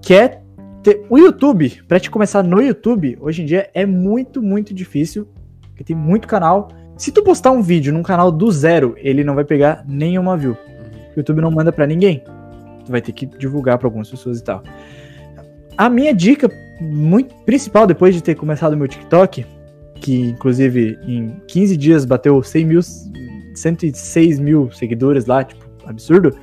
[0.04, 0.42] Que é
[0.84, 5.26] ter, o YouTube, pra te começar no YouTube, hoje em dia é muito, muito difícil,
[5.62, 6.68] porque tem muito canal.
[6.98, 10.52] Se tu postar um vídeo num canal do zero, ele não vai pegar nenhuma view.
[10.52, 11.00] Uhum.
[11.16, 12.22] O YouTube não manda pra ninguém.
[12.86, 14.62] Tu vai ter que divulgar pra algumas pessoas e tal.
[15.78, 16.52] A minha dica
[16.82, 19.46] muito principal depois de ter começado o meu TikTok,
[20.02, 22.82] que inclusive em 15 dias bateu 100 mil,
[23.56, 26.38] 106 mil seguidores lá, tipo, absurdo,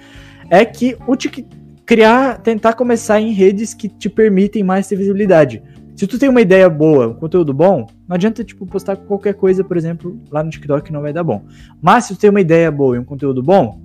[0.49, 1.47] é que o Tik
[1.91, 5.61] criar, tentar começar em redes que te permitem mais ter visibilidade.
[5.97, 9.65] Se tu tem uma ideia boa, um conteúdo bom, não adianta, tipo, postar qualquer coisa,
[9.65, 11.43] por exemplo, lá no TikTok não vai dar bom.
[11.83, 13.81] Mas se tu tem uma ideia boa e um conteúdo bom,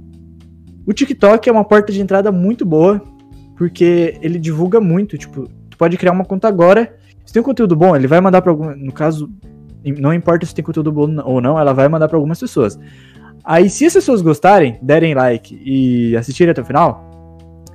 [0.86, 3.02] o TikTok é uma porta de entrada muito boa,
[3.57, 6.95] porque ele divulga muito, tipo, tu pode criar uma conta agora,
[7.26, 9.32] se tem um conteúdo bom, ele vai mandar para algum, no caso,
[9.84, 12.77] não importa se tem conteúdo bom ou não, ela vai mandar para algumas pessoas.
[13.44, 17.05] Aí se as pessoas gostarem, derem like e assistirem até o final,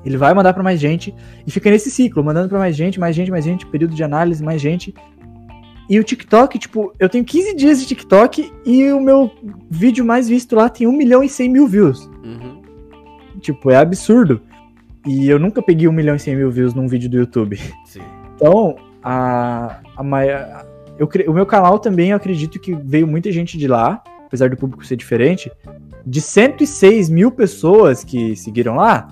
[0.04, 1.14] ele vai mandar para mais gente
[1.46, 4.42] e fica nesse ciclo, mandando para mais gente, mais gente, mais gente, período de análise,
[4.42, 4.94] mais gente.
[5.88, 9.30] E o TikTok, tipo, eu tenho 15 dias de TikTok e o meu
[9.68, 12.08] vídeo mais visto lá tem 1 milhão e 100 mil views.
[12.24, 12.62] Uhum.
[13.40, 14.40] Tipo, é absurdo.
[15.06, 17.58] E eu nunca peguei 1 milhão e 100 mil views num vídeo do YouTube.
[17.84, 18.02] Sim.
[18.36, 20.64] Então, a, a maior,
[20.98, 24.56] eu, o meu canal também, eu acredito que veio muita gente de lá, apesar do
[24.56, 25.50] público ser diferente.
[26.06, 29.08] De 106 mil pessoas que seguiram lá,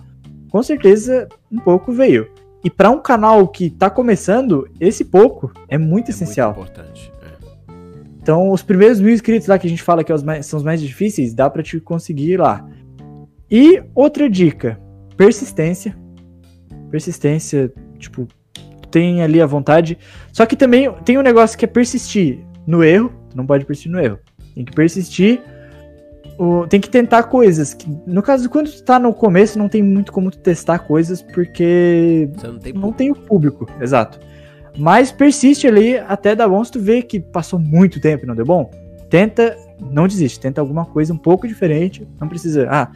[0.50, 2.28] com certeza um pouco veio.
[2.64, 6.54] E para um canal que tá começando, esse pouco é muito É essencial.
[6.54, 7.12] muito importante.
[7.22, 7.28] é.
[8.20, 10.80] Então, os primeiros mil inscritos lá que a gente fala que é são os mais
[10.82, 12.68] difíceis, dá pra te conseguir ir lá.
[13.50, 14.78] E outra dica:
[15.16, 15.96] persistência.
[16.90, 18.26] Persistência, tipo,
[18.90, 19.98] tem ali a vontade.
[20.32, 23.12] Só que também tem um negócio que é persistir no erro.
[23.30, 24.18] Tu não pode persistir no erro.
[24.54, 25.40] Tem que persistir.
[26.38, 27.74] O- tem que tentar coisas.
[27.74, 31.20] Que, no caso, quando tu tá no começo, não tem muito como tu testar coisas,
[31.20, 34.20] porque Você não tem não tem o público, exato.
[34.76, 36.62] Mas persiste ali até dar bom.
[36.62, 38.70] Se tu vê que passou muito tempo e não deu bom,
[39.10, 39.56] tenta,
[39.90, 42.06] não desiste, tenta alguma coisa um pouco diferente.
[42.20, 42.90] Não precisa, ah,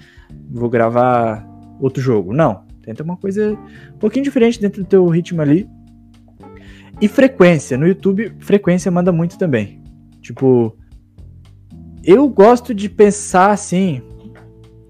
[0.51, 1.44] vou gravar
[1.81, 2.32] outro jogo.
[2.32, 3.59] Não, tenta uma coisa
[3.94, 5.69] um pouquinho diferente dentro do teu ritmo ali.
[7.01, 9.82] E frequência, no YouTube, frequência manda muito também.
[10.20, 10.77] Tipo,
[12.05, 14.03] eu gosto de pensar assim,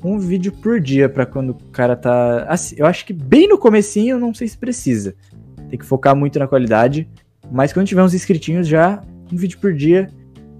[0.03, 2.45] um vídeo por dia pra quando o cara tá.
[2.49, 5.15] Assim, eu acho que bem no comecinho, eu não sei se precisa.
[5.69, 7.09] Tem que focar muito na qualidade.
[7.51, 9.03] Mas quando tiver uns inscritinhos já,
[9.33, 10.11] um vídeo por dia,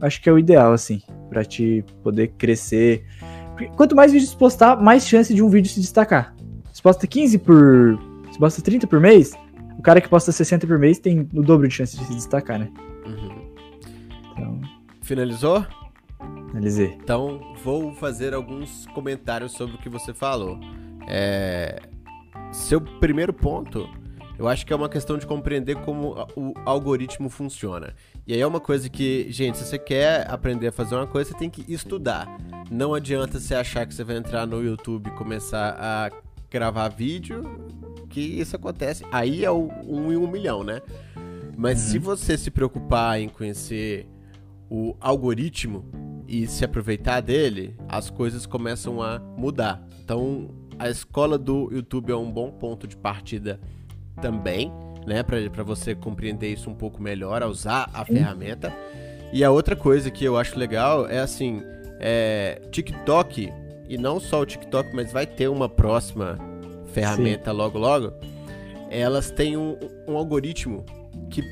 [0.01, 3.05] acho que é o ideal, assim, pra te poder crescer.
[3.51, 6.35] Porque quanto mais vídeos postar, mais chance de um vídeo se destacar.
[6.73, 7.99] Se posta 15 por.
[8.33, 9.33] Se posta 30 por mês,
[9.79, 12.59] o cara que posta 60 por mês tem o dobro de chance de se destacar,
[12.59, 12.69] né?
[13.07, 13.53] Uhum.
[14.33, 14.61] Então,
[15.03, 15.67] Finalizou?
[16.51, 16.97] Analisei.
[17.03, 20.59] Então, vou fazer alguns comentários sobre o que você falou.
[21.07, 21.81] É,
[22.53, 23.89] Seu primeiro ponto,
[24.39, 27.95] eu acho que é uma questão de compreender como o algoritmo funciona.
[28.27, 31.31] E aí é uma coisa que, gente, se você quer aprender a fazer uma coisa,
[31.31, 32.29] você tem que estudar.
[32.71, 36.11] Não adianta você achar que você vai entrar no YouTube e começar a
[36.51, 37.43] gravar vídeo,
[38.11, 39.05] que isso acontece.
[39.11, 40.81] Aí é o um em um milhão, né?
[41.57, 41.89] Mas Uhum.
[41.91, 44.07] se você se preocupar em conhecer
[44.71, 45.85] o algoritmo
[46.33, 49.87] e se aproveitar dele, as coisas começam a mudar.
[50.03, 50.49] Então,
[50.79, 53.61] a escola do YouTube é um bom ponto de partida
[54.19, 54.73] também,
[55.07, 58.73] né, para você compreender isso um pouco melhor, a usar a ferramenta.
[59.31, 61.63] E a outra coisa que eu acho legal é assim,
[62.01, 63.53] é, TikTok,
[63.87, 66.39] e não só o TikTok, mas vai ter uma próxima
[66.95, 67.57] ferramenta Sim.
[67.59, 68.11] logo logo,
[68.89, 69.77] elas têm um,
[70.09, 70.83] um algoritmo
[71.29, 71.43] que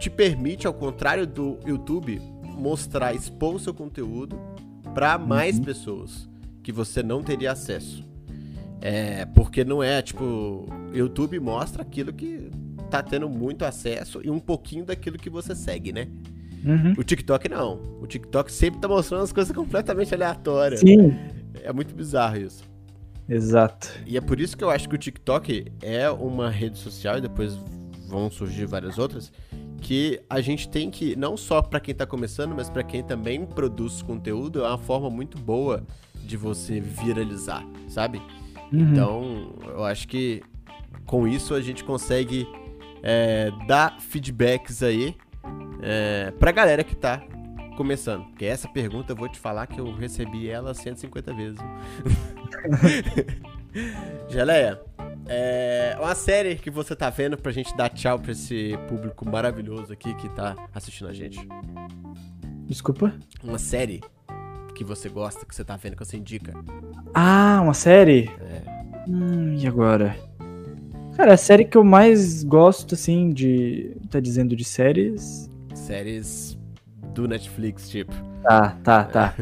[0.00, 2.20] te permite, ao contrário do YouTube,
[2.62, 4.38] mostrar, expor o seu conteúdo
[4.94, 5.64] para mais uhum.
[5.64, 6.28] pessoas
[6.62, 8.04] que você não teria acesso.
[8.80, 12.50] É, porque não é, tipo, YouTube mostra aquilo que
[12.90, 16.08] tá tendo muito acesso e um pouquinho daquilo que você segue, né?
[16.64, 16.94] Uhum.
[16.96, 17.80] O TikTok não.
[18.00, 20.80] O TikTok sempre tá mostrando as coisas completamente aleatórias.
[20.80, 21.16] Sim.
[21.62, 22.64] É muito bizarro isso.
[23.28, 23.88] Exato.
[24.06, 27.20] E é por isso que eu acho que o TikTok é uma rede social, e
[27.20, 27.54] depois
[28.08, 29.32] vão surgir várias outras,
[29.82, 33.44] que a gente tem que, não só para quem tá começando, mas para quem também
[33.44, 35.84] produz conteúdo, é uma forma muito boa
[36.24, 38.22] de você viralizar, sabe?
[38.72, 38.80] Uhum.
[38.80, 40.42] Então, eu acho que
[41.04, 42.46] com isso a gente consegue
[43.02, 45.16] é, dar feedbacks aí
[45.82, 47.20] é, pra galera que tá
[47.76, 48.24] começando.
[48.26, 51.58] Porque essa pergunta eu vou te falar que eu recebi ela 150 vezes.
[54.30, 54.80] Geleia,
[55.34, 59.90] é uma série que você tá vendo pra gente dar tchau pra esse público maravilhoso
[59.92, 61.48] aqui que tá assistindo a gente.
[62.66, 63.14] Desculpa?
[63.42, 64.02] Uma série
[64.74, 66.52] que você gosta, que você tá vendo, que você indica.
[67.14, 68.30] Ah, uma série?
[68.40, 69.08] É.
[69.08, 70.14] Hum, e agora?
[71.16, 73.96] Cara, a série que eu mais gosto, assim, de.
[74.10, 75.48] Tá dizendo de séries.
[75.74, 76.58] Séries
[77.14, 78.12] do Netflix, tipo.
[78.42, 79.34] Tá, tá, tá.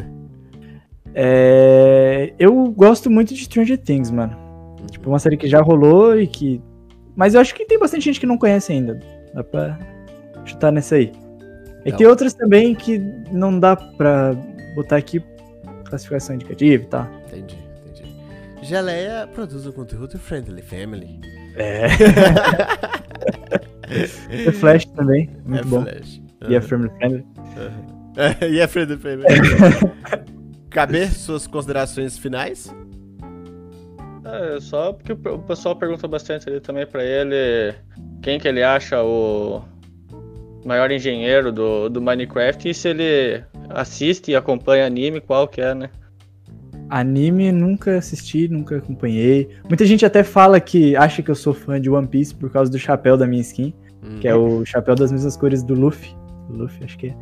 [1.15, 2.33] é...
[2.39, 4.50] Eu gosto muito de Stranger Things, mano.
[4.91, 6.61] Tipo, uma série que já rolou e que.
[7.17, 8.99] Mas eu acho que tem bastante gente que não conhece ainda.
[9.35, 9.79] Dá pra
[10.45, 11.13] chutar nessa aí.
[11.85, 12.99] E tem outras também que
[13.31, 14.35] não dá pra
[14.75, 15.23] botar aqui
[15.85, 17.09] classificação indicativa e tal.
[17.27, 17.57] Entendi,
[17.87, 18.15] entendi.
[18.63, 21.21] Geleia produz o conteúdo Friendly Family.
[21.57, 21.87] É.
[24.49, 25.83] é Flash também, muito é bom.
[25.83, 26.23] Flash.
[26.43, 26.51] Uhum.
[26.51, 27.27] E é Friendly Family.
[27.57, 28.01] Uhum.
[28.49, 29.25] e é Friendly Family.
[30.71, 32.73] Caber suas considerações finais?
[34.33, 37.75] É, só porque o pessoal pergunta bastante ali também pra ele
[38.23, 39.63] quem que ele acha o
[40.65, 45.75] maior engenheiro do, do Minecraft e se ele assiste e acompanha anime, qual que é,
[45.75, 45.91] né?
[46.89, 49.49] Anime nunca assisti, nunca acompanhei.
[49.69, 52.71] Muita gente até fala que acha que eu sou fã de One Piece por causa
[52.71, 54.19] do chapéu da minha skin, uhum.
[54.19, 56.15] que é o chapéu das mesmas cores do Luffy.
[56.49, 57.17] Luffy, acho que é.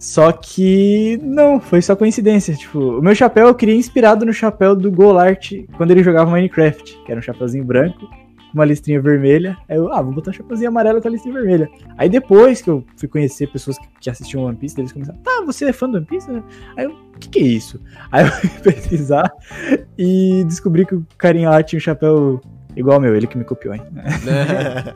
[0.00, 2.54] Só que não, foi só coincidência.
[2.54, 6.98] Tipo, o meu chapéu eu queria inspirado no chapéu do Golart quando ele jogava Minecraft,
[7.04, 8.08] que era um chapéuzinho branco
[8.52, 9.56] uma listrinha vermelha.
[9.68, 11.68] Aí eu, ah, vou botar um chapeuzinho amarelo com a listrinha vermelha.
[11.96, 15.42] Aí depois que eu fui conhecer pessoas que, que assistiam One Piece, eles começaram, tá,
[15.44, 16.30] você é fã do One Piece?
[16.76, 17.80] Aí eu, o que, que é isso?
[18.10, 19.30] Aí eu fui pesquisar
[19.96, 22.40] e descobri que o carinha lá tinha um chapéu
[22.76, 23.82] igual ao meu, ele que me copiou, hein?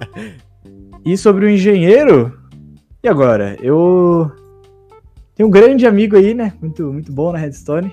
[1.05, 2.37] e sobre o engenheiro,
[3.03, 3.57] e agora?
[3.61, 4.33] Eu
[5.35, 6.53] tenho um grande amigo aí, né?
[6.61, 7.93] Muito, muito bom na Redstone,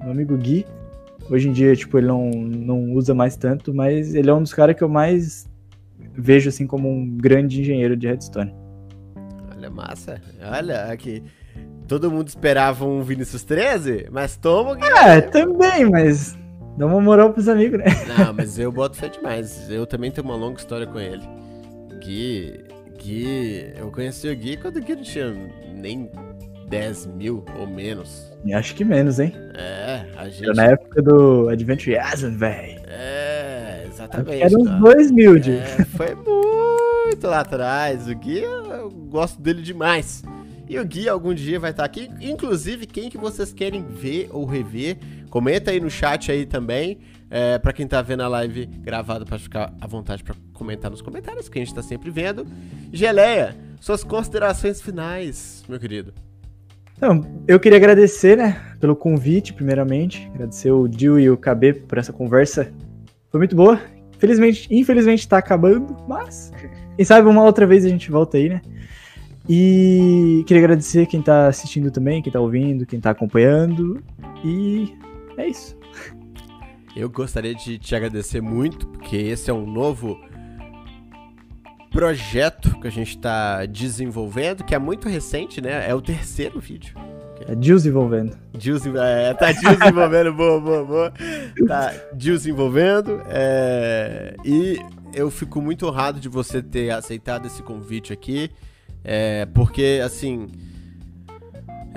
[0.00, 0.66] meu amigo Gui.
[1.28, 4.54] Hoje em dia, tipo, ele não, não usa mais tanto, mas ele é um dos
[4.54, 5.48] caras que eu mais
[6.16, 8.54] vejo, assim, como um grande engenheiro de redstone.
[9.54, 10.20] Olha, massa.
[10.40, 11.22] Olha, aqui.
[11.88, 14.76] Todo mundo esperava um Vinicius 13, mas toma.
[15.04, 16.36] É, também, mas
[16.76, 17.86] dá uma moral pros amigos, né?
[18.16, 19.70] Não, mas eu boto fé demais.
[19.70, 21.22] Eu também tenho uma longa história com ele.
[22.00, 22.64] Gui.
[22.98, 23.72] Gui.
[23.76, 25.32] Eu conheci o Gui quando o Gui não tinha
[25.74, 26.10] nem
[26.68, 28.32] 10 mil ou menos.
[28.52, 29.32] Acho que menos, hein?
[29.54, 30.44] É, a gente.
[30.44, 31.96] Era na época do Adventure
[32.36, 32.80] velho.
[32.86, 34.42] É, exatamente.
[34.42, 35.52] Era uns 2 mil, de.
[35.56, 38.08] É, foi muito lá atrás.
[38.08, 40.22] O Gui, eu gosto dele demais.
[40.68, 42.10] E o Gui algum dia vai estar aqui.
[42.20, 44.98] Inclusive, quem que vocês querem ver ou rever,
[45.30, 46.98] comenta aí no chat aí também.
[47.28, 51.02] É, para quem tá vendo a live gravada, para ficar à vontade para comentar nos
[51.02, 52.46] comentários, que a gente tá sempre vendo.
[52.92, 56.12] Geleia, suas considerações finais, meu querido.
[56.96, 60.30] Então, eu queria agradecer, né, pelo convite, primeiramente.
[60.34, 62.72] Agradecer o Dil e o KB por essa conversa.
[63.30, 63.80] Foi muito boa.
[64.18, 66.50] Felizmente, infelizmente tá acabando, mas
[66.96, 68.62] quem sabe uma outra vez a gente volta aí, né?
[69.48, 74.02] E queria agradecer quem tá assistindo também, quem tá ouvindo, quem tá acompanhando.
[74.42, 74.96] E
[75.36, 75.76] é isso.
[76.96, 80.18] Eu gostaria de te agradecer muito, porque esse é um novo
[81.96, 85.88] projeto que a gente está desenvolvendo, que é muito recente, né?
[85.88, 86.94] É o terceiro vídeo.
[87.48, 88.36] É desenvolvendo.
[88.98, 91.12] É, tá desenvolvendo, boa, boa, boa.
[91.66, 93.22] Tá desenvolvendo.
[93.30, 94.78] É, e
[95.14, 98.50] eu fico muito honrado de você ter aceitado esse convite aqui.
[99.02, 100.48] É, porque, assim,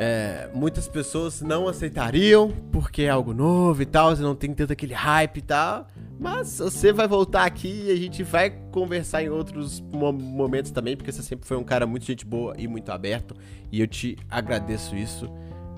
[0.02, 4.72] é, muitas pessoas não aceitariam porque é algo novo e tal, você não tem tanto
[4.72, 5.88] aquele hype e tal.
[6.18, 11.12] Mas você vai voltar aqui e a gente vai conversar em outros momentos também, porque
[11.12, 13.36] você sempre foi um cara muito gente boa e muito aberto.
[13.70, 15.30] E eu te agradeço isso.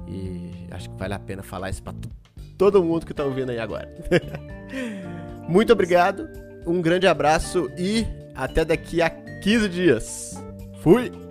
[0.07, 1.93] E acho que vale a pena falar isso pra
[2.59, 3.89] todo mundo que tá ouvindo aí agora.
[5.49, 6.29] muito obrigado,
[6.67, 10.43] um grande abraço e até daqui a 15 dias.
[10.79, 11.30] Fui!